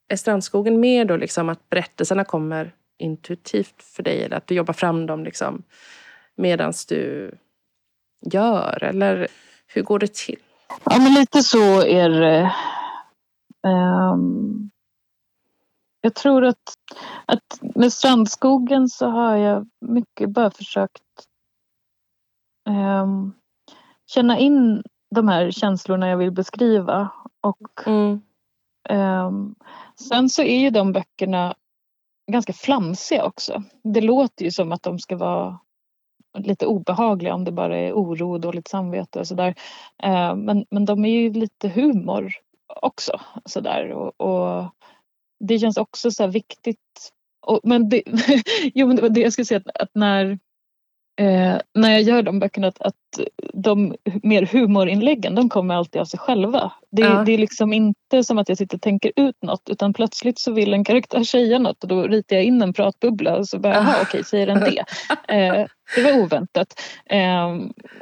är 0.08 0.16
Strandskogen 0.16 0.80
mer 0.80 1.06
då 1.06 1.18
liksom 1.18 1.50
att 1.50 1.70
berättelserna 1.70 2.24
kommer 2.24 2.72
intuitivt 2.98 3.84
för 3.84 4.04
dig 4.04 4.24
eller 4.24 4.38
att 4.38 4.48
du 4.48 4.56
jobbar 4.56 4.74
fram 4.74 5.06
dem 5.06 5.24
liksom 5.24 5.64
medans 6.36 6.86
du 6.86 7.32
gör? 8.32 8.84
Eller 8.84 9.28
hur 9.68 9.82
går 9.82 10.00
det 10.00 10.14
till? 10.14 10.40
Ja, 10.84 10.98
men 11.00 11.14
lite 11.14 11.44
så 11.44 11.82
är 11.82 12.10
det. 12.10 12.56
Um, 13.68 14.70
jag 16.02 16.16
tror 16.16 16.46
att, 16.46 16.74
att 17.26 17.60
med 17.76 17.94
strandskogen 17.94 18.90
så 18.90 19.10
har 19.10 19.36
jag 19.36 19.68
mycket 19.82 20.30
bara 20.30 20.52
försökt 20.52 21.04
um, 22.70 23.34
känna 24.06 24.38
in 24.38 24.84
de 25.16 25.28
här 25.28 25.52
känslorna 25.52 26.10
jag 26.10 26.18
vill 26.18 26.32
beskriva. 26.32 27.10
Och 27.42 27.88
mm. 27.88 28.22
um, 28.90 29.56
sen 30.10 30.30
så 30.30 30.42
är 30.42 30.60
ju 30.60 30.70
de 30.70 30.92
böckerna 30.92 31.56
ganska 32.32 32.54
flamsiga 32.54 33.26
också. 33.26 33.64
Det 33.84 34.02
låter 34.02 34.46
ju 34.46 34.52
som 34.52 34.72
att 34.72 34.84
de 34.84 35.00
ska 35.00 35.18
vara 35.18 35.60
lite 36.34 36.66
obehagliga 36.66 37.34
om 37.34 37.44
det 37.44 37.52
bara 37.52 37.78
är 37.78 37.94
oro 37.94 38.32
och 38.32 38.42
dåligt 38.42 38.68
samvete 38.68 39.20
och 39.20 39.28
sådär. 39.28 39.56
Eh, 40.04 40.36
men, 40.36 40.66
men 40.70 40.86
de 40.86 41.06
är 41.06 41.10
ju 41.10 41.34
lite 41.34 41.70
humor 41.70 42.34
också. 42.82 43.20
Sådär. 43.46 43.92
Och, 43.92 44.22
och 44.22 44.66
det 45.40 45.60
känns 45.60 45.78
också 45.78 46.12
så 46.12 46.28
viktigt. 46.28 47.12
Och, 47.46 47.60
men 47.64 47.90
det, 47.90 48.04
jo, 48.74 48.88
men 48.88 48.96
det 48.96 49.02
var 49.02 49.10
det 49.10 49.22
jag 49.22 49.34
skulle 49.34 49.46
säga 49.46 49.62
att, 49.66 49.82
att 49.82 49.92
när, 49.94 50.40
eh, 51.20 51.58
när 51.74 51.92
jag 51.92 52.02
gör 52.02 52.24
de 52.24 52.40
böckerna 52.40 52.68
att, 52.68 52.82
att 52.82 52.96
de 53.54 53.96
mer 54.24 54.46
humorinläggen 54.46 55.36
de 55.36 55.50
kommer 55.50 55.76
alltid 55.76 56.02
av 56.02 56.06
sig 56.06 56.20
själva. 56.20 56.72
Det, 56.92 57.02
ja. 57.02 57.24
det 57.26 57.32
är 57.32 57.38
liksom 57.38 57.74
inte 57.74 58.24
som 58.24 58.38
att 58.38 58.50
jag 58.50 58.58
sitter 58.58 58.78
och 58.78 58.82
tänker 58.82 59.12
ut 59.16 59.44
något 59.44 59.70
utan 59.70 59.94
plötsligt 59.94 60.40
så 60.40 60.52
vill 60.52 60.74
en 60.74 60.84
karaktär 60.84 61.24
säga 61.24 61.60
något 61.60 61.84
och 61.84 61.90
då 61.90 62.04
ritar 62.04 62.36
jag 62.36 62.46
in 62.46 62.62
en 62.62 62.74
pratbubbla 62.74 63.38
och 63.38 63.48
så 63.48 63.60
bara, 63.60 63.74
jaha 63.74 63.96
okej 64.02 64.24
säger 64.24 64.48
den 64.48 64.60
det. 64.60 64.86
Eh, 65.28 65.66
det 65.96 66.04
var 66.04 66.20
oväntat. 66.20 66.80
Eh, 67.06 67.56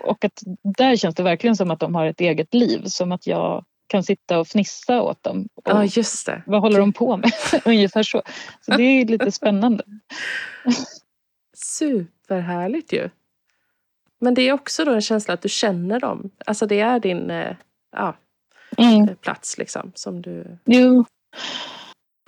och 0.04 0.26
att 0.26 0.42
där 0.78 0.96
känns 0.96 1.16
det 1.16 1.24
verkligen 1.24 1.56
som 1.56 1.72
att 1.72 1.80
de 1.80 1.96
har 1.96 2.06
ett 2.06 2.22
eget 2.22 2.54
liv. 2.54 2.82
Som 2.86 3.12
att 3.12 3.28
jag 3.28 3.66
kan 3.88 4.04
sitta 4.04 4.40
och 4.40 4.48
fnissa 4.48 5.02
åt 5.02 5.24
dem. 5.24 5.48
Ja, 5.66 5.86
just 5.86 6.26
det. 6.26 6.44
Vad 6.46 6.62
håller 6.62 6.80
de 6.80 6.94
på 6.94 7.18
med? 7.18 7.32
Ungefär 7.66 8.04
så. 8.04 8.22
Så 8.62 8.72
det 8.78 8.84
är 8.84 9.06
lite 9.06 9.32
spännande. 9.32 9.84
Superhärligt 11.64 12.94
ju. 12.94 13.10
Men 14.20 14.34
det 14.34 14.42
är 14.42 14.54
också 14.54 14.86
då 14.86 14.92
en 14.92 15.02
känsla 15.02 15.34
att 15.34 15.42
du 15.42 15.50
känner 15.50 16.00
dem. 16.00 16.30
Alltså 16.46 16.66
det 16.66 16.80
är 16.80 17.00
din 17.00 17.30
eh, 17.30 17.56
ja, 17.92 18.16
mm. 18.78 19.10
Eh, 19.10 19.16
plats 19.16 19.58
liksom 19.58 19.92
som 19.96 20.22
du... 20.22 20.58
Jo. 20.66 21.06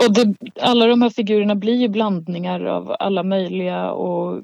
Och 0.04 0.14
det, 0.14 0.36
alla 0.62 0.86
de 0.86 1.02
här 1.02 1.10
figurerna 1.10 1.56
blir 1.56 1.76
ju 1.76 1.88
blandningar 1.88 2.66
av 2.66 2.96
alla 3.00 3.24
möjliga 3.24 3.92
och 3.92 4.44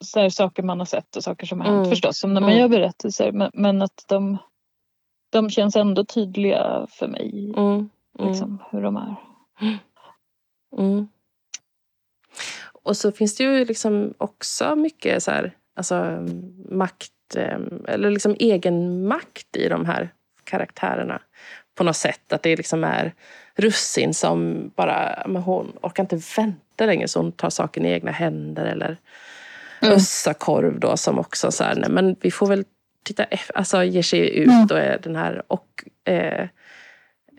så 0.00 0.20
här, 0.20 0.28
saker 0.28 0.62
man 0.62 0.78
har 0.78 0.86
sett 0.86 1.16
och 1.16 1.24
saker 1.24 1.46
som 1.46 1.60
har 1.60 1.66
hänt 1.66 1.78
mm. 1.78 1.90
förstås. 1.90 2.18
Som 2.18 2.34
när 2.34 2.40
man 2.40 2.50
mm. 2.50 2.60
gör 2.60 2.68
berättelser. 2.68 3.32
Men, 3.32 3.50
men 3.54 3.82
att 3.82 4.04
de 4.08 4.38
de 5.30 5.50
känns 5.50 5.76
ändå 5.76 6.04
tydliga 6.04 6.86
för 6.90 7.08
mig. 7.08 7.52
Mm, 7.56 7.68
mm. 7.68 7.88
Liksom, 8.18 8.58
hur 8.70 8.82
de 8.82 8.96
är. 8.96 9.16
Och 12.88 12.96
så 12.96 13.12
finns 13.12 13.36
det 13.36 13.44
ju 13.44 13.64
liksom 13.64 14.14
också 14.18 14.76
mycket 14.76 15.22
så 15.22 15.30
här, 15.30 15.52
alltså, 15.76 16.26
makt, 16.68 17.36
eller 17.88 18.10
liksom 18.10 18.36
egen 18.38 19.06
makt 19.06 19.56
i 19.56 19.68
de 19.68 19.86
här 19.86 20.10
karaktärerna. 20.44 21.20
På 21.74 21.84
något 21.84 21.96
sätt. 21.96 22.32
Att 22.32 22.42
det 22.42 22.56
liksom 22.56 22.84
är 22.84 23.14
Russin 23.56 24.14
som 24.14 24.70
bara, 24.76 25.22
men 25.26 25.42
hon 25.42 25.72
orkar 25.82 26.02
inte 26.02 26.20
vänta 26.36 26.86
längre 26.86 27.08
så 27.08 27.18
hon 27.18 27.32
tar 27.32 27.50
saken 27.50 27.86
i 27.86 27.90
egna 27.90 28.10
händer. 28.10 28.66
Eller 28.66 28.96
mm. 29.82 29.94
Össakorv 29.94 30.80
då 30.80 30.96
som 30.96 31.18
också 31.18 31.50
så 31.50 31.64
här, 31.64 31.74
nej 31.74 31.90
men 31.90 32.16
vi 32.20 32.30
får 32.30 32.46
väl 32.46 32.64
titta, 33.04 33.26
alltså 33.54 33.84
ger 33.84 34.02
sig 34.02 34.38
ut 34.38 34.48
mm. 34.48 34.64
och 34.70 34.78
är 34.78 34.98
den 35.02 35.16
här 35.16 35.42
och 35.46 35.84
eh, 36.04 36.48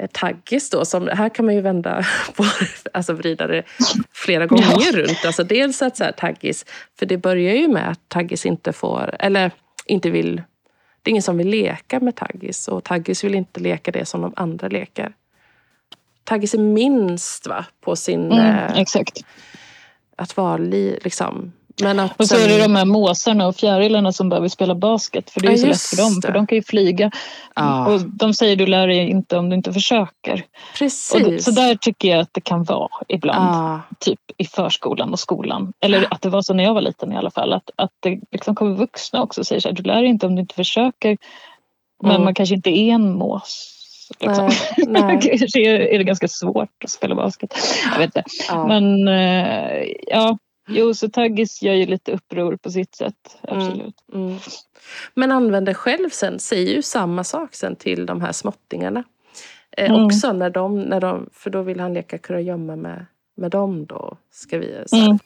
taggis 0.07 0.69
då, 0.69 0.85
som, 0.85 1.07
här 1.07 1.29
kan 1.29 1.45
man 1.45 1.55
ju 1.55 1.61
vända 1.61 2.05
på 2.35 2.45
alltså 2.93 3.13
vrida 3.13 3.47
det 3.47 3.63
flera 4.11 4.45
gånger 4.45 4.77
ja. 4.79 4.91
runt. 4.91 5.25
Alltså 5.25 5.43
dels 5.43 5.81
att 5.81 5.97
så 5.97 6.03
här, 6.03 6.11
taggis, 6.11 6.65
för 6.99 7.05
det 7.05 7.17
börjar 7.17 7.55
ju 7.55 7.67
med 7.67 7.89
att 7.89 7.99
taggis 8.07 8.45
inte 8.45 8.73
får, 8.73 9.15
eller 9.19 9.51
inte 9.85 10.09
vill, 10.09 10.35
det 11.01 11.09
är 11.09 11.11
ingen 11.11 11.23
som 11.23 11.37
vill 11.37 11.49
leka 11.49 11.99
med 11.99 12.15
taggis 12.15 12.67
och 12.67 12.83
taggis 12.83 13.23
vill 13.23 13.35
inte 13.35 13.59
leka 13.59 13.91
det 13.91 14.05
som 14.05 14.21
de 14.21 14.33
andra 14.35 14.67
leker. 14.67 15.13
Taggis 16.23 16.53
är 16.53 16.59
minst 16.59 17.47
va, 17.47 17.65
på 17.81 17.95
sin... 17.95 18.31
Mm, 18.31 18.39
eh, 18.39 18.79
exakt. 18.79 19.25
Att 20.15 20.37
vara 20.37 20.57
li, 20.57 20.99
liksom, 21.03 21.51
men 21.81 21.99
att, 21.99 22.19
och 22.19 22.27
så 22.27 22.35
är 22.35 22.47
det 22.47 22.63
de 22.63 22.75
här 22.75 22.85
måsarna 22.85 23.47
och 23.47 23.55
fjärilarna 23.55 24.11
som 24.11 24.29
behöver 24.29 24.47
spela 24.47 24.75
basket 24.75 25.29
för 25.29 25.41
det 25.41 25.47
är 25.47 25.51
ja, 25.51 25.57
så 25.57 25.67
lätt 25.67 25.81
för 25.81 25.97
dem, 25.97 26.21
för 26.21 26.31
de 26.31 26.47
kan 26.47 26.55
ju 26.55 26.63
flyga. 26.63 27.11
Ja. 27.55 27.87
Och 27.87 28.01
de 28.01 28.33
säger 28.33 28.55
du 28.55 28.65
lär 28.65 28.87
dig 28.87 29.09
inte 29.09 29.37
om 29.37 29.49
du 29.49 29.55
inte 29.55 29.73
försöker. 29.73 30.45
Precis. 30.77 31.37
Och 31.37 31.41
så 31.41 31.51
där 31.51 31.75
tycker 31.75 32.09
jag 32.09 32.19
att 32.19 32.33
det 32.33 32.41
kan 32.41 32.63
vara 32.63 32.89
ibland. 33.07 33.55
Ja. 33.55 33.81
Typ 33.99 34.19
i 34.37 34.45
förskolan 34.45 35.11
och 35.13 35.19
skolan. 35.19 35.73
Eller 35.81 36.13
att 36.13 36.21
det 36.21 36.29
var 36.29 36.41
så 36.41 36.53
när 36.53 36.63
jag 36.63 36.73
var 36.73 36.81
liten 36.81 37.13
i 37.13 37.17
alla 37.17 37.31
fall. 37.31 37.53
Att, 37.53 37.69
att 37.75 37.91
det 37.99 38.19
liksom 38.31 38.55
kommer 38.55 38.75
vuxna 38.75 39.23
också 39.23 39.41
och 39.41 39.47
säger 39.47 39.61
så 39.61 39.67
här, 39.67 39.75
du 39.75 39.83
lär 39.83 40.01
dig 40.01 40.09
inte 40.09 40.25
om 40.25 40.35
du 40.35 40.41
inte 40.41 40.55
försöker. 40.55 41.17
Men 42.03 42.11
mm. 42.11 42.23
man 42.23 42.33
kanske 42.33 42.55
inte 42.55 42.69
är 42.69 42.93
en 42.93 43.17
mås. 43.17 43.75
Liksom. 44.19 44.49
Nej, 44.77 45.03
nej. 45.21 45.39
kanske 45.39 45.59
är 45.93 45.97
det 45.97 46.03
ganska 46.03 46.27
svårt 46.27 46.83
att 46.83 46.89
spela 46.89 47.15
basket. 47.15 47.53
Jag 47.91 47.99
vet 47.99 48.05
inte. 48.05 48.23
Ja. 48.47 48.67
Men 48.67 49.07
eh, 49.07 49.83
ja, 50.07 50.37
Jo, 50.69 50.93
så 50.93 51.09
Taggis 51.09 51.61
gör 51.61 51.73
ju 51.73 51.85
lite 51.85 52.11
uppror 52.11 52.55
på 52.55 52.71
sitt 52.71 52.95
sätt. 52.95 53.37
Mm, 53.43 53.57
absolut. 53.57 53.95
Mm, 54.13 54.27
mm. 54.27 54.39
Men 55.13 55.31
använder 55.31 55.73
själv 55.73 56.09
sen, 56.09 56.39
säger 56.39 56.75
ju 56.75 56.81
samma 56.81 57.23
sak 57.23 57.55
sen 57.55 57.75
till 57.75 58.05
de 58.05 58.21
här 58.21 58.31
småttingarna. 58.31 59.03
Eh, 59.77 59.89
mm. 59.89 60.05
Också 60.05 60.33
när 60.33 60.49
de, 60.49 60.81
när 60.81 60.99
de, 61.01 61.29
för 61.33 61.49
då 61.49 61.61
vill 61.61 61.79
han 61.79 61.93
leka 61.93 62.17
kurragömma 62.17 62.75
med, 62.75 63.05
med 63.37 63.51
dem 63.51 63.85
då. 63.85 64.17
Ska 64.31 64.57
vi, 64.57 64.83
så 64.85 64.95
mm. 64.95 65.19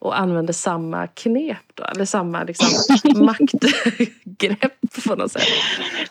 och 0.00 0.18
använder 0.20 0.52
samma 0.52 1.06
knep 1.06 1.56
då, 1.74 1.84
eller 1.84 2.04
samma 2.04 2.44
liksom, 2.44 2.68
maktgrepp 3.24 4.72
på 5.06 5.14
något 5.14 5.32
sätt. 5.32 5.42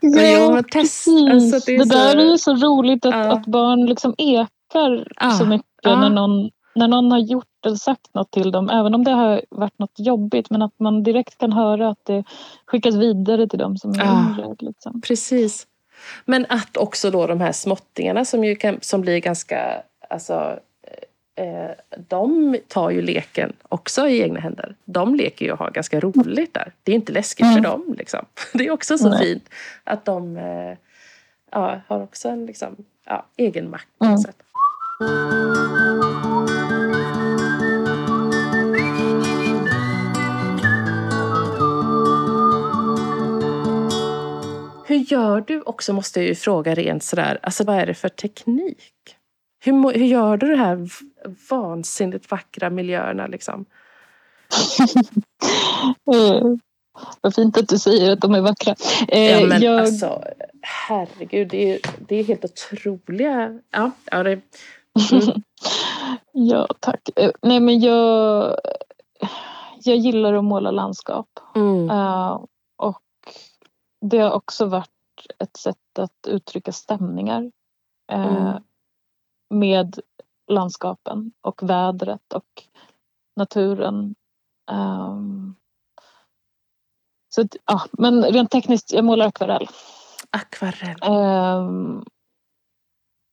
Ja, 0.02 0.40
jo, 0.40 0.54
men 0.54 0.64
test, 0.64 1.08
alltså, 1.32 1.72
det, 1.72 1.78
det 1.78 1.86
så... 1.86 1.94
där 1.94 2.18
är 2.18 2.32
ju 2.32 2.38
så 2.38 2.56
roligt 2.56 3.06
att, 3.06 3.14
ja. 3.14 3.32
att 3.32 3.46
barn 3.46 3.86
liksom 3.86 4.16
ekar 4.18 5.08
ja. 5.20 5.32
så 5.32 5.46
mycket 5.46 5.66
när, 5.84 6.10
någon, 6.10 6.50
när 6.76 6.88
någon 6.88 7.12
har 7.12 7.20
gjort 7.20 7.46
eller 7.66 7.76
sagt 7.76 8.14
något 8.14 8.32
till 8.32 8.52
dem, 8.52 8.70
även 8.70 8.96
om 8.96 9.04
det 9.04 9.12
har 9.12 9.42
varit 9.50 9.80
något 9.80 10.00
jobbigt, 10.00 10.50
men 10.50 10.62
att 10.62 10.80
man 10.80 11.04
direkt 11.04 11.38
kan 11.38 11.54
höra 11.54 11.90
att 11.90 12.06
det 12.06 12.24
skickas 12.66 12.96
vidare 12.96 13.48
till 13.48 13.60
dem 13.60 13.78
som 13.78 13.92
är 13.92 14.04
yngre. 14.04 14.56
Liksom. 14.60 15.02
Precis. 15.02 15.68
Men 16.26 16.46
att 16.50 16.78
också 16.78 17.12
då 17.12 17.28
de 17.28 17.42
här 17.42 17.52
småttingarna 17.52 18.26
som, 18.26 18.44
ju 18.44 18.56
kan, 18.56 18.78
som 18.82 19.02
blir 19.02 19.20
ganska 19.20 19.84
alltså, 20.10 20.60
eh, 21.36 21.72
de 22.08 22.58
tar 22.68 22.90
ju 22.90 23.02
leken 23.02 23.54
också 23.70 24.08
i 24.08 24.22
egna 24.22 24.40
händer. 24.40 24.76
De 24.86 25.16
leker 25.16 25.46
ju 25.46 25.52
och 25.52 25.60
har 25.60 25.72
ganska 25.72 26.00
roligt 26.00 26.54
där. 26.54 26.72
Det 26.84 26.92
är 26.92 26.96
inte 26.96 27.12
läskigt 27.12 27.46
mm. 27.46 27.56
för 27.56 27.62
dem. 27.70 27.96
Liksom. 27.98 28.26
Det 28.54 28.68
är 28.68 28.72
också 28.72 28.98
så 28.98 29.10
Nej. 29.10 29.20
fint 29.20 29.50
att 29.84 30.06
de 30.06 30.38
eh, 30.38 30.78
ja, 31.52 31.82
har 31.88 32.04
också 32.04 32.30
en 32.30 32.46
liksom, 32.46 32.76
ja, 33.06 33.26
egen 33.38 33.70
makt 33.70 33.88
på 33.98 34.06
mm. 34.06 34.18
sätt. 34.18 34.36
Hur 44.92 44.98
gör 44.98 45.42
du 45.42 45.62
också, 45.62 45.94
måste 45.94 46.20
jag 46.20 46.28
ju 46.28 46.36
fråga 46.36 46.76
rent 46.76 47.04
sådär, 47.04 47.40
alltså 47.44 47.64
vad 47.64 47.76
är 47.76 47.86
det 47.86 47.94
för 47.94 48.10
teknik? 48.10 48.94
Hur, 49.64 49.94
hur 49.94 50.06
gör 50.06 50.38
du 50.38 50.50
de 50.50 50.56
här 50.56 50.90
vansinnigt 51.50 52.32
vackra 52.32 52.70
miljöerna 52.70 53.28
liksom? 53.28 53.66
mm. 56.14 56.60
Vad 57.22 57.36
fint 57.36 57.58
att 57.58 57.68
du 57.68 57.80
säger 57.80 58.12
att 58.12 58.22
de 58.22 58.36
är 58.36 58.42
vackra. 58.42 58.76
Eh, 59.08 59.32
ja, 59.32 59.48
men 59.48 59.62
jag... 59.62 59.80
alltså, 59.80 60.24
herregud, 60.62 61.48
det 61.48 61.72
är, 61.72 61.80
det 62.08 62.16
är 62.16 62.24
helt 62.24 62.46
otroliga... 62.46 63.60
Ja, 63.72 63.92
ja, 64.12 64.24
det... 64.24 64.32
Mm. 64.32 65.42
ja, 66.32 66.68
tack. 66.80 67.10
Eh, 67.16 67.32
nej, 67.42 67.60
men 67.60 67.80
jag, 67.80 68.56
jag 69.84 69.98
gillar 69.98 70.34
att 70.34 70.44
måla 70.44 70.72
landskap. 70.72 71.28
Mm. 71.56 71.90
Uh, 71.90 72.46
och 72.78 73.02
det 74.02 74.18
har 74.18 74.32
också 74.32 74.66
varit 74.66 74.90
ett 75.40 75.58
sätt 75.58 76.00
att 76.00 76.28
uttrycka 76.28 76.72
stämningar. 76.72 77.52
Uh, 78.14 78.58
med 79.50 80.00
landskapen 80.48 81.32
och 81.42 81.70
vädret 81.70 82.34
och 82.34 82.64
naturen. 83.36 84.16
Um, 84.72 85.56
så 87.30 87.44
ja, 87.66 87.82
men 87.92 88.24
rent 88.24 88.52
tekniskt, 88.52 88.94
jag 88.94 89.06
målar 89.06 89.28
akvarell. 89.28 89.68
Akvarell. 90.30 91.14
Um, 91.14 92.06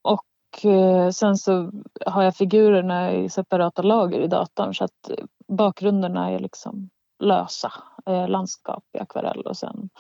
och 0.02 0.64
uh, 0.64 1.10
sen 1.10 1.36
så 1.36 1.70
har 2.06 2.22
jag 2.22 2.36
figurerna 2.36 3.12
i 3.12 3.28
separata 3.28 3.82
lager 3.82 4.20
i 4.20 4.26
datorn 4.26 4.74
så 4.74 4.84
att 4.84 5.10
bakgrunderna 5.48 6.30
är 6.30 6.38
liksom 6.38 6.90
lösa 7.18 7.72
uh, 8.08 8.28
landskap 8.28 8.84
i 8.92 8.98
akvarell 8.98 9.40
och 9.40 9.56
sen 9.56 9.90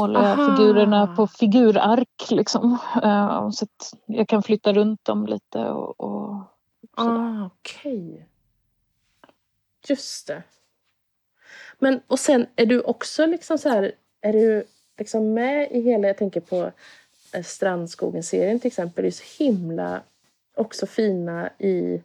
målar 0.00 0.28
jag 0.28 0.36
figurerna 0.36 1.06
på 1.06 1.26
figurark. 1.26 2.30
Liksom. 2.30 2.78
Uh, 3.04 3.50
så 3.50 3.64
att 3.64 3.94
jag 4.06 4.28
kan 4.28 4.42
flytta 4.42 4.72
runt 4.72 5.04
dem 5.04 5.26
lite. 5.26 5.58
Och, 5.58 6.00
och 6.00 6.42
ah, 6.94 7.46
Okej. 7.46 8.10
Okay. 8.10 8.22
Just 9.88 10.26
det. 10.26 10.42
Men 11.78 12.00
och 12.06 12.18
sen 12.18 12.46
är 12.56 12.66
du 12.66 12.80
också 12.80 13.26
liksom 13.26 13.58
så 13.58 13.68
här, 13.68 13.92
är 14.20 14.32
du 14.32 14.64
liksom 14.98 15.34
med 15.34 15.70
i 15.70 15.80
hela, 15.80 16.08
jag 16.08 16.18
tänker 16.18 16.40
på 16.40 16.72
eh, 17.32 17.42
Strandskogen-serien 17.42 18.60
till 18.60 18.68
exempel, 18.68 19.02
det 19.02 19.08
är 19.08 19.10
så 19.10 19.44
himla 19.44 20.00
också 20.54 20.86
fina 20.86 21.50
i 21.58 22.02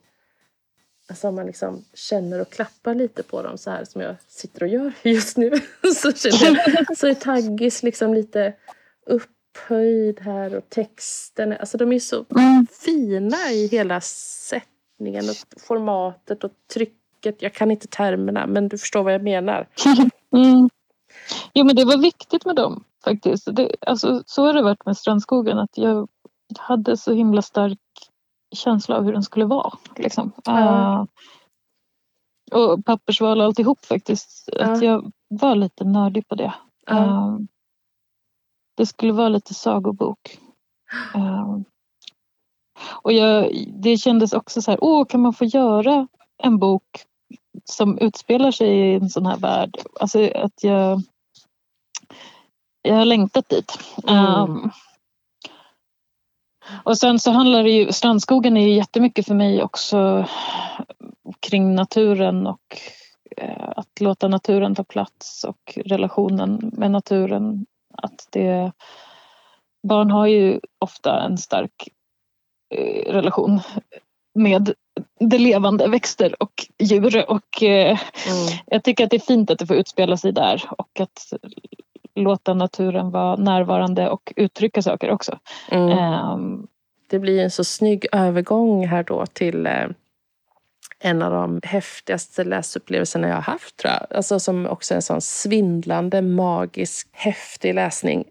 Alltså 1.10 1.32
man 1.32 1.46
liksom 1.46 1.86
känner 1.94 2.42
och 2.42 2.50
klappar 2.50 2.96
lite 2.96 3.24
på 3.24 3.42
dem 3.42 3.58
så 3.58 3.72
här 3.72 3.86
som 3.86 4.02
jag 4.02 4.16
sitter 4.28 4.64
och 4.64 4.70
gör 4.70 4.94
just 5.04 5.38
nu. 5.38 5.52
så, 5.96 6.12
känner 6.12 6.96
så 6.96 7.08
är 7.08 7.14
Taggis 7.14 7.84
liksom 7.84 8.14
lite 8.14 8.54
upphöjd 9.06 10.20
här 10.20 10.56
och 10.56 10.70
texten. 10.70 11.52
Alltså 11.52 11.78
de 11.78 11.94
är 11.94 12.00
så 12.00 12.26
mm. 12.36 12.68
fina 12.86 13.52
i 13.52 13.68
hela 13.68 14.02
sättningen 14.02 15.30
och 15.30 15.62
formatet 15.62 16.44
och 16.44 16.52
trycket. 16.74 17.42
Jag 17.42 17.54
kan 17.54 17.72
inte 17.72 17.88
termerna 17.88 18.48
men 18.48 18.68
du 18.68 18.78
förstår 18.78 19.04
vad 19.04 19.14
jag 19.14 19.24
menar. 19.24 19.68
Mm. 20.34 20.70
Jo 21.54 21.66
men 21.66 21.76
det 21.76 21.86
var 21.86 21.98
viktigt 21.98 22.46
med 22.46 22.56
dem 22.56 22.84
faktiskt. 23.04 23.48
Det, 23.56 23.76
alltså, 23.82 24.24
så 24.26 24.46
har 24.46 24.54
det 24.54 24.62
varit 24.62 24.86
med 24.86 24.98
Strandskogen 24.98 25.58
att 25.58 25.78
jag 25.78 26.10
hade 26.60 26.98
så 26.98 27.14
himla 27.14 27.42
stark 27.42 27.80
känsla 28.52 28.98
av 28.98 29.04
hur 29.04 29.14
den 29.14 29.24
skulle 29.24 29.46
vara. 29.46 29.74
Liksom. 29.96 30.32
Ja. 30.46 31.08
Uh, 32.54 32.60
och 32.60 32.86
pappersval 32.86 33.40
och 33.40 33.46
alltihop 33.46 33.86
faktiskt. 33.86 34.50
Ja. 34.52 34.66
Att 34.66 34.82
jag 34.82 35.12
var 35.28 35.56
lite 35.56 35.84
nördig 35.84 36.28
på 36.28 36.36
det. 36.36 36.54
Ja. 36.86 36.98
Uh, 36.98 37.40
det 38.78 38.86
skulle 38.86 39.14
vara 39.14 39.30
lite 39.30 39.54
sagobok. 39.54 40.40
Uh, 41.16 41.58
och 43.02 43.14
jag, 43.14 43.52
det 43.68 43.98
kändes 43.98 44.34
också 44.34 44.62
så 44.62 44.72
här, 44.72 44.84
åh 44.84 45.06
kan 45.06 45.22
man 45.22 45.34
få 45.34 45.46
göra 45.46 46.08
en 46.44 46.60
bok 46.60 47.06
som 47.66 47.98
utspelar 47.98 48.52
sig 48.52 48.68
i 48.70 48.96
en 48.96 49.10
sån 49.10 49.26
här 49.26 49.38
värld? 49.38 49.78
Alltså 50.00 50.30
att 50.36 50.64
jag 50.64 51.02
jag 52.82 52.96
har 52.96 53.06
längtat 53.06 53.50
dit. 53.50 53.80
Mm. 54.08 54.26
Um, 54.26 54.72
och 56.84 56.98
sen 56.98 57.20
så 57.20 57.32
handlar 57.32 57.64
det 57.64 57.70
ju, 57.70 57.92
strandskogen 57.92 58.58
är 58.58 58.68
ju 58.68 58.74
jättemycket 58.74 59.28
för 59.28 59.36
mig 59.36 59.64
också 59.64 60.26
kring 61.40 61.76
naturen 61.76 62.48
och 62.48 62.78
eh, 63.38 63.70
att 63.76 64.02
låta 64.02 64.28
naturen 64.28 64.76
ta 64.76 64.84
plats 64.84 65.44
och 65.44 65.78
relationen 65.86 66.72
med 66.74 66.92
naturen. 66.92 67.66
Att 67.94 68.28
det, 68.30 68.72
barn 69.88 70.12
har 70.12 70.28
ju 70.28 70.60
ofta 70.80 71.24
en 71.24 71.38
stark 71.38 71.90
eh, 72.76 73.14
relation 73.14 73.62
med 74.34 74.74
det 75.20 75.38
levande, 75.38 75.88
växter 75.88 76.44
och 76.44 76.68
djur. 76.80 77.30
Och, 77.30 77.64
eh, 77.64 78.00
mm. 78.28 78.60
Jag 78.66 78.84
tycker 78.84 79.04
att 79.04 79.10
det 79.10 79.18
är 79.18 79.20
fint 79.20 79.52
att 79.52 79.60
det 79.60 79.68
får 79.68 79.76
utspela 79.76 80.18
sig 80.18 80.32
där 80.32 80.64
och 80.78 81.00
att 81.00 81.34
låta 82.16 82.54
naturen 82.54 83.12
vara 83.12 83.36
närvarande 83.36 84.10
och 84.10 84.34
uttrycka 84.36 84.82
saker 84.82 85.12
också. 85.12 85.40
Mm. 85.72 85.90
Um, 85.90 86.68
det 87.08 87.20
blir 87.20 87.44
en 87.44 87.52
så 87.52 87.64
snygg 87.64 88.06
övergång 88.12 88.88
här 88.88 89.04
då 89.04 89.26
till 89.26 89.68
eh, 89.68 89.88
en 91.00 91.22
av 91.22 91.32
de 91.32 91.60
häftigaste 91.64 92.44
läsupplevelserna 92.44 93.28
jag 93.28 93.36
har 93.36 93.42
haft 93.42 93.78
tror 93.78 93.94
jag. 93.94 94.18
Alltså 94.18 94.40
som 94.40 94.66
också 94.66 94.94
en 94.94 95.02
sån 95.02 95.22
svindlande, 95.22 96.22
magisk, 96.22 97.08
häftig 97.12 97.76
läsning. 97.76 98.26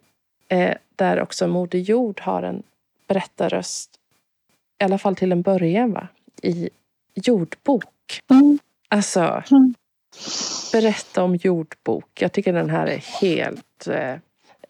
Eh, 0.49 0.75
där 0.97 1.21
också 1.21 1.49
Moder 1.49 1.79
Jord 1.79 2.21
har 2.21 2.43
en 2.43 2.63
berättarröst, 3.09 3.91
i 4.81 4.85
alla 4.85 4.99
fall 4.99 5.17
till 5.17 5.33
en 5.33 5.43
början, 5.43 5.93
va? 5.93 6.09
i 6.43 6.71
jordbok. 7.15 8.21
Mm. 8.31 8.59
Alltså, 8.89 9.43
mm 9.51 9.75
berätta 10.73 11.23
om 11.23 11.37
jordbok. 11.37 12.23
Jag 12.23 12.33
tycker 12.33 12.53
den 12.53 12.71
här 12.71 12.87
är 12.87 13.21
helt... 13.21 13.87
Eh, 13.87 14.17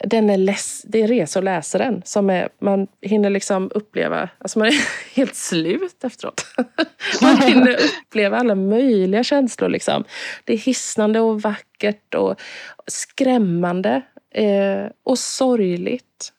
den 0.05 0.31
är 0.31 0.37
läs, 0.37 0.83
det 0.83 1.03
är 1.03 1.09
resa 1.09 1.39
att 1.39 1.45
läsa 1.45 1.79
den. 1.79 2.03
Som 2.05 2.31
är, 2.31 2.49
man 2.59 2.87
hinner 3.01 3.31
liksom 3.31 3.71
uppleva, 3.75 4.29
alltså 4.39 4.59
man 4.59 4.69
är 4.69 4.75
helt 5.17 5.35
slut 5.35 6.05
efteråt. 6.05 6.47
man 7.23 7.37
hinner 7.37 7.77
uppleva 7.85 8.37
alla 8.37 8.55
möjliga 8.55 9.25
känslor. 9.25 9.69
Liksom. 9.69 10.05
Det 10.45 10.53
är 10.53 10.59
hisnande 10.59 11.21
och 11.21 11.43
vackert 11.43 12.15
och 12.15 12.41
skrämmande 12.87 14.03
eh, 14.31 14.87
och 15.03 15.19
sorgligt 15.19 16.33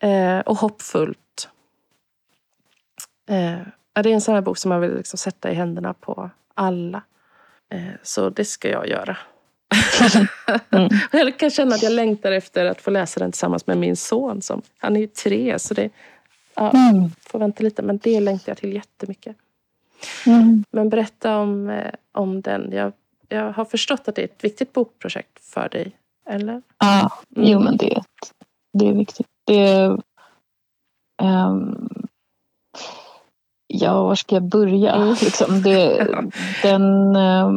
eh, 0.00 0.38
och 0.38 0.56
hoppfullt. 0.56 1.48
Eh, 3.28 3.58
det 4.02 4.10
är 4.10 4.14
en 4.14 4.20
sån 4.20 4.34
här 4.34 4.42
bok 4.42 4.58
som 4.58 4.68
man 4.68 4.80
vill 4.80 4.96
liksom 4.96 5.18
sätta 5.18 5.50
i 5.50 5.54
händerna 5.54 5.94
på 5.94 6.30
alla. 6.54 7.02
Eh, 7.70 7.94
så 8.02 8.30
det 8.30 8.44
ska 8.44 8.68
jag 8.68 8.88
göra. 8.88 9.16
mm. 10.70 10.88
Jag 11.12 11.38
kan 11.38 11.50
känna 11.50 11.74
att 11.74 11.82
jag 11.82 11.92
längtar 11.92 12.32
efter 12.32 12.64
att 12.64 12.80
få 12.80 12.90
läsa 12.90 13.20
den 13.20 13.32
tillsammans 13.32 13.66
med 13.66 13.78
min 13.78 13.96
son. 13.96 14.42
Som, 14.42 14.62
han 14.78 14.96
är 14.96 15.00
ju 15.00 15.06
tre, 15.06 15.58
så 15.58 15.74
det 15.74 15.90
ja, 16.54 16.70
mm. 16.70 17.10
får 17.20 17.38
vänta 17.38 17.62
lite. 17.62 17.82
Men 17.82 17.98
det 17.98 18.20
längtar 18.20 18.50
jag 18.50 18.58
till 18.58 18.72
jättemycket. 18.72 19.36
Mm. 20.26 20.64
Men 20.70 20.88
berätta 20.88 21.38
om, 21.38 21.70
eh, 21.70 21.92
om 22.12 22.40
den. 22.40 22.72
Jag, 22.72 22.92
jag 23.28 23.52
har 23.52 23.64
förstått 23.64 24.08
att 24.08 24.14
det 24.14 24.22
är 24.22 24.24
ett 24.24 24.44
viktigt 24.44 24.72
bokprojekt 24.72 25.44
för 25.44 25.68
dig, 25.68 25.96
eller? 26.26 26.62
Ja, 26.78 27.12
mm. 27.36 27.48
jo 27.48 27.60
men 27.60 27.76
det 27.76 27.92
är, 27.92 28.02
det 28.72 28.88
är 28.88 28.92
viktigt. 28.92 29.26
Det 29.46 29.68
är, 29.68 30.02
um, 31.22 31.88
Ja, 33.72 34.02
var 34.02 34.14
ska 34.14 34.36
jag 34.36 34.48
börja? 34.48 34.92
Mm. 34.94 35.08
Liksom 35.08 35.62
det, 35.62 36.08
den, 36.62 37.16
eh, 37.16 37.50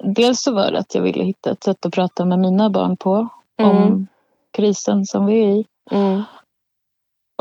dels 0.00 0.42
så 0.42 0.52
var 0.54 0.70
det 0.72 0.78
att 0.78 0.94
jag 0.94 1.02
ville 1.02 1.24
hitta 1.24 1.50
ett 1.50 1.64
sätt 1.64 1.86
att 1.86 1.92
prata 1.94 2.24
med 2.24 2.38
mina 2.38 2.70
barn 2.70 2.96
på 2.96 3.28
om 3.62 3.76
Mm. 3.76 4.06
krisen 4.52 5.04
som 5.06 5.26
vi 5.26 5.40
är 5.44 5.48
i. 5.48 5.66
Mm. 5.90 6.22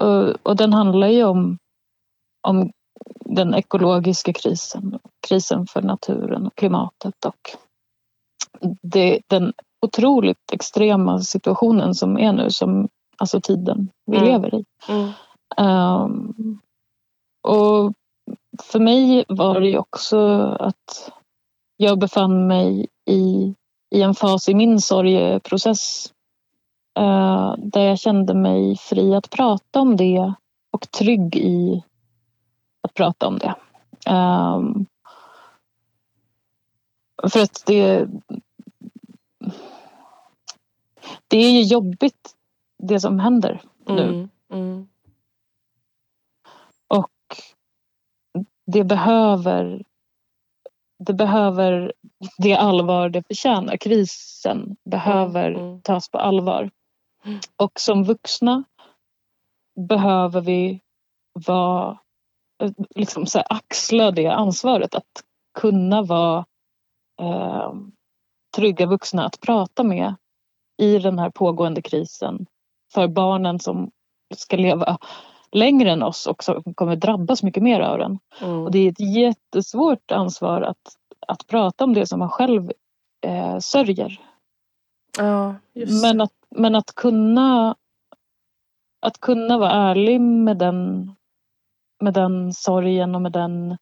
Och, 0.01 0.35
och 0.43 0.55
den 0.55 0.73
handlar 0.73 1.07
ju 1.07 1.23
om, 1.23 1.57
om 2.47 2.71
den 3.25 3.53
ekologiska 3.55 4.33
krisen, 4.33 4.99
krisen 5.27 5.67
för 5.67 5.81
naturen 5.81 6.47
och 6.47 6.55
klimatet 6.55 7.25
och 7.25 7.51
det, 8.81 9.19
den 9.27 9.53
otroligt 9.85 10.51
extrema 10.51 11.19
situationen 11.21 11.95
som 11.95 12.17
är 12.17 12.33
nu, 12.33 12.49
som, 12.49 12.87
alltså 13.17 13.41
tiden 13.41 13.89
vi 14.05 14.17
Mm. 14.17 14.29
lever 14.29 14.55
i. 14.55 14.65
Mm. 14.89 15.11
Och 17.41 17.93
för 18.63 18.79
mig 18.79 19.25
var 19.27 19.59
det 19.59 19.67
ju 19.67 19.77
också 19.77 20.17
att 20.59 21.11
jag 21.77 21.99
befann 21.99 22.47
mig 22.47 22.87
i, 23.05 23.55
i 23.95 24.01
en 24.01 24.15
fas 24.15 24.49
i 24.49 24.55
min 24.55 24.79
sorgeprocess 24.79 26.13
eh, 26.99 27.55
där 27.57 27.81
jag 27.81 27.99
kände 27.99 28.33
mig 28.33 28.77
fri 28.77 29.15
att 29.15 29.29
prata 29.29 29.79
om 29.79 29.95
det 29.95 30.33
och 30.71 30.91
trygg 30.91 31.35
i 31.35 31.83
att 32.81 32.93
prata 32.93 33.27
om 33.27 33.37
det. 33.37 33.55
Eh, 34.05 34.61
för 37.29 37.41
att 37.41 37.63
det... 37.65 38.07
Det 41.27 41.37
är 41.37 41.51
ju 41.51 41.61
jobbigt 41.61 42.35
det 42.77 42.99
som 42.99 43.19
händer 43.19 43.61
nu. 43.85 44.03
Mm. 44.03 44.29
Mm. 44.51 44.87
Och 46.87 47.11
det 48.71 48.83
behöver 48.83 49.83
det 51.05 51.13
behöver 51.13 51.93
det 52.37 52.55
allvar 52.55 53.09
det 53.09 53.23
förtjänar. 53.27 53.77
Krisen 53.77 54.75
behöver 54.85 55.49
Mm, 55.49 55.61
mm. 55.61 55.81
tas 55.81 56.09
på 56.09 56.17
allvar. 56.17 56.69
Och 57.57 57.79
som 57.79 58.03
vuxna 58.03 58.63
behöver 59.89 60.41
vi 60.41 60.81
vara, 61.33 61.99
liksom 62.95 63.25
så 63.25 63.37
här, 63.37 63.47
axla 63.49 64.11
det 64.11 64.27
ansvaret 64.27 64.95
att 64.95 65.23
kunna 65.59 66.01
vara 66.01 66.45
eh, 67.21 67.73
trygga 68.55 68.85
vuxna 68.85 69.25
att 69.25 69.39
prata 69.39 69.83
med 69.83 70.15
i 70.77 70.99
den 70.99 71.19
här 71.19 71.29
pågående 71.29 71.81
krisen 71.81 72.45
för 72.93 73.07
barnen 73.07 73.59
som 73.59 73.91
ska 74.35 74.57
leva 74.57 74.97
längre 75.51 75.91
än 75.91 76.03
oss 76.03 76.27
och 76.27 76.43
som 76.43 76.73
kommer 76.75 76.95
drabbas 76.95 77.43
mycket 77.43 77.63
mer 77.63 77.79
av 77.79 77.97
den. 77.97 78.19
Mm. 78.41 78.63
Och 78.63 78.71
det 78.71 78.79
är 78.79 78.91
ett 78.91 79.15
jättesvårt 79.15 80.11
ansvar 80.11 80.61
att, 80.61 80.95
att 81.27 81.47
prata 81.47 81.83
om 81.83 81.93
det 81.93 82.05
som 82.05 82.19
man 82.19 82.29
själv 82.29 82.71
eh, 83.25 83.59
sörjer. 83.59 84.21
Ja, 85.17 85.55
Men 86.03 86.21
att, 86.21 86.33
men 86.55 86.75
att 86.75 86.95
kunna 86.95 87.75
att 89.01 89.19
kunna 89.19 89.57
vara 89.57 89.71
ärlig 89.71 90.21
med 90.21 90.57
den, 90.57 91.11
med 91.99 92.13
den 92.13 92.53
sorgen 92.53 93.15
och 93.15 93.21
med 93.21 93.31
den 93.31 93.77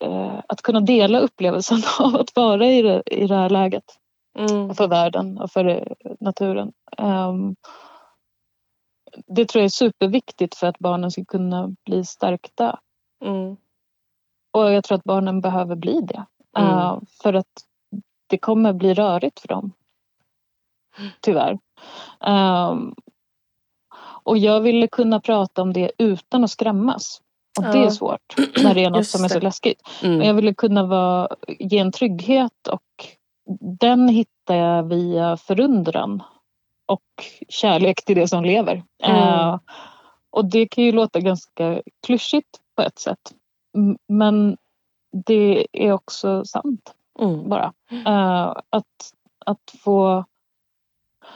eh, 0.00 0.40
att 0.48 0.62
kunna 0.62 0.80
dela 0.80 1.20
upplevelsen 1.20 1.78
av 2.00 2.16
att 2.16 2.36
vara 2.36 2.66
i 2.66 2.82
det, 2.82 3.02
i 3.06 3.26
det 3.26 3.36
här 3.36 3.50
läget 3.50 3.84
Mm. 4.38 4.74
för 4.74 4.88
världen 4.88 5.38
och 5.38 5.50
för 5.50 5.64
eh, 5.64 6.12
naturen. 6.20 6.72
Ehm, 6.98 7.56
det 9.26 9.48
tror 9.48 9.60
jag 9.60 9.64
är 9.64 9.68
superviktigt 9.68 10.54
för 10.54 10.66
att 10.66 10.78
barnen 10.78 11.10
ska 11.10 11.24
kunna 11.24 11.74
bli 11.84 12.04
stärkta. 12.04 12.78
Mm. 13.24 13.56
Och 14.52 14.72
jag 14.72 14.84
tror 14.84 14.98
att 14.98 15.04
barnen 15.04 15.40
behöver 15.40 15.76
bli 15.76 16.00
det. 16.00 16.24
Mm. 16.58 16.70
Eh, 16.70 16.98
för 17.22 17.34
att 17.34 17.46
det 18.26 18.38
kommer 18.38 18.72
bli 18.72 18.94
rörigt 18.94 19.40
för 19.40 19.48
dem. 19.48 19.72
Tyvärr. 21.20 21.58
Ehm, 22.20 22.94
och 24.22 24.38
jag 24.38 24.60
ville 24.60 24.86
kunna 24.86 25.20
prata 25.20 25.62
om 25.62 25.72
det 25.72 25.92
utan 25.98 26.44
att 26.44 26.50
skrämmas. 26.50 27.20
Och 27.58 27.64
det 27.64 27.78
Ja. 27.78 27.86
är 27.86 27.90
svårt 27.90 28.34
när 28.62 28.74
det 28.74 28.84
är 28.84 28.90
något 28.90 28.98
Just 28.98 29.10
som 29.10 29.24
är 29.24 29.28
så 29.28 29.34
det. 29.38 29.40
läskigt. 29.44 29.80
Mm. 30.02 30.18
Men 30.18 30.26
jag 30.26 30.34
ville 30.34 30.54
kunna 30.54 30.82
vara, 30.86 31.28
ge 31.48 31.78
en 31.78 31.92
trygghet 31.92 32.68
och 32.70 32.82
den 33.80 34.08
hittar 34.08 34.54
jag 34.54 34.82
via 34.88 35.36
förundran 35.36 36.22
och 36.88 37.02
kärlek 37.48 38.04
till 38.04 38.16
det 38.16 38.28
som 38.28 38.44
lever. 38.44 38.84
Mm. 39.02 39.16
Eh, 39.16 39.58
och 40.30 40.44
det 40.44 40.68
kan 40.68 40.84
ju 40.84 40.92
låta 40.92 41.20
ganska 41.20 41.82
klyschigt 42.06 42.60
på 42.76 42.82
ett 42.82 42.98
sätt. 42.98 43.34
Men 44.08 44.56
det 45.26 45.66
är 45.72 45.92
också 45.92 46.44
sant 46.44 46.94
Mm. 47.18 47.48
bara. 47.48 47.72
Eh, 47.90 48.54
att, 48.70 49.12
att, 49.46 49.74
få, 49.84 50.24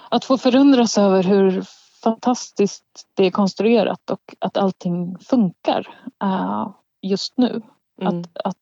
att 0.09 0.25
få 0.25 0.39
förundras 0.39 0.99
över 0.99 1.23
hur 1.23 1.65
fantastiskt 2.03 3.09
det 3.15 3.25
är 3.27 3.31
konstruerat 3.31 4.11
och 4.11 4.35
att 4.39 4.57
allting 4.57 5.19
funkar 5.19 5.89
eh, 6.23 6.71
just 7.03 7.39
nu. 7.39 7.63
Mm. 8.01 8.21
Att, 8.21 8.47
att 8.47 8.57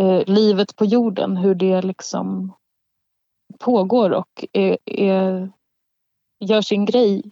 eh, 0.00 0.22
livet 0.26 0.76
på 0.76 0.84
jorden, 0.84 1.36
hur 1.36 1.54
det 1.54 1.82
liksom 1.82 2.52
pågår 3.58 4.10
och 4.10 4.44
är, 4.52 4.78
är, 4.84 5.50
gör 6.40 6.62
sin 6.62 6.84
grej 6.84 7.22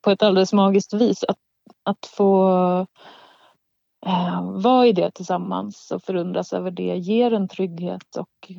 på 0.00 0.10
ett 0.10 0.22
alldeles 0.22 0.52
magiskt 0.52 0.94
vis. 0.94 1.24
Att, 1.24 1.38
att 1.82 2.06
få 2.06 2.48
eh, 4.06 4.50
vara 4.50 4.86
i 4.86 4.92
det 4.92 5.10
tillsammans 5.10 5.90
och 5.90 6.02
förundras 6.02 6.52
över 6.52 6.70
det 6.70 6.96
ger 6.96 7.32
en 7.32 7.48
trygghet 7.48 8.16
och 8.16 8.52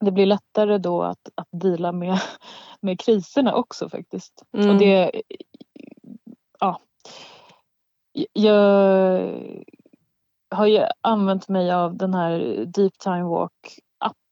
det 0.00 0.12
blir 0.12 0.26
lättare 0.26 0.78
då 0.78 1.02
att, 1.02 1.28
att 1.34 1.48
dela 1.50 1.92
med, 1.92 2.20
med 2.80 3.00
kriserna 3.00 3.54
också 3.54 3.88
faktiskt. 3.88 4.44
Mm. 4.52 4.70
Och 4.70 4.76
det, 4.76 5.22
ja. 6.60 6.80
Jag 8.32 8.64
har 10.50 10.66
ju 10.66 10.84
använt 11.00 11.48
mig 11.48 11.72
av 11.72 11.96
den 11.96 12.14
här 12.14 12.64
Deep 12.66 12.98
Time 12.98 13.22
Walk 13.22 13.80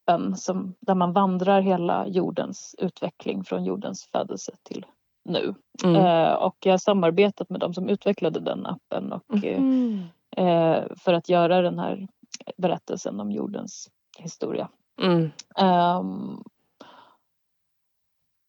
appen 0.06 0.36
som, 0.36 0.74
där 0.80 0.94
man 0.94 1.12
vandrar 1.12 1.60
hela 1.60 2.06
jordens 2.06 2.74
utveckling 2.78 3.44
från 3.44 3.64
jordens 3.64 4.04
födelse 4.12 4.52
till 4.62 4.86
nu. 5.24 5.54
Mm. 5.84 5.96
Eh, 5.96 6.32
och 6.32 6.56
jag 6.60 6.72
har 6.72 6.78
samarbetat 6.78 7.50
med 7.50 7.60
de 7.60 7.74
som 7.74 7.88
utvecklade 7.88 8.40
den 8.40 8.66
appen 8.66 9.12
och, 9.12 9.34
Mhm. 9.34 10.02
eh, 10.36 10.84
för 10.96 11.12
att 11.12 11.28
göra 11.28 11.62
den 11.62 11.78
här 11.78 12.08
berättelsen 12.56 13.20
om 13.20 13.30
jordens 13.30 13.88
historia. 14.18 14.68
Mm. 15.02 15.30
Ehm, 15.56 16.42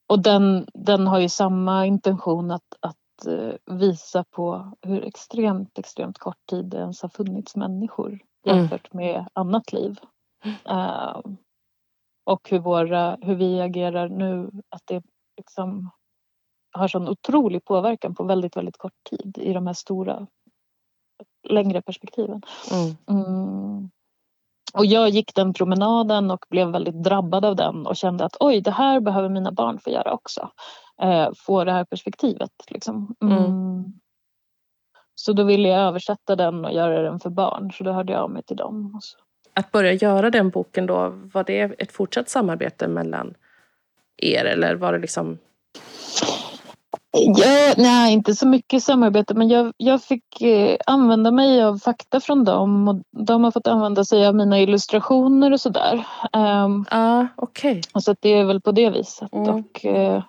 och 0.09 0.19
den, 0.21 0.67
den 0.73 1.07
har 1.07 1.19
ju 1.19 1.29
samma 1.29 1.85
intention 1.85 2.51
att, 2.51 2.73
att 2.79 3.25
eh, 3.27 3.75
visa 3.75 4.23
på 4.23 4.71
hur 4.81 5.05
extremt, 5.05 5.77
extremt 5.79 6.17
kort 6.17 6.45
tid 6.49 6.65
det 6.65 6.77
ens 6.77 7.01
har 7.01 7.09
funnits 7.09 7.55
människor 7.55 8.19
Mm. 8.47 8.57
jämfört 8.59 8.93
med 8.93 9.25
annat 9.33 9.73
liv. 9.73 9.99
Ehm, 10.65 11.37
och 12.27 12.49
hur, 12.49 12.59
våra, 12.59 13.17
hur 13.21 13.35
vi 13.35 13.61
agerar 13.61 14.09
nu, 14.09 14.49
att 14.69 14.81
det 14.85 15.03
liksom 15.37 15.91
har 16.71 16.87
sån 16.87 17.09
otrolig 17.09 17.65
påverkan 17.65 18.15
på 18.15 18.23
väldigt, 18.23 18.57
väldigt 18.57 18.77
kort 18.77 18.93
tid 19.09 19.37
i 19.37 19.53
de 19.53 19.67
här 19.67 19.73
stora, 19.73 20.27
längre 21.49 21.81
perspektiven. 21.81 22.41
Mm. 22.71 22.95
Mm. 23.09 23.89
Och 24.73 24.85
jag 24.85 25.09
gick 25.09 25.35
den 25.35 25.53
promenaden 25.53 26.31
och 26.31 26.45
blev 26.49 26.67
väldigt 26.67 27.03
drabbad 27.03 27.45
av 27.45 27.55
den 27.55 27.87
och 27.87 27.95
kände 27.95 28.25
att 28.25 28.37
oj, 28.39 28.61
det 28.61 28.71
här 28.71 28.99
behöver 28.99 29.29
mina 29.29 29.51
barn 29.51 29.79
få 29.79 29.89
göra 29.89 30.13
också. 30.13 30.49
Eh, 31.01 31.29
få 31.35 31.63
det 31.63 31.71
här 31.71 31.85
perspektivet. 31.85 32.51
Liksom. 32.69 33.15
Mm. 33.21 33.37
Mm. 33.37 33.83
Så 35.15 35.33
då 35.33 35.43
ville 35.43 35.69
jag 35.69 35.81
översätta 35.81 36.35
den 36.35 36.65
och 36.65 36.73
göra 36.73 37.01
den 37.01 37.19
för 37.19 37.29
barn. 37.29 37.71
Så 37.73 37.83
då 37.83 37.91
hörde 37.91 38.13
jag 38.13 38.21
av 38.21 38.31
mig 38.31 38.43
till 38.43 38.57
dem. 38.57 38.95
Och 38.95 39.03
så. 39.03 39.17
Att 39.57 39.71
börja 39.71 39.93
göra 39.93 40.29
den 40.29 40.49
boken 40.49 40.85
då, 40.85 41.09
var 41.33 41.43
det 41.43 41.59
ett 41.61 41.91
fortsatt 41.91 42.29
samarbete 42.29 42.87
mellan 42.87 43.33
er 44.17 44.45
eller 44.45 44.75
var 44.75 44.93
det 44.93 44.99
liksom... 44.99 45.37
Ja, 47.11 47.73
nej, 47.77 48.13
inte 48.13 48.35
så 48.35 48.47
mycket 48.47 48.83
samarbete 48.83 49.33
men 49.33 49.49
jag, 49.49 49.73
jag 49.77 50.03
fick 50.03 50.41
eh, 50.41 50.77
använda 50.85 51.31
mig 51.31 51.63
av 51.63 51.77
fakta 51.77 52.19
från 52.19 52.43
dem 52.43 52.87
och 52.87 53.01
de 53.25 53.43
har 53.43 53.51
fått 53.51 53.67
använda 53.67 54.05
sig 54.05 54.27
av 54.27 54.35
mina 54.35 54.59
illustrationer 54.59 55.53
och 55.53 55.61
sådär. 55.61 56.07
Um, 56.33 56.85
okej. 57.35 57.81
så 57.99 58.11
att 58.11 58.21
det 58.21 58.33
är 58.33 58.45
väl 58.45 58.61
på 58.61 58.71
det 58.71 58.89
viset. 58.89 59.33
Mm. 59.33 59.49
Och, 59.49 59.85
eh, 59.85 60.23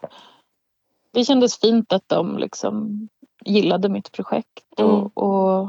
det 1.12 1.24
kändes 1.24 1.60
fint 1.60 1.92
att 1.92 2.04
de 2.06 2.38
liksom 2.38 3.08
gillade 3.44 3.88
mitt 3.88 4.12
projekt 4.12 4.64
Mm. 4.78 4.90
och, 4.90 5.18
och 5.18 5.68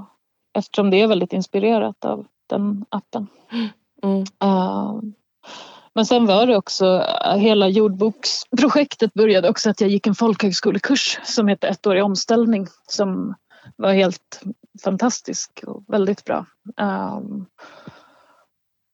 eftersom 0.53 0.89
det 0.89 1.01
är 1.01 1.07
väldigt 1.07 1.33
inspirerat 1.33 2.05
av 2.05 2.25
den 2.49 2.85
appen. 2.89 3.27
Mm. 4.03 4.25
Uh, 4.43 5.01
Men 5.93 6.05
sen 6.05 6.25
var 6.25 6.47
det 6.47 6.57
också, 6.57 7.05
hela 7.37 7.67
jordboksprojektet 7.67 9.13
började 9.13 9.49
också 9.49 9.69
att 9.69 9.81
jag 9.81 9.89
gick 9.89 10.07
en 10.07 10.15
folkhögskolekurs 10.15 11.19
som 11.23 11.47
hette 11.47 11.67
ettårig 11.67 12.03
omställning 12.03 12.67
som 12.87 13.35
var 13.75 13.93
helt 13.93 14.41
fantastisk 14.83 15.63
och 15.67 15.83
väldigt 15.87 16.25
bra. 16.25 16.45
Um, 16.77 17.45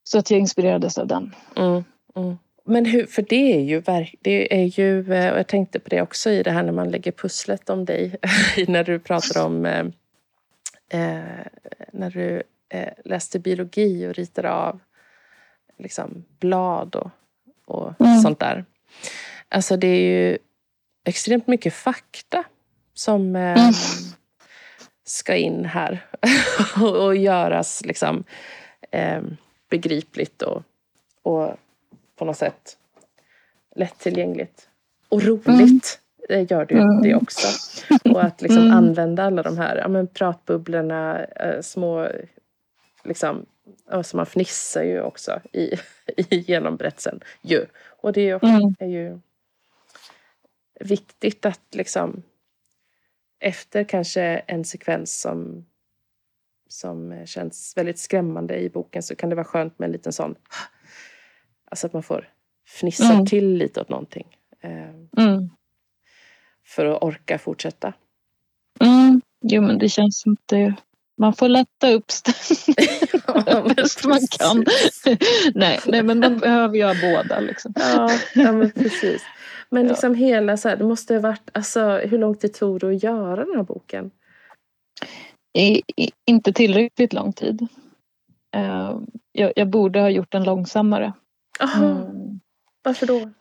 så 0.04 0.20
att 0.20 0.32
jag 0.32 0.40
inspirerades 0.40 0.98
av 0.98 1.08
den. 1.08 1.36
Mm, 1.56 1.84
mm. 2.16 2.38
Men 2.66 2.86
hur, 2.86 3.06
för 3.06 3.22
det 3.22 3.54
är 3.54 3.62
ju, 3.62 3.82
det 4.22 4.64
är 4.64 4.80
ju, 4.80 5.14
eh, 5.14 5.34
och 5.34 5.40
jag 5.40 5.48
tänkte 5.48 5.80
på 5.80 5.90
det 5.90 6.02
också 6.02 6.30
i 6.30 6.44
det 6.44 6.52
här 6.52 6.64
när 6.64 6.72
man 6.72 6.92
lägger 6.92 7.12
pusslet 7.12 7.70
om 7.70 7.86
dig, 7.86 8.16
när 8.68 8.84
du 8.84 9.00
pratar 9.00 9.46
om 9.46 9.66
eh, 9.66 9.86
eh, 10.90 11.46
när 11.94 12.10
du 12.10 12.44
eh, 12.70 12.94
läste 13.06 13.40
biologi 13.40 14.08
och 14.08 14.14
ritade 14.14 14.52
av 14.52 14.80
liksom, 15.78 16.26
blad 16.40 16.96
och, 16.96 17.12
och 17.66 18.02
mm. 18.02 18.20
sånt 18.20 18.40
där. 18.40 18.66
Alltså 19.50 19.78
det 19.78 19.88
är 19.88 20.02
ju 20.02 20.38
extremt 21.04 21.48
mycket 21.48 21.74
fakta 21.74 22.44
som 22.94 23.36
eh, 23.36 23.64
mm. 23.64 23.74
ska 25.04 25.36
in 25.36 25.66
här 25.66 26.06
och, 26.82 27.06
och 27.06 27.16
göras 27.16 27.86
liksom, 27.86 28.24
eh, 28.92 29.22
begripligt 29.70 30.42
och, 30.42 30.64
och 31.22 31.56
på 32.16 32.26
något 32.26 32.38
sätt 32.38 32.78
lättillgängligt. 33.76 34.70
Och 35.10 35.24
roligt 35.24 36.00
mm. 36.30 36.48
gör 36.50 36.66
det, 36.66 36.76
mm. 36.76 37.02
det 37.02 37.16
också. 37.16 37.48
Och 38.12 38.24
att 38.24 38.42
liksom 38.42 38.62
mm. 38.62 38.78
använda 38.78 39.24
alla 39.24 39.44
de 39.44 39.58
här 39.58 39.76
ja, 39.76 39.88
men 39.88 40.08
pratbubblorna, 40.08 41.26
äh, 41.26 41.62
små... 41.62 42.10
Liksom, 43.06 43.46
alltså 43.90 44.18
man 44.18 44.26
fnissar 44.26 44.84
ju 44.84 45.02
också 45.02 45.42
i, 45.54 45.74
i 46.18 46.38
genomberättelsen. 46.38 47.20
Ju. 47.42 47.66
Och 48.02 48.14
det 48.14 48.30
är, 48.30 48.46
mm. 48.46 48.76
är 48.80 48.88
ju 48.88 49.20
viktigt 50.80 51.46
att 51.46 51.62
liksom 51.72 52.24
efter 53.40 53.84
kanske 53.84 54.22
en 54.24 54.66
sekvens 54.66 55.22
som, 55.22 55.66
som 56.68 57.26
känns 57.26 57.78
väldigt 57.78 58.00
skrämmande 58.00 58.60
i 58.60 58.70
boken 58.70 59.04
så 59.04 59.16
kan 59.16 59.30
det 59.30 59.36
vara 59.36 59.46
skönt 59.46 59.80
med 59.80 59.86
en 59.86 59.92
liten 59.92 60.14
sån 60.14 60.36
Alltså 61.66 61.88
att 61.88 61.94
man 61.94 62.04
får 62.04 62.30
fnissa 62.66 63.14
mm. 63.14 63.26
till 63.26 63.54
lite 63.54 63.82
åt 63.82 63.90
någonting. 63.90 64.38
Eh, 64.62 64.90
mm. 65.18 65.50
För 66.64 66.86
att 66.86 67.04
orka 67.04 67.40
fortsätta. 67.40 67.94
Mm. 68.80 69.22
Jo 69.42 69.62
men 69.62 69.78
det 69.78 69.90
känns 69.90 70.20
som 70.20 70.38
det 70.46 70.74
man 71.18 71.34
får 71.34 71.50
lätta 71.50 71.92
upp 71.92 72.12
stämningen 72.12 73.68
bäst 73.76 74.06
man 74.06 74.20
kan. 74.40 74.66
nej, 75.54 75.80
nej, 75.86 76.04
men 76.04 76.20
man 76.20 76.40
behöver 76.40 76.78
göra 76.78 76.96
båda. 77.02 77.40
Liksom. 77.40 77.74
Ja, 77.76 78.10
ja, 78.36 78.52
men 78.52 78.72
precis. 78.72 79.24
Men 79.70 79.88
liksom 79.88 80.12
ja. 80.12 80.18
hela 80.18 80.58
så 80.58 80.70
här, 80.70 80.76
det 80.76 80.84
måste 80.84 81.14
ha 81.14 81.22
varit, 81.22 81.50
alltså 81.52 81.98
hur 81.98 82.18
lång 82.18 82.36
tid 82.36 82.54
tog 82.54 82.80
det 82.80 82.88
att 82.88 83.04
göra 83.04 83.46
den 83.46 83.56
här 83.56 83.64
boken? 83.64 84.12
I, 85.54 85.82
i, 85.96 86.12
inte 86.26 86.54
tillräckligt 86.54 87.14
lång 87.14 87.34
tid. 87.34 87.68
Uh, 88.56 89.00
jag, 89.32 89.54
jag, 89.56 89.70
borde 89.70 90.00
ha 90.00 90.10
gjort 90.10 90.32
den 90.32 90.44
långsammare. 90.44 91.14
Aha. 91.60 91.86
Mm. 91.86 92.40
Varför 92.84 93.08
då? 93.08 93.32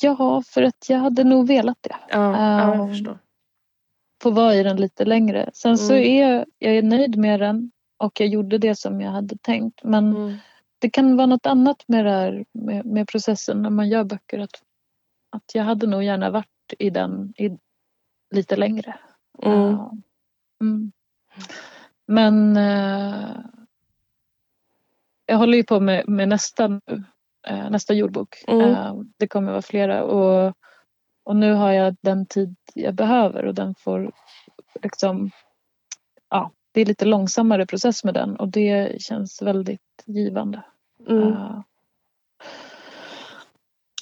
Ja, 0.00 0.42
för 0.46 0.62
att 0.62 0.86
jag 0.88 0.98
hade 0.98 1.24
nog 1.24 1.46
velat 1.46 1.78
det. 1.80 1.96
Ja, 2.08 2.18
uh, 2.18 2.24
ja 2.24 2.60
jag 2.60 2.80
ehm, 2.80 2.88
förstår. 2.88 3.18
Få 4.24 4.30
vara 4.30 4.54
i 4.54 4.62
den 4.62 4.76
lite 4.76 5.04
längre. 5.04 5.50
Sen 5.54 5.68
mm. 5.68 5.76
så 5.76 5.94
är 5.94 6.28
jag, 6.28 6.46
jag 6.58 6.76
är 6.76 6.82
nöjd 6.82 7.16
med 7.16 7.40
den 7.40 7.70
och 7.96 8.20
jag 8.20 8.28
gjorde 8.28 8.58
det 8.58 8.74
som 8.74 9.00
jag 9.00 9.10
hade 9.10 9.36
tänkt. 9.36 9.84
Men 9.84 10.16
mm. 10.16 10.36
det 10.78 10.90
kan 10.90 11.16
vara 11.16 11.26
något 11.26 11.46
annat 11.46 11.84
med, 11.86 12.04
det 12.04 12.10
här, 12.10 12.44
med, 12.52 12.86
med, 12.86 13.08
processen 13.08 13.62
när 13.62 13.70
man 13.70 13.88
gör 13.88 14.04
böcker. 14.04 14.38
Att, 14.38 14.62
att 15.30 15.54
jag 15.54 15.64
hade 15.64 15.86
nog 15.86 16.02
gärna 16.02 16.30
varit 16.30 16.74
i 16.78 16.90
den 16.90 17.34
i, 17.36 17.58
lite 18.34 18.56
längre. 18.56 18.98
Uh, 19.46 19.92
men 22.06 22.56
uh, 22.56 23.36
jag 25.26 25.36
håller 25.36 25.58
ju 25.58 25.64
på 25.64 25.80
med, 25.80 26.08
med 26.08 26.28
nästa 26.28 26.68
nu 26.68 27.04
eh, 27.46 27.70
nästa 27.70 27.94
jordbok. 27.94 28.44
Mm. 28.48 28.70
Eh, 28.70 28.94
det 29.16 29.28
kommer 29.28 29.50
vara 29.50 29.62
flera 29.62 30.04
och, 30.04 30.54
och 31.24 31.36
nu 31.36 31.52
har 31.52 31.72
jag 31.72 31.96
den 32.00 32.26
tid 32.26 32.56
jag 32.74 32.94
behöver 32.94 33.44
och 33.44 33.54
den 33.54 33.74
får 33.74 34.12
liksom 34.82 35.30
ja, 36.30 36.50
det 36.72 36.80
är 36.80 36.86
lite 36.86 37.04
långsammare 37.04 37.66
process 37.66 38.04
med 38.04 38.14
den 38.14 38.36
och 38.36 38.48
det 38.48 39.02
känns 39.02 39.42
väldigt 39.42 40.02
givande. 40.04 40.62
Mm. 41.08 41.22
Uh, 41.22 41.60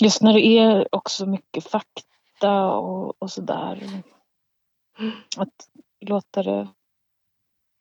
just 0.00 0.22
när 0.22 0.32
det 0.32 0.40
är 0.40 0.94
också 0.94 1.26
mycket 1.26 1.64
fakta 1.64 2.72
och, 2.72 3.22
och 3.22 3.30
sådär. 3.30 4.02
Att 5.36 5.68
låta 6.00 6.42
det, 6.42 6.68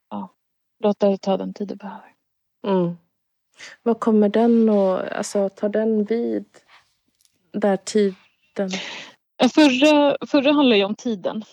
ja, 0.09 0.29
låta 0.79 1.09
det 1.09 1.17
ta 1.17 1.37
den 1.37 1.53
tid 1.53 1.67
det 1.67 1.75
behöver. 1.75 2.15
Mm. 2.67 2.97
Vad 3.83 3.99
kommer 3.99 4.29
den 4.29 4.69
och 4.69 5.17
alltså 5.17 5.49
tar 5.49 5.69
den 5.69 6.03
vid 6.03 6.45
där 7.51 7.77
tiden? 7.77 8.69
Förra, 9.49 10.17
förra 10.27 10.51
handlar 10.51 10.75
ju 10.75 10.83
om 10.83 10.95
tiden 10.95 11.43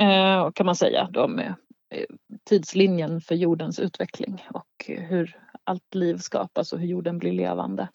eh, 0.00 0.50
kan 0.50 0.66
man 0.66 0.76
säga 0.76 1.08
då 1.10 1.28
med 1.28 1.54
eh, 1.90 2.06
tidslinjen 2.44 3.20
för 3.20 3.34
jordens 3.34 3.78
utveckling 3.78 4.44
och 4.50 4.84
hur 4.86 5.38
allt 5.64 5.94
liv 5.94 6.16
skapas 6.16 6.72
och 6.72 6.78
hur 6.78 6.86
jorden 6.86 7.18
blir 7.18 7.32
levande. 7.32 7.88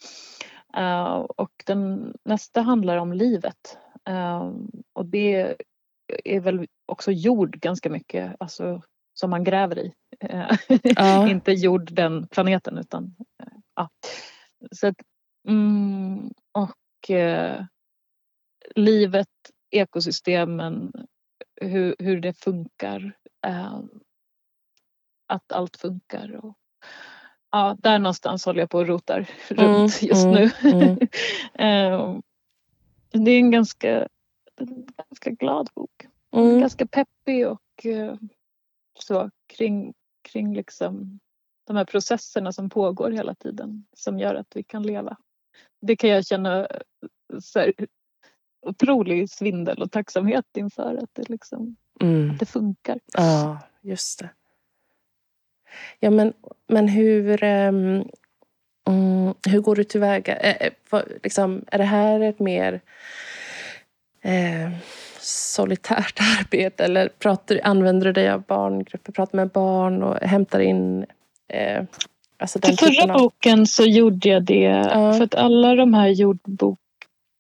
Och 1.36 1.52
den 1.66 2.14
nästa 2.26 2.62
handlar 2.62 2.98
om 2.98 3.14
livet. 3.14 3.78
Och 4.94 5.06
det 5.06 5.56
är 6.26 6.40
väl 6.40 6.68
också 6.86 7.12
jord 7.12 7.60
ganska 7.60 7.90
mycket, 7.90 8.36
alltså 8.40 8.82
som 9.14 9.30
man 9.30 9.44
gräver 9.44 9.80
i. 9.80 9.94
Uh, 11.00 11.32
Inte 11.32 11.52
jord 11.52 11.94
den 11.94 12.28
planeten 12.28 12.78
utan 12.78 13.16
ja. 13.76 13.90
Så 14.72 14.88
att, 14.88 14.96
mm, 15.48 16.34
och 16.52 17.12
eh, 17.12 17.66
livet, 18.76 19.28
ekosystemen, 19.72 20.91
hur, 21.61 21.95
hur 21.99 22.22
det 22.22 22.34
funkar. 22.34 23.17
Eh, 23.47 23.80
att 25.28 25.51
allt 25.51 25.78
funkar. 25.78 26.45
Och, 26.45 26.57
ja, 27.51 27.78
där 27.80 27.99
någonstans 27.99 28.45
håller 28.45 28.59
jag 28.59 28.70
på 28.70 28.78
och 28.78 28.88
rotar 28.88 29.30
mm, 29.49 29.65
runt 29.65 30.01
just 30.01 30.26
mm, 30.26 30.36
nu. 30.36 30.72
Mm. 30.72 30.97
eh, 31.53 32.20
det 33.11 33.32
är 33.32 33.39
en 33.39 33.51
ganska, 33.51 34.07
en 34.55 34.88
ganska 34.97 35.30
glad 35.30 35.70
bok. 35.76 36.07
Mm. 36.32 36.59
Ganska 36.59 36.88
peppig 36.88 37.47
och 37.47 37.86
eh, 37.86 38.15
så 38.99 39.30
kring, 39.47 39.93
kring 40.22 40.55
liksom 40.55 41.20
de 41.67 41.76
här 41.76 41.86
processerna 41.86 42.51
som 42.51 42.70
pågår 42.70 43.11
hela 43.11 43.36
tiden 43.36 43.86
som 43.93 44.20
gör 44.20 44.36
att 44.36 44.55
vi 44.55 44.63
kan 44.63 44.84
leva. 44.84 45.17
Det 45.82 45.95
kan 45.95 46.09
jag 46.09 46.26
känna 46.26 46.67
så 47.41 47.59
här, 47.59 47.74
otrolig 48.62 49.30
svindel 49.30 49.82
och 49.82 49.91
tacksamhet 49.91 50.45
inför 50.57 50.95
att 51.03 51.10
det, 51.14 51.30
liksom, 51.30 51.76
mm. 52.01 52.32
att 52.32 52.39
det 52.39 52.45
funkar. 52.45 52.99
Ja, 53.14 53.60
just 53.82 54.20
det. 54.20 54.30
Ja, 55.99 56.10
men, 56.10 56.34
men 56.68 56.88
hur, 56.88 57.43
um, 57.43 58.03
hur 59.47 59.60
går 59.60 59.76
du 59.76 59.84
tillväga? 59.84 60.36
Är, 60.36 60.70
liksom, 61.24 61.66
är 61.68 61.78
det 61.78 61.84
här 61.84 62.20
ett 62.20 62.39
mer 62.39 62.82
eh, 64.22 64.72
solitärt 65.20 66.20
arbete 66.39 66.84
eller 66.84 67.10
pratar, 67.10 67.60
använder 67.64 68.05
du 68.05 68.14
dig 68.14 68.30
av 68.30 68.41
barngrupper, 68.41 69.12
pratar 69.12 69.36
med 69.36 69.49
barn 69.49 70.03
och 70.03 70.16
hämtar 70.16 70.60
in 70.60 71.05
Eh, 71.49 71.84
alltså 72.38 72.60
Till 72.60 72.78
förra 72.78 73.14
av... 73.14 73.20
boken 73.20 73.68
så 73.68 73.84
gjorde 73.84 74.30
jag 74.30 74.43
det 74.43 74.64
ja. 74.64 75.14
för 75.14 75.24
att 75.24 75.36
alla 75.36 75.76
de 75.76 75.93
här 75.93 76.07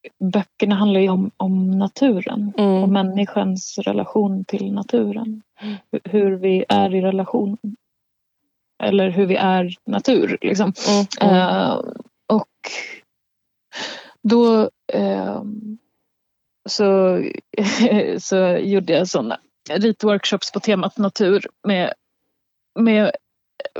jordbokböckerna 0.03 0.75
handlar 0.75 0.99
ju 0.99 1.09
om, 1.09 1.31
om 1.37 1.71
naturen 1.71 2.53
mm. 2.57 2.83
och 2.83 2.89
människans 2.89 3.77
relation 3.77 4.45
till 4.45 4.73
naturen. 4.73 5.41
Mm. 5.61 5.75
Hur 6.03 6.31
vi 6.31 6.65
är 6.69 6.95
i 6.95 7.01
relation 7.01 7.57
eller 8.83 9.09
hur 9.09 9.25
vi 9.25 9.35
är 9.35 9.75
natur. 9.85 10.37
Liksom. 10.41 10.73
Mm. 11.21 11.35
Uh, 11.35 11.73
och 12.27 12.71
då 14.21 14.69
uh, 14.95 15.43
så, 16.69 17.21
så 18.19 18.57
gjorde 18.57 18.93
jag 18.93 19.07
sådana 19.07 19.39
ritworkshops 19.69 20.51
på 20.51 20.59
temat 20.59 20.97
natur 20.97 21.47
med, 21.67 21.93
med 22.79 23.11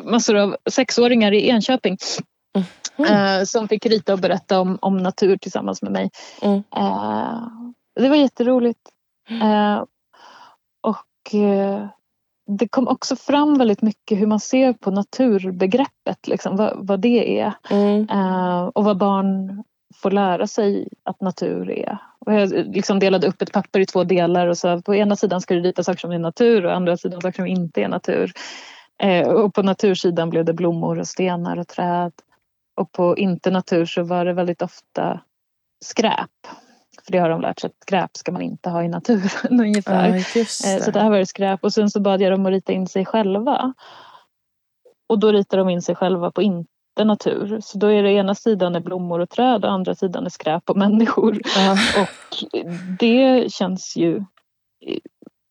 massor 0.04 0.36
av 0.36 0.58
sexåringar 0.70 1.32
i 1.32 1.50
Enköping. 1.50 1.98
Mm. 2.99 3.39
Eh, 3.39 3.43
som 3.43 3.68
fick 3.68 3.86
rita 3.86 4.14
och 4.14 4.20
berätta 4.20 4.60
om, 4.60 4.78
om 4.82 4.97
natur 4.97 5.38
tillsammans 5.38 5.82
med 5.82 5.91
mig. 5.91 6.10
Mm. 6.41 6.64
Eh, 6.76 7.47
det 7.95 8.10
var 8.10 8.16
jätteroligt. 8.16 8.80
Mm. 9.30 9.41
Eh, 9.41 9.84
och 10.82 11.36
det 12.57 12.68
kom 12.68 12.88
också 12.88 13.16
fram 13.16 13.57
väldigt 13.57 13.82
mycket 13.82 14.20
hur 14.20 14.28
man 14.28 14.39
ser 14.39 14.74
på 14.74 14.91
naturbegreppet, 14.91 16.28
liksom, 16.28 16.55
vad, 16.55 16.88
vad 16.88 16.99
det 16.99 17.39
är. 17.39 17.53
Mm. 17.70 18.07
Och 18.74 18.84
vad 18.84 18.97
barn 18.97 19.64
får 19.95 20.12
lära 20.12 20.47
sig 20.47 20.88
att 21.03 21.22
natur 21.22 21.72
är. 21.72 21.97
Och 22.20 22.34
jag 22.34 22.49
liksom 22.49 22.99
delade 22.99 23.28
upp 23.28 23.41
ett 23.41 23.53
papper 23.53 23.80
i 23.80 23.86
två 23.86 24.03
delar 24.03 24.47
och 24.47 24.57
sa 24.57 24.82
på 24.86 24.95
ena 24.95 25.16
sidan 25.16 25.41
ska 25.41 25.53
du 25.53 25.62
rita 25.62 25.84
saker 25.84 25.99
som 25.99 26.12
är 26.12 26.20
natur 26.20 26.66
och 26.66 26.76
andra 26.76 26.97
sidan 26.97 27.22
saker 27.22 27.36
som 27.36 27.47
inte 27.47 27.82
är 27.82 27.88
natur. 27.88 28.32
Och 29.28 29.53
på 29.53 29.64
natursidan 29.64 30.30
blev 30.30 30.45
det 30.45 30.53
blommor 30.53 30.99
och 30.99 31.07
stenar 31.07 31.57
och 31.57 31.68
träd. 31.68 32.12
Och 32.80 32.92
på 32.92 33.18
inte 33.18 33.52
natur 33.52 33.86
så 33.86 34.04
var 34.04 34.26
det 34.26 34.34
väldigt 34.34 34.62
ofta 34.62 35.22
skräp. 35.86 36.30
För 37.06 37.12
det 37.12 37.18
har 37.18 37.30
de 37.30 37.42
lärt 37.42 37.60
sig 37.60 37.68
att 37.68 37.84
skräp 37.84 38.18
ska 38.18 38.32
man 38.32 38.42
inte 38.42 38.70
ha 38.70 38.84
i 38.84 38.88
naturen 38.88 39.30
ungefär. 39.62 40.10
Ja, 40.10 40.16
Eh, 40.16 40.24
det. 40.34 40.84
Så 40.84 40.92
det 40.92 41.00
här 41.00 41.10
var 41.10 41.18
det 41.18 41.26
skräp 41.26 41.64
och 41.64 41.74
sen 41.74 41.90
så 41.90 42.00
bad 42.00 42.22
jag 42.22 42.32
dem 42.32 42.46
att 42.46 42.52
rita 42.52 42.74
in 42.74 42.88
sig 42.88 43.06
själva. 43.06 43.74
Och 45.10 45.20
då 45.20 45.32
ritar 45.32 45.58
de 45.58 45.70
in 45.70 45.82
sig 45.82 45.96
själva 45.96 46.32
på 46.32 46.42
inte 46.42 46.68
natur. 47.04 47.60
Så 47.62 47.78
då 47.78 47.88
är 47.88 48.04
det 48.04 48.12
ena 48.12 48.36
sidan 48.36 48.76
är 48.76 48.80
blommor 48.80 49.20
och 49.20 49.30
träd 49.30 49.66
och 49.66 49.72
andra 49.72 49.96
sidan 49.96 50.26
är 50.26 50.30
skräp 50.30 50.70
och 50.70 50.78
människor. 50.78 51.42
Ja. 51.56 51.78
Och 52.02 52.60
det 53.00 53.54
känns 53.54 53.96
ju 53.98 54.18
eh, 54.86 55.00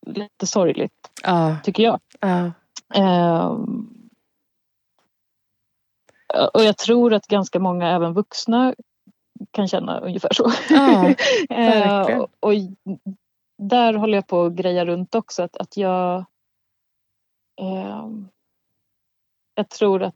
lite 0.06 0.46
sorgligt 0.46 1.10
Ja. 1.22 1.56
tycker 1.64 1.82
jag. 1.82 2.00
Ja. 2.20 2.50
Ehm, 2.94 3.97
och 6.54 6.62
jag 6.64 6.78
tror 6.78 7.14
att 7.14 7.26
ganska 7.26 7.58
många, 7.60 7.88
även 7.90 8.12
vuxna, 8.14 8.74
kan 9.50 9.68
känna 9.68 10.00
ungefär 10.00 10.32
så. 10.32 10.50
Ja, 10.70 11.14
Eh, 11.50 12.24
och, 12.40 12.52
där 13.58 13.94
håller 13.94 14.18
jag 14.18 14.26
på 14.26 14.44
att 14.44 14.52
greja 14.52 14.84
runt 14.84 15.14
också. 15.14 15.42
Att, 15.42 15.56
att 15.56 15.76
jag... 15.76 16.24
ehm, 17.60 18.28
jag 19.54 19.68
tror 19.68 20.02
att, 20.02 20.14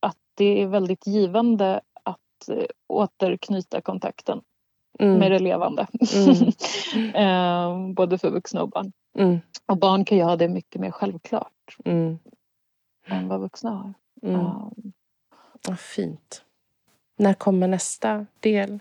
att 0.00 0.16
det 0.34 0.62
är 0.62 0.66
väldigt 0.66 1.06
givande 1.06 1.80
att 2.02 2.48
eh, 2.48 2.64
återknyta 2.86 3.80
kontakten 3.80 4.40
med 4.98 5.16
Mm. 5.16 5.30
det 5.30 5.38
levande. 5.38 5.86
Mm. 6.14 7.14
Ehm, 7.14 7.94
både 7.94 8.18
för 8.18 8.30
vuxna 8.30 8.62
och 8.62 8.68
barn. 8.68 8.92
Mm. 9.18 9.38
Och 9.66 9.76
barn 9.76 10.04
kan 10.04 10.18
ju 10.18 10.24
ha 10.24 10.36
det 10.36 10.48
mycket 10.48 10.80
mer 10.80 10.90
självklart 10.90 11.76
Mm. 11.84 12.18
än 13.06 13.28
vad 13.28 13.40
vuxna 13.40 13.70
har. 13.70 13.94
Mm. 14.22 14.40
Ehm, 14.40 14.92
Vad 15.68 15.80
fint. 15.80 16.42
När 17.18 17.34
kommer 17.34 17.68
nästa 17.68 18.26
del? 18.40 18.78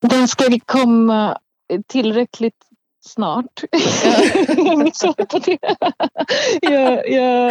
Den 0.00 0.28
ska 0.28 0.44
komma 0.66 1.38
tillräckligt 1.86 2.64
snart. 3.00 3.62
Jag, 6.62 7.08
jag, 7.10 7.50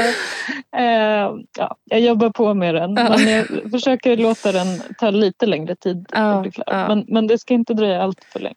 eh, 0.78 1.32
ja, 1.58 1.76
jag 1.84 2.00
jobbar 2.00 2.30
på 2.30 2.54
med 2.54 2.76
den. 2.76 2.96
Ja. 2.96 3.10
Men 3.10 3.28
jag 3.30 3.72
försöker 3.72 4.18
låta 4.18 4.52
den 4.52 4.68
ta 4.98 5.10
lite 5.10 5.46
längre 5.46 5.76
tid 5.76 6.06
Ja, 6.12 6.20
att 6.34 6.42
bli 6.42 6.52
klar. 6.52 6.66
ja. 6.68 6.88
Men, 6.88 7.06
men 7.08 7.28
det 7.28 7.38
ska 7.38 7.54
inte 7.54 7.74
dröja 7.74 8.02
allt 8.04 8.24
för 8.24 8.40
länge. 8.40 8.56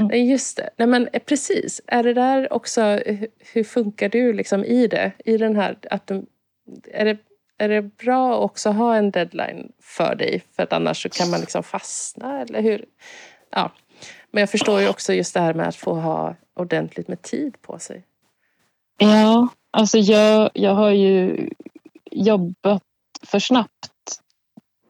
Nej, 0.00 0.30
just 0.30 0.56
det. 0.56 0.70
Nej, 0.76 0.88
men 0.88 1.08
eh, 1.12 1.20
precis. 1.22 1.80
Är 1.86 2.02
det 2.02 2.14
där 2.14 2.52
också, 2.52 2.80
eh, 2.82 3.18
hur 3.52 3.64
funkar 3.64 4.08
du 4.08 4.32
liksom 4.32 4.64
i 4.64 4.86
det? 4.86 5.12
I 5.24 5.36
den 5.36 5.56
här, 5.56 5.78
att 5.90 6.06
du, 6.06 6.26
är, 6.92 7.04
det, 7.04 7.18
är 7.58 7.68
det 7.68 7.82
bra 7.82 8.34
att 8.34 8.40
också 8.44 8.70
ha 8.70 8.96
en 8.96 9.10
deadline 9.10 9.72
för 9.82 10.14
dig? 10.14 10.42
För 10.56 10.62
att 10.62 10.72
annars 10.72 11.02
så 11.02 11.08
kan 11.08 11.30
man 11.30 11.40
liksom 11.40 11.62
fastna, 11.62 12.40
eller 12.40 12.62
hur? 12.62 12.84
Ja. 13.50 13.70
Men 14.30 14.40
jag 14.40 14.50
förstår 14.50 14.80
ju 14.80 14.88
också 14.88 15.12
just 15.12 15.34
det 15.34 15.40
här 15.40 15.54
med 15.54 15.68
att 15.68 15.76
få 15.76 15.94
ha 15.94 16.34
ordentligt 16.54 17.08
med 17.08 17.22
tid 17.22 17.62
på 17.62 17.78
sig. 17.78 18.04
Ja, 18.98 19.48
alltså 19.70 19.98
jag, 19.98 20.50
jag 20.54 20.74
har 20.74 20.90
ju 20.90 21.48
jobbat 22.10 22.82
för 23.22 23.38
snabbt. 23.38 24.20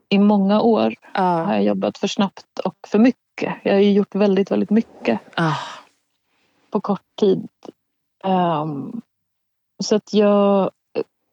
I 0.09 0.19
många 0.19 0.61
år 0.61 0.95
har 1.03 1.25
Ja. 1.49 1.55
jag 1.55 1.65
jobbat 1.65 1.99
för 1.99 2.07
snabbt 2.09 2.59
och 2.65 2.77
för 2.89 2.99
mycket. 2.99 3.55
Jag 3.63 3.73
har 3.73 3.81
ju 3.81 3.93
gjort 3.93 4.15
väldigt, 4.15 4.51
väldigt 4.51 4.71
mycket. 4.71 5.21
Ah. 5.35 5.55
på 6.71 6.81
kort 6.81 7.17
tid. 7.21 7.49
Ehm, 8.25 9.01
så 9.85 9.97
att 9.97 10.13
jag 10.15 10.71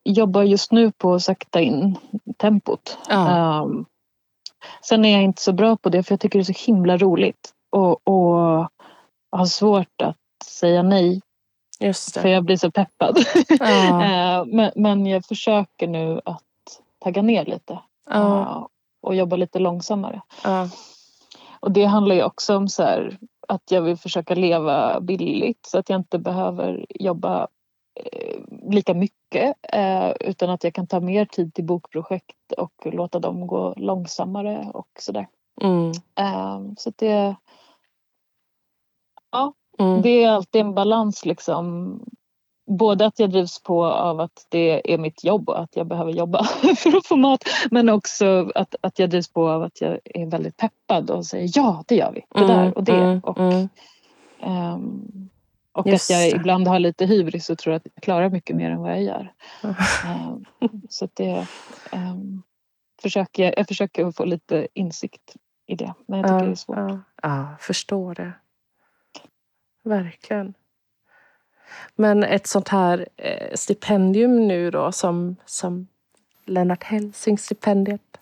jobbar 0.03 0.43
just 0.43 0.71
nu 0.71 0.91
på 0.91 1.13
att 1.13 1.21
sakta 1.21 1.61
in 1.61 1.97
tempot. 2.37 2.97
Ja. 3.09 3.63
Ehm, 3.63 3.85
sen 4.81 5.05
är 5.05 5.13
jag 5.13 5.23
inte 5.23 5.41
så 5.41 5.53
bra 5.53 5.77
på 5.77 5.89
det 5.89 6.03
för 6.03 6.13
jag 6.13 6.19
tycker 6.19 6.39
det 6.39 6.43
är 6.43 6.53
så 6.53 6.65
himla 6.71 6.97
roligt 6.97 7.53
och, 7.71 8.07
och 8.07 8.67
har 9.31 9.45
svårt 9.45 10.01
att 10.03 10.17
säga 10.45 10.83
nej 10.83 11.21
för 12.21 12.29
jag 12.29 12.43
blir 12.43 12.57
så 12.57 12.71
peppad. 12.71 13.17
Ja. 13.59 14.03
Ehm, 14.03 14.49
men, 14.49 14.71
men 14.75 15.05
jag 15.05 15.25
försöker 15.25 15.87
nu 15.87 16.21
att 16.25 16.41
tagga 17.03 17.21
ner 17.21 17.45
lite 17.45 17.79
Ja. 18.09 18.55
ehm, 18.57 18.63
och 19.01 19.15
jobba 19.15 19.35
lite 19.35 19.59
långsammare. 19.59 20.21
Och 21.59 21.71
det 21.71 21.85
handlar 21.85 22.15
ju 22.15 22.23
också 22.23 22.55
om 22.57 22.67
så 22.67 22.83
här, 22.83 23.17
att 23.47 23.71
jag 23.71 23.81
vill 23.81 23.97
försöka 23.97 24.35
leva 24.35 24.99
billigt 24.99 25.65
så 25.65 25.79
att 25.79 25.89
jag 25.89 25.99
inte 25.99 26.19
behöver 26.19 26.85
jobba 26.89 27.47
lika 28.69 28.93
mycket 28.93 29.55
eh, 29.73 30.11
utan 30.19 30.49
att 30.49 30.63
jag 30.63 30.73
kan 30.73 30.87
ta 30.87 30.99
mer 30.99 31.25
tid 31.25 31.53
till 31.53 31.63
bokprojekt 31.65 32.51
och 32.57 32.73
låta 32.85 33.19
dem 33.19 33.47
gå 33.47 33.73
långsammare 33.77 34.71
och 34.73 34.89
sådär. 34.99 35.27
Mm. 35.61 35.91
Eh, 36.15 36.73
så 36.77 36.91
det, 36.95 37.35
Mm. 39.79 40.01
det 40.01 40.23
är 40.23 40.29
alltid 40.29 40.61
en 40.61 40.73
balans 40.73 41.25
liksom. 41.25 41.99
Både 42.65 43.05
att 43.05 43.19
jag 43.19 43.29
drivs 43.29 43.63
på 43.63 43.85
av 43.85 44.19
att 44.19 44.45
det 44.49 44.93
är 44.93 44.97
mitt 44.97 45.23
jobb 45.23 45.49
och 45.49 45.59
att 45.59 45.75
jag 45.75 45.87
behöver 45.87 46.11
jobba 46.11 46.43
för 46.77 46.97
att 46.97 47.05
få 47.05 47.15
mat. 47.15 47.43
Men 47.71 47.89
också 47.89 48.51
att, 48.55 48.75
att 48.81 48.99
jag 48.99 49.09
drivs 49.09 49.33
på 49.33 49.49
av 49.49 49.63
att 49.63 49.81
jag 49.81 49.99
är 50.05 50.25
väldigt 50.25 50.57
peppad 50.57 51.09
och 51.09 51.25
säger 51.25 51.49
ja, 51.55 51.83
det 51.87 51.95
gör 51.95 52.11
vi. 52.11 52.25
Det 52.29 52.47
där 52.47 52.77
och 52.77 52.83
det. 52.83 52.95
Mm. 52.95 53.19
Och, 53.19 53.37
Mm. 54.39 55.29
Och 55.73 55.87
Just 55.87 56.11
att 56.11 56.17
jag 56.17 56.29
ibland 56.29 56.67
har 56.67 56.79
lite 56.79 57.05
hybris 57.05 57.49
och 57.49 57.57
tror 57.57 57.73
att 57.73 57.87
jag 57.93 58.03
klarar 58.03 58.29
mycket 58.29 58.55
mer 58.55 58.71
än 58.71 58.79
vad 58.81 58.91
jag 58.91 59.03
gör. 59.03 59.33
Ehm, 60.05 60.45
så 60.89 61.09
det 61.13 61.47
ehm, 61.91 62.43
försöker 63.01 63.43
jag, 63.43 63.53
jag 63.57 63.67
försöker 63.67 64.11
få 64.11 64.25
lite 64.25 64.67
insikt 64.73 65.35
i 65.67 65.75
det. 65.75 65.93
Men 66.05 66.19
jag 66.19 66.27
tycker 66.27 66.45
det 66.45 66.51
är 66.51 66.55
svårt. 66.55 66.77
Ja, 66.77 66.99
ja, 67.21 67.55
förstår 67.59 68.15
det. 68.15 68.31
Verkligen. 69.83 70.53
Men 71.95 72.23
ett 72.23 72.47
sånt 72.47 72.67
här 72.67 73.07
eh, 73.17 73.55
stipendium 73.55 74.47
nu 74.47 74.71
då 74.71 74.91
som, 74.91 75.35
som 75.45 75.87
Lennart 76.45 76.83
Hellsing-stipendiet 76.83 78.17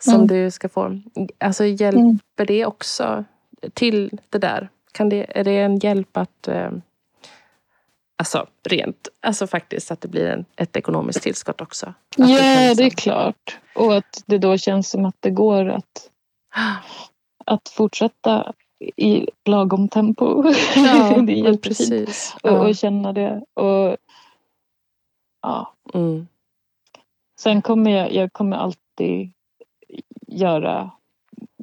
som 0.00 0.14
Mm. 0.14 0.26
du 0.26 0.50
ska 0.50 0.68
få. 0.68 1.00
Alltså 1.38 1.64
hjälper 1.64 2.46
det 2.46 2.66
också 2.66 3.24
till 3.74 4.18
det 4.30 4.38
där? 4.38 4.68
Kan 4.94 5.08
det, 5.08 5.38
är 5.38 5.44
det 5.44 5.58
en 5.60 5.78
hjälp 5.78 6.16
att 6.16 6.48
eh, 6.48 6.70
Alltså 8.16 8.46
rent, 8.68 9.08
alltså 9.20 9.46
faktiskt 9.46 9.90
att 9.90 10.00
det 10.00 10.08
blir 10.08 10.26
en, 10.26 10.44
ett 10.56 10.76
ekonomiskt 10.76 11.22
tillskott 11.22 11.60
också. 11.60 11.86
Att 11.86 11.94
Ja, 12.16 12.26
det 12.26 12.40
är 12.42 12.74
liksom- 12.74 12.90
klart. 12.90 13.58
Och 13.74 13.96
att 13.96 14.22
det 14.26 14.38
då 14.38 14.56
känns 14.58 14.90
som 14.90 15.04
att 15.04 15.16
det 15.20 15.30
går 15.30 15.68
att, 15.68 16.10
att 17.44 17.68
fortsätta 17.68 18.52
i 18.96 19.28
lagom 19.44 19.88
tempo. 19.88 20.44
Ja, 20.76 21.16
det 21.26 21.32
är 21.32 21.36
jättefint. 21.36 21.62
precis. 21.62 22.36
Och, 22.42 22.66
och 22.68 22.76
känna 22.76 23.12
det. 23.12 23.42
Och, 23.54 23.96
ja. 25.42 25.74
Mm. 25.94 26.26
Sen 27.40 27.62
kommer 27.62 27.90
jag, 27.90 28.12
jag 28.12 28.32
kommer 28.32 28.56
alltid 28.56 29.32
göra 30.26 30.90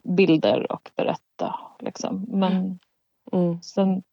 bilder 0.04 0.72
och 0.72 0.90
berätta. 0.96 1.60
Liksom. 1.80 2.26
Men 2.30 2.80
Mm. 3.32 3.62
sen 3.62 4.04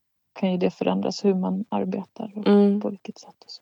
kan 0.41 0.53
ju 0.53 0.59
det 0.59 0.71
förändras 0.71 1.25
hur 1.25 1.35
man 1.35 1.65
arbetar 1.69 2.33
och 2.37 2.47
Mm. 2.49 2.81
på 2.81 2.91
vilket 2.91 3.19
sätt. 3.19 3.35
Och 3.45 3.51
så. 3.51 3.61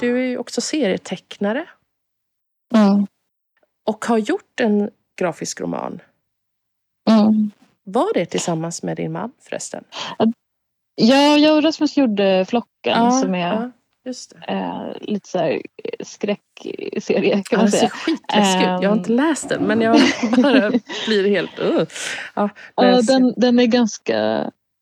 Du 0.00 0.18
är 0.18 0.22
ju 0.26 0.38
också 0.38 0.60
serietecknare 0.60 1.66
Mm. 2.74 3.06
och 3.88 4.04
har 4.04 4.18
gjort 4.18 4.60
en 4.60 4.90
grafisk 5.18 5.60
roman. 5.60 6.00
Mm. 7.10 7.50
Var 7.84 8.14
det 8.14 8.26
tillsammans 8.26 8.82
med 8.82 8.96
din 8.96 9.12
man 9.12 9.32
förresten? 9.40 9.84
Ja, 10.94 11.36
jag 11.38 11.56
och 11.56 11.62
Rasmus 11.62 11.96
gjorde 11.96 12.44
Flocken 12.48 13.12
som 13.12 13.34
är 13.34 13.38
ja, 13.54 13.70
just 14.04 14.30
det. 14.46 14.52
eh, 14.52 14.92
lite 15.00 15.28
så 15.28 15.38
här 15.38 15.62
skräckserie 16.00 17.42
kan 17.42 17.58
man 17.58 17.68
ser 17.70 17.78
säga. 17.78 17.90
skitläskig 17.90 18.60
ut. 18.60 18.82
Jag 18.82 18.88
har 18.90 18.96
inte 18.96 19.10
Ehm. 19.12 19.16
läst 19.16 19.48
den 19.48 19.62
men 19.64 19.80
jag 19.80 19.96
bara 20.42 20.70
blir 21.06 21.28
helt... 21.28 21.60
Uh. 21.60 21.82
Ja, 22.34 22.48
Ja, 22.76 23.02
den, 23.02 23.34
den 23.36 23.58
är 23.58 23.66
ganska 23.66 24.16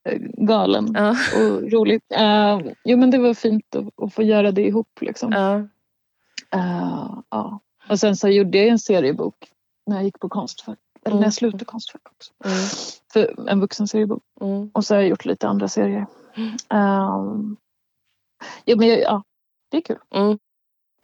eh, 0.09 0.19
galen 0.47 0.95
ja, 0.95 1.11
och 1.11 1.71
rolig. 1.73 2.01
Eh, 2.15 2.61
jo 2.85 2.97
men 2.97 3.11
det 3.11 3.19
var 3.19 3.35
fint 3.35 3.75
att, 3.77 4.05
att 4.05 4.15
få 4.15 4.23
göra 4.23 4.53
det 4.53 4.67
ihop 4.67 4.99
liksom. 5.01 5.33
ja. 5.33 5.57
Eh, 6.59 7.19
ja. 7.31 7.61
Och 7.89 7.99
sen 8.01 8.17
så 8.17 8.29
gjorde 8.29 8.59
jag 8.59 8.67
en 8.69 8.79
seriebok 8.79 9.35
när 9.87 9.97
jag 9.97 10.05
gick 10.05 10.19
på 10.21 10.29
Konstfack. 10.29 10.79
Eller 11.05 11.13
Mm. 11.13 11.21
när 11.21 11.27
jag 11.27 11.35
slutade 11.35 11.65
Konstfack 11.65 12.03
också. 12.05 12.33
Mm. 12.45 12.57
För 13.13 13.49
en 13.51 13.61
vuxenseriebok. 13.61 14.23
Mm. 14.41 14.71
Och 14.75 14.85
så 14.85 14.95
har 14.95 15.01
jag 15.01 15.09
gjort 15.09 15.25
lite 15.25 15.49
andra 15.49 15.69
serier. 15.69 16.07
Um, 16.69 17.57
ja, 18.65 18.77
men 18.77 18.89
ja, 18.89 19.23
det 19.71 19.77
är 19.77 19.81
kul. 19.81 19.99
Mm. 20.15 20.39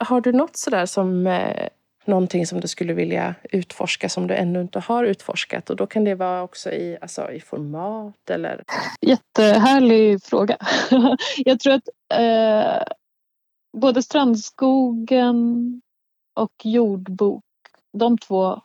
Har 0.04 0.20
du 0.20 0.32
något 0.32 0.56
sådär 0.56 0.86
som 0.86 1.26
eh, 1.26 1.68
någonting 2.04 2.46
som 2.46 2.60
du 2.60 2.68
skulle 2.68 2.92
vilja 2.92 3.34
utforska 3.42 4.08
som 4.08 4.26
du 4.26 4.34
ännu 4.34 4.60
inte 4.60 4.78
har 4.78 5.04
utforskat? 5.04 5.70
Och 5.70 5.76
då 5.76 5.86
kan 5.86 6.04
det 6.04 6.14
vara 6.14 6.42
också 6.42 6.70
i, 6.70 6.98
alltså, 7.00 7.32
i 7.32 7.40
format 7.40 8.30
eller... 8.30 8.64
Jättehärlig 9.00 10.22
fråga. 10.22 10.56
jag 11.36 11.60
tror 11.60 11.74
att 11.74 11.88
eh, 12.14 12.82
både 13.76 14.02
Strandskogen 14.02 15.82
och 16.34 16.52
Jordbok, 16.64 17.44
de 17.92 18.18
två 18.18 18.60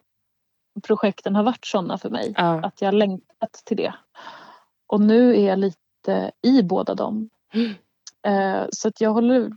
projekten 0.83 1.35
har 1.35 1.43
varit 1.43 1.65
sådana 1.65 1.97
för 1.97 2.09
mig. 2.09 2.33
Ja. 2.37 2.65
Att 2.65 2.81
jag 2.81 2.93
längtat 2.93 3.61
till 3.65 3.77
det. 3.77 3.93
Och 4.87 5.01
nu 5.01 5.35
är 5.35 5.47
jag 5.47 5.59
lite 5.59 6.31
i 6.41 6.63
båda 6.63 6.95
dem. 6.95 7.29
Eh, 8.27 8.63
så 8.71 8.87
att 8.87 9.01
jag 9.01 9.11
håller 9.13 9.51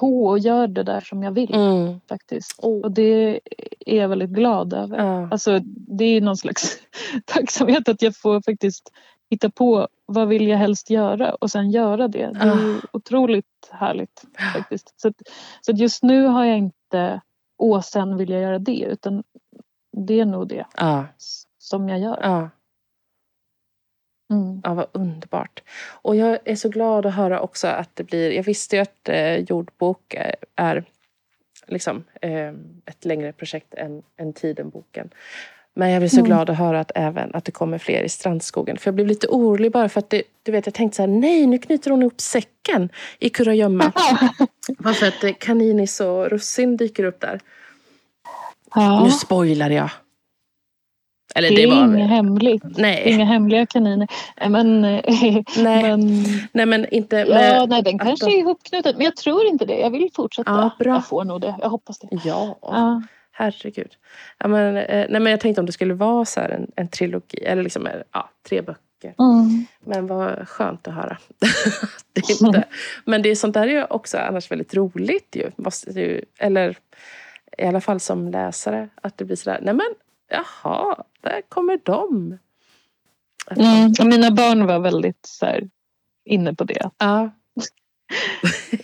på 0.00 0.26
och 0.26 0.38
gör 0.38 0.66
det 0.66 0.82
där 0.82 1.00
som 1.00 1.22
jag 1.22 1.32
vill 1.32 1.54
Mm. 1.54 2.00
faktiskt. 2.08 2.58
Oh. 2.62 2.80
Och 2.84 2.92
det 2.92 3.40
är 3.86 3.96
jag 3.96 4.08
väldigt 4.08 4.30
glad 4.30 4.72
över. 4.72 4.98
Ja. 4.98 5.28
Alltså 5.30 5.60
det 5.64 6.04
är 6.04 6.20
någon 6.20 6.36
slags 6.36 6.78
tacksamhet 7.24 7.88
att 7.88 8.02
jag 8.02 8.16
får 8.16 8.40
faktiskt 8.40 8.92
hitta 9.30 9.50
på 9.50 9.88
vad 10.06 10.28
vill 10.28 10.48
jag 10.48 10.58
helst 10.58 10.90
göra 10.90 11.34
och 11.34 11.50
sen 11.50 11.70
göra 11.70 12.08
det. 12.08 12.30
Det 12.32 12.38
är 12.40 12.56
ju 12.66 12.80
otroligt 12.92 13.46
härligt 13.70 14.24
faktiskt. 14.52 15.00
Så, 15.00 15.08
att, 15.08 15.14
så 15.60 15.72
att 15.72 15.78
just 15.78 16.02
nu 16.02 16.26
har 16.26 16.44
jag 16.44 16.58
inte 16.58 17.20
åh 17.58 17.80
sen 17.80 18.16
vill 18.16 18.30
jag 18.30 18.42
göra 18.42 18.58
det 18.58 18.80
utan 18.90 19.22
det 19.96 20.20
är 20.20 20.24
nog 20.24 20.48
det 20.48 20.66
s- 21.16 21.42
som 21.58 21.88
jag 21.88 21.98
gör. 22.00 22.50
Mm. 24.30 24.60
Ja, 24.64 24.74
vad 24.74 24.86
underbart. 24.92 25.62
Och 26.02 26.16
jag 26.16 26.38
är 26.44 26.56
så 26.56 26.68
glad 26.68 27.06
att 27.06 27.14
höra 27.14 27.40
också 27.40 27.66
att 27.68 27.90
det 27.94 28.04
blir... 28.04 28.30
Jag 28.30 28.42
visste 28.42 28.76
ju 28.76 28.82
att 28.82 29.08
eh, 29.08 29.36
jordbok 29.36 30.14
är, 30.14 30.34
är 30.56 30.84
liksom, 31.66 32.04
eh, 32.22 32.48
ett 32.86 33.04
längre 33.04 33.32
projekt 33.32 33.74
än, 33.74 34.02
än 34.16 34.32
Tidenboken. 34.32 35.10
Men 35.74 35.90
jag 35.90 36.00
blir 36.00 36.08
så 36.08 36.16
Mm. 36.16 36.26
glad 36.26 36.50
att 36.50 36.58
höra 36.58 36.80
att, 36.80 36.92
även, 36.94 37.34
att 37.34 37.44
det 37.44 37.52
kommer 37.52 37.78
fler 37.78 38.02
i 38.02 38.08
Strandskogen. 38.08 38.76
För 38.76 38.88
jag 38.88 38.94
blev 38.94 39.06
lite 39.06 39.26
orolig 39.28 39.72
bara 39.72 39.88
för 39.88 39.98
att 39.98 40.10
det, 40.10 40.22
du 40.42 40.52
vet, 40.52 40.66
jag 40.66 40.74
tänkte 40.74 40.96
så 40.96 41.02
här, 41.02 41.06
nej 41.08 41.46
nu 41.46 41.58
knyter 41.58 41.90
hon 41.90 42.02
ihop 42.02 42.20
säcken 42.20 42.88
i 43.18 43.28
Kurragömma. 43.28 43.92
Bara 44.78 44.94
för 44.94 45.06
att 45.08 45.24
eh, 45.24 45.32
Kaninis 45.38 46.00
och 46.00 46.30
Russin 46.30 46.76
dyker 46.76 47.04
upp 47.04 47.20
där. 47.20 47.40
Ja, 48.74 49.04
Nu 49.04 49.10
spoilar 49.10 49.70
jag. 49.70 49.90
Eller 51.34 51.48
det 51.48 51.56
det, 51.56 51.62
är 51.62 51.66
var... 51.66 51.84
inget 51.84 52.10
hemligt. 52.10 52.62
Nej, 52.64 53.02
Inga 53.06 53.24
hemliga 53.24 53.66
kaniner. 53.66 54.08
Eh, 54.36 54.50
Men, 54.50 54.84
eh, 54.84 55.00
nej, 55.56 55.82
men 55.82 56.24
nej 56.52 56.66
men 56.66 56.86
inte... 56.94 57.16
ja, 57.16 57.24
med- 57.34 57.68
nej, 57.68 57.82
den 57.82 57.98
kanske 57.98 58.26
är 58.26 58.38
ihopknuten. 58.38 58.96
Men 58.96 59.04
jag 59.04 59.16
tror 59.16 59.46
inte 59.46 59.64
det. 59.64 59.78
Jag 59.78 59.90
vill 59.90 60.10
fortsätta. 60.14 60.50
Ja, 60.50 60.84
bra. 60.84 60.94
Jag 60.94 61.06
får 61.06 61.24
nog 61.24 61.40
det. 61.40 61.54
Jag 61.60 61.68
hoppas 61.68 61.98
det. 61.98 62.08
Ja. 62.24 62.58
Ja. 62.62 63.02
Herregud. 63.32 63.92
Ja, 64.38 64.48
men, 64.48 64.76
eh, 64.76 65.06
nej, 65.08 65.20
men 65.20 65.26
jag 65.26 65.40
tänkte 65.40 65.60
om 65.60 65.66
det 65.66 65.72
skulle 65.72 65.94
vara 65.94 66.24
så 66.24 66.40
en, 66.40 66.70
en 66.76 66.88
trilogi, 66.88 67.38
eller 67.38 67.62
liksom, 67.62 67.88
ja, 68.12 68.30
tre 68.48 68.62
böcker. 68.62 69.14
Mm. 69.18 69.66
Men 69.84 70.06
vad 70.06 70.48
skönt 70.48 70.88
att 70.88 70.94
höra. 70.94 71.18
det 72.12 72.20
är 72.30 72.46
inte. 72.46 72.64
Men 73.04 73.22
det 73.22 73.28
är 73.28 73.34
sånt 73.34 73.54
där 73.54 73.62
är 73.66 73.72
ju 73.72 73.84
också 73.84 74.18
annars 74.18 74.50
väldigt 74.50 74.74
roligt 74.74 75.36
ju. 75.36 75.50
Måste 75.56 76.00
ju. 76.00 76.24
Eller 76.38 76.76
i 77.58 77.66
alla 77.66 77.80
fall 77.80 78.00
som 78.00 78.28
läsare. 78.28 78.88
Att 79.02 79.18
det 79.18 79.24
blir 79.24 79.36
sådär, 79.36 79.58
nej 79.62 79.74
men 79.74 79.86
jaha, 80.28 81.04
där 81.20 81.42
kommer 81.48 81.78
de. 81.84 82.38
Mm. 83.50 84.08
Mina 84.08 84.30
barn 84.30 84.66
var 84.66 84.78
väldigt 84.78 85.26
så 85.26 85.46
här, 85.46 85.68
inne 86.24 86.54
på 86.54 86.64
det. 86.64 86.90
Ja. 86.98 87.30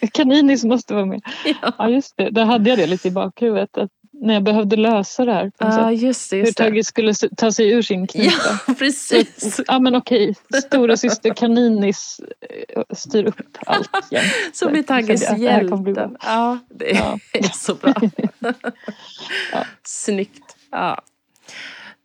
Kaninis 0.12 0.64
måste 0.64 0.94
vara 0.94 1.06
med. 1.06 1.22
Ja. 1.44 1.72
Ja 1.78 1.88
just 1.88 2.16
det, 2.16 2.30
då 2.30 2.40
hade 2.40 2.70
jag 2.70 2.78
det 2.78 2.86
lite 2.86 3.08
i 3.08 3.10
bakhuvudet. 3.10 3.78
Att 3.78 3.90
när 4.22 4.34
jag 4.34 4.42
behövde 4.42 4.76
lösa 4.76 5.24
det 5.24 5.32
här. 5.32 5.50
På 5.50 5.66
ja, 5.66 5.72
sätt. 5.90 6.02
just 6.02 6.30
det. 6.30 6.36
Hur 6.36 6.44
Just 6.44 6.56
det. 6.56 6.64
Tage 6.64 6.86
skulle 6.86 7.14
ta 7.36 7.52
sig 7.52 7.70
ur 7.70 7.82
sin 7.82 8.06
knipa. 8.06 8.32
Ja, 8.66 8.74
precis. 8.78 9.60
Ja 9.66 9.78
men 9.78 9.94
okej, 9.94 10.34
stora 10.66 10.96
syster 10.96 11.34
Kaninis 11.34 12.20
eh, 12.68 12.82
styr 12.94 13.24
upp 13.24 13.40
allt 13.66 14.12
igen. 14.12 14.24
Så 14.52 14.70
blir 14.70 14.82
Tagges 14.82 15.28
det 15.28 15.36
hjälten. 15.36 16.16
Ja, 16.22 16.58
det 16.70 16.90
Ja. 16.90 17.18
är 17.32 17.42
så 17.42 17.74
bra. 17.74 17.94
Ja. 19.52 19.64
Snyggt. 19.82 20.56
Ja. 20.70 21.02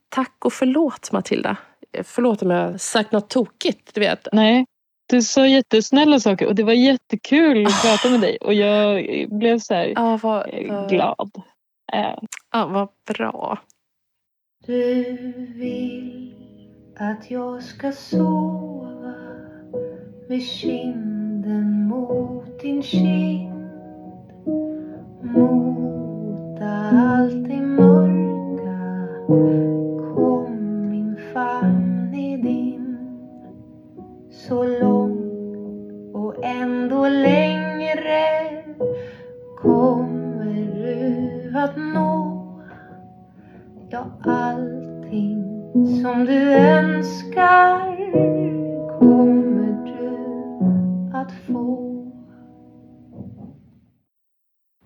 Tack 0.10 0.46
och 0.46 0.54
förlåt 0.54 1.12
Matilda. 1.12 1.58
Förlåt 2.04 2.42
om 2.42 2.50
jag 2.50 2.72
har 2.72 2.78
sagt 2.78 3.12
något 3.12 3.30
tokigt. 3.30 3.94
Du 3.94 4.00
vet. 4.02 4.28
Nej, 4.32 4.66
du 5.10 5.22
sa 5.22 5.48
jättesnälla 5.48 6.20
saker 6.20 6.48
och 6.48 6.56
det 6.56 6.64
var 6.64 6.74
jättekul 6.74 7.66
att 7.66 7.82
prata 7.82 8.10
med 8.10 8.22
dig 8.22 8.38
och 8.42 8.54
jag 8.54 9.06
blev 9.30 9.60
så 9.60 9.74
här 9.74 9.94
Ja, 9.96 10.20
vad, 10.24 10.50
eh, 10.54 10.88
glad. 10.88 11.32
Eh, 11.94 12.18
ja, 12.52 12.68
vad 12.68 12.90
bra. 13.16 13.60
Du 14.66 15.04
vill 15.56 16.34
att 17.00 17.32
jag 17.32 17.64
ska 17.64 17.92
sova 17.92 19.16
med 20.30 20.44
kinden 20.44 21.88
mot 21.88 22.60
din 22.62 22.84
kind 22.84 23.54
Mota 25.22 26.70
allt 26.92 27.50
det 27.50 27.62
mörka 27.62 28.07
Kom 29.28 30.90
min 30.90 31.18
famn 31.34 32.14
är 32.14 32.38
din 32.38 32.98
Så 34.30 34.64
långt 34.64 36.16
och 36.16 36.36
ändå 36.44 37.08
längre 37.08 38.24
Kommer 39.62 40.56
du 40.76 41.58
att 41.58 41.78
nå 41.78 42.38
Ja, 43.90 44.06
allting 44.24 45.44
som 46.04 46.26
du 46.26 46.54
önskar 46.54 47.96
kommer 49.00 49.86
du 49.86 51.18
att 51.18 51.32
få. 51.32 51.97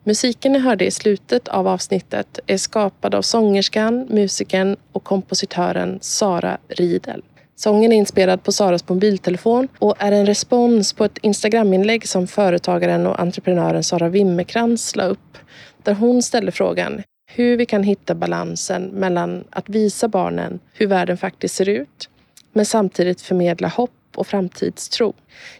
Musiken 0.03 0.51
ni 0.51 0.59
hörde 0.59 0.85
i 0.85 0.91
slutet 0.91 1.47
av 1.47 1.67
avsnittet 1.67 2.39
är 2.47 2.57
skapad 2.57 3.15
av 3.15 3.21
sångerskan, 3.21 4.07
musikern 4.09 4.77
och 4.91 5.03
kompositören 5.03 5.99
Sara 6.01 6.57
Riedel. 6.67 7.23
Sången 7.55 7.91
är 7.91 7.95
inspelad 7.95 8.43
på 8.43 8.51
Saras 8.51 8.89
mobiltelefon 8.89 9.67
och 9.79 9.95
är 9.99 10.11
en 10.11 10.25
respons 10.25 10.93
på 10.93 11.05
ett 11.05 11.17
Instagraminlägg 11.21 12.07
som 12.07 12.27
företagaren 12.27 13.07
och 13.07 13.19
entreprenören 13.19 13.83
Sara 13.83 14.09
Wimmerkrans 14.09 14.95
la 14.95 15.03
upp. 15.03 15.37
Där 15.83 15.93
hon 15.93 16.23
ställde 16.23 16.51
frågan 16.51 17.03
hur 17.31 17.57
vi 17.57 17.65
kan 17.65 17.83
hitta 17.83 18.15
balansen 18.15 18.83
mellan 18.83 19.43
att 19.49 19.69
visa 19.69 20.07
barnen 20.07 20.59
hur 20.73 20.87
världen 20.87 21.17
faktiskt 21.17 21.55
ser 21.55 21.69
ut 21.69 22.09
men 22.53 22.65
samtidigt 22.65 23.21
förmedla 23.21 23.67
hopp 23.67 23.91
hopp 24.11 24.17
och 24.17 24.27
framtidstro. 24.27 25.13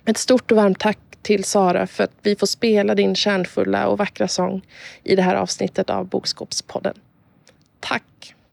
Ett 0.06 0.18
stort 0.18 0.52
och 0.52 0.58
varmt 0.58 0.80
tack 0.80 1.00
till 1.22 1.44
Sara 1.44 1.88
för 1.88 2.04
att 2.04 2.12
vi 2.22 2.36
får 2.36 2.48
spela 2.48 2.96
din 2.96 3.16
kärnfulla 3.16 3.88
och 3.88 3.98
vackra 3.98 4.28
sång 4.28 4.62
i 5.04 5.16
det 5.16 5.22
här 5.22 5.36
avsnittet 5.36 5.90
av 5.90 6.08
Bokskåpspodden. 6.08 6.96
Tack! 7.80 8.36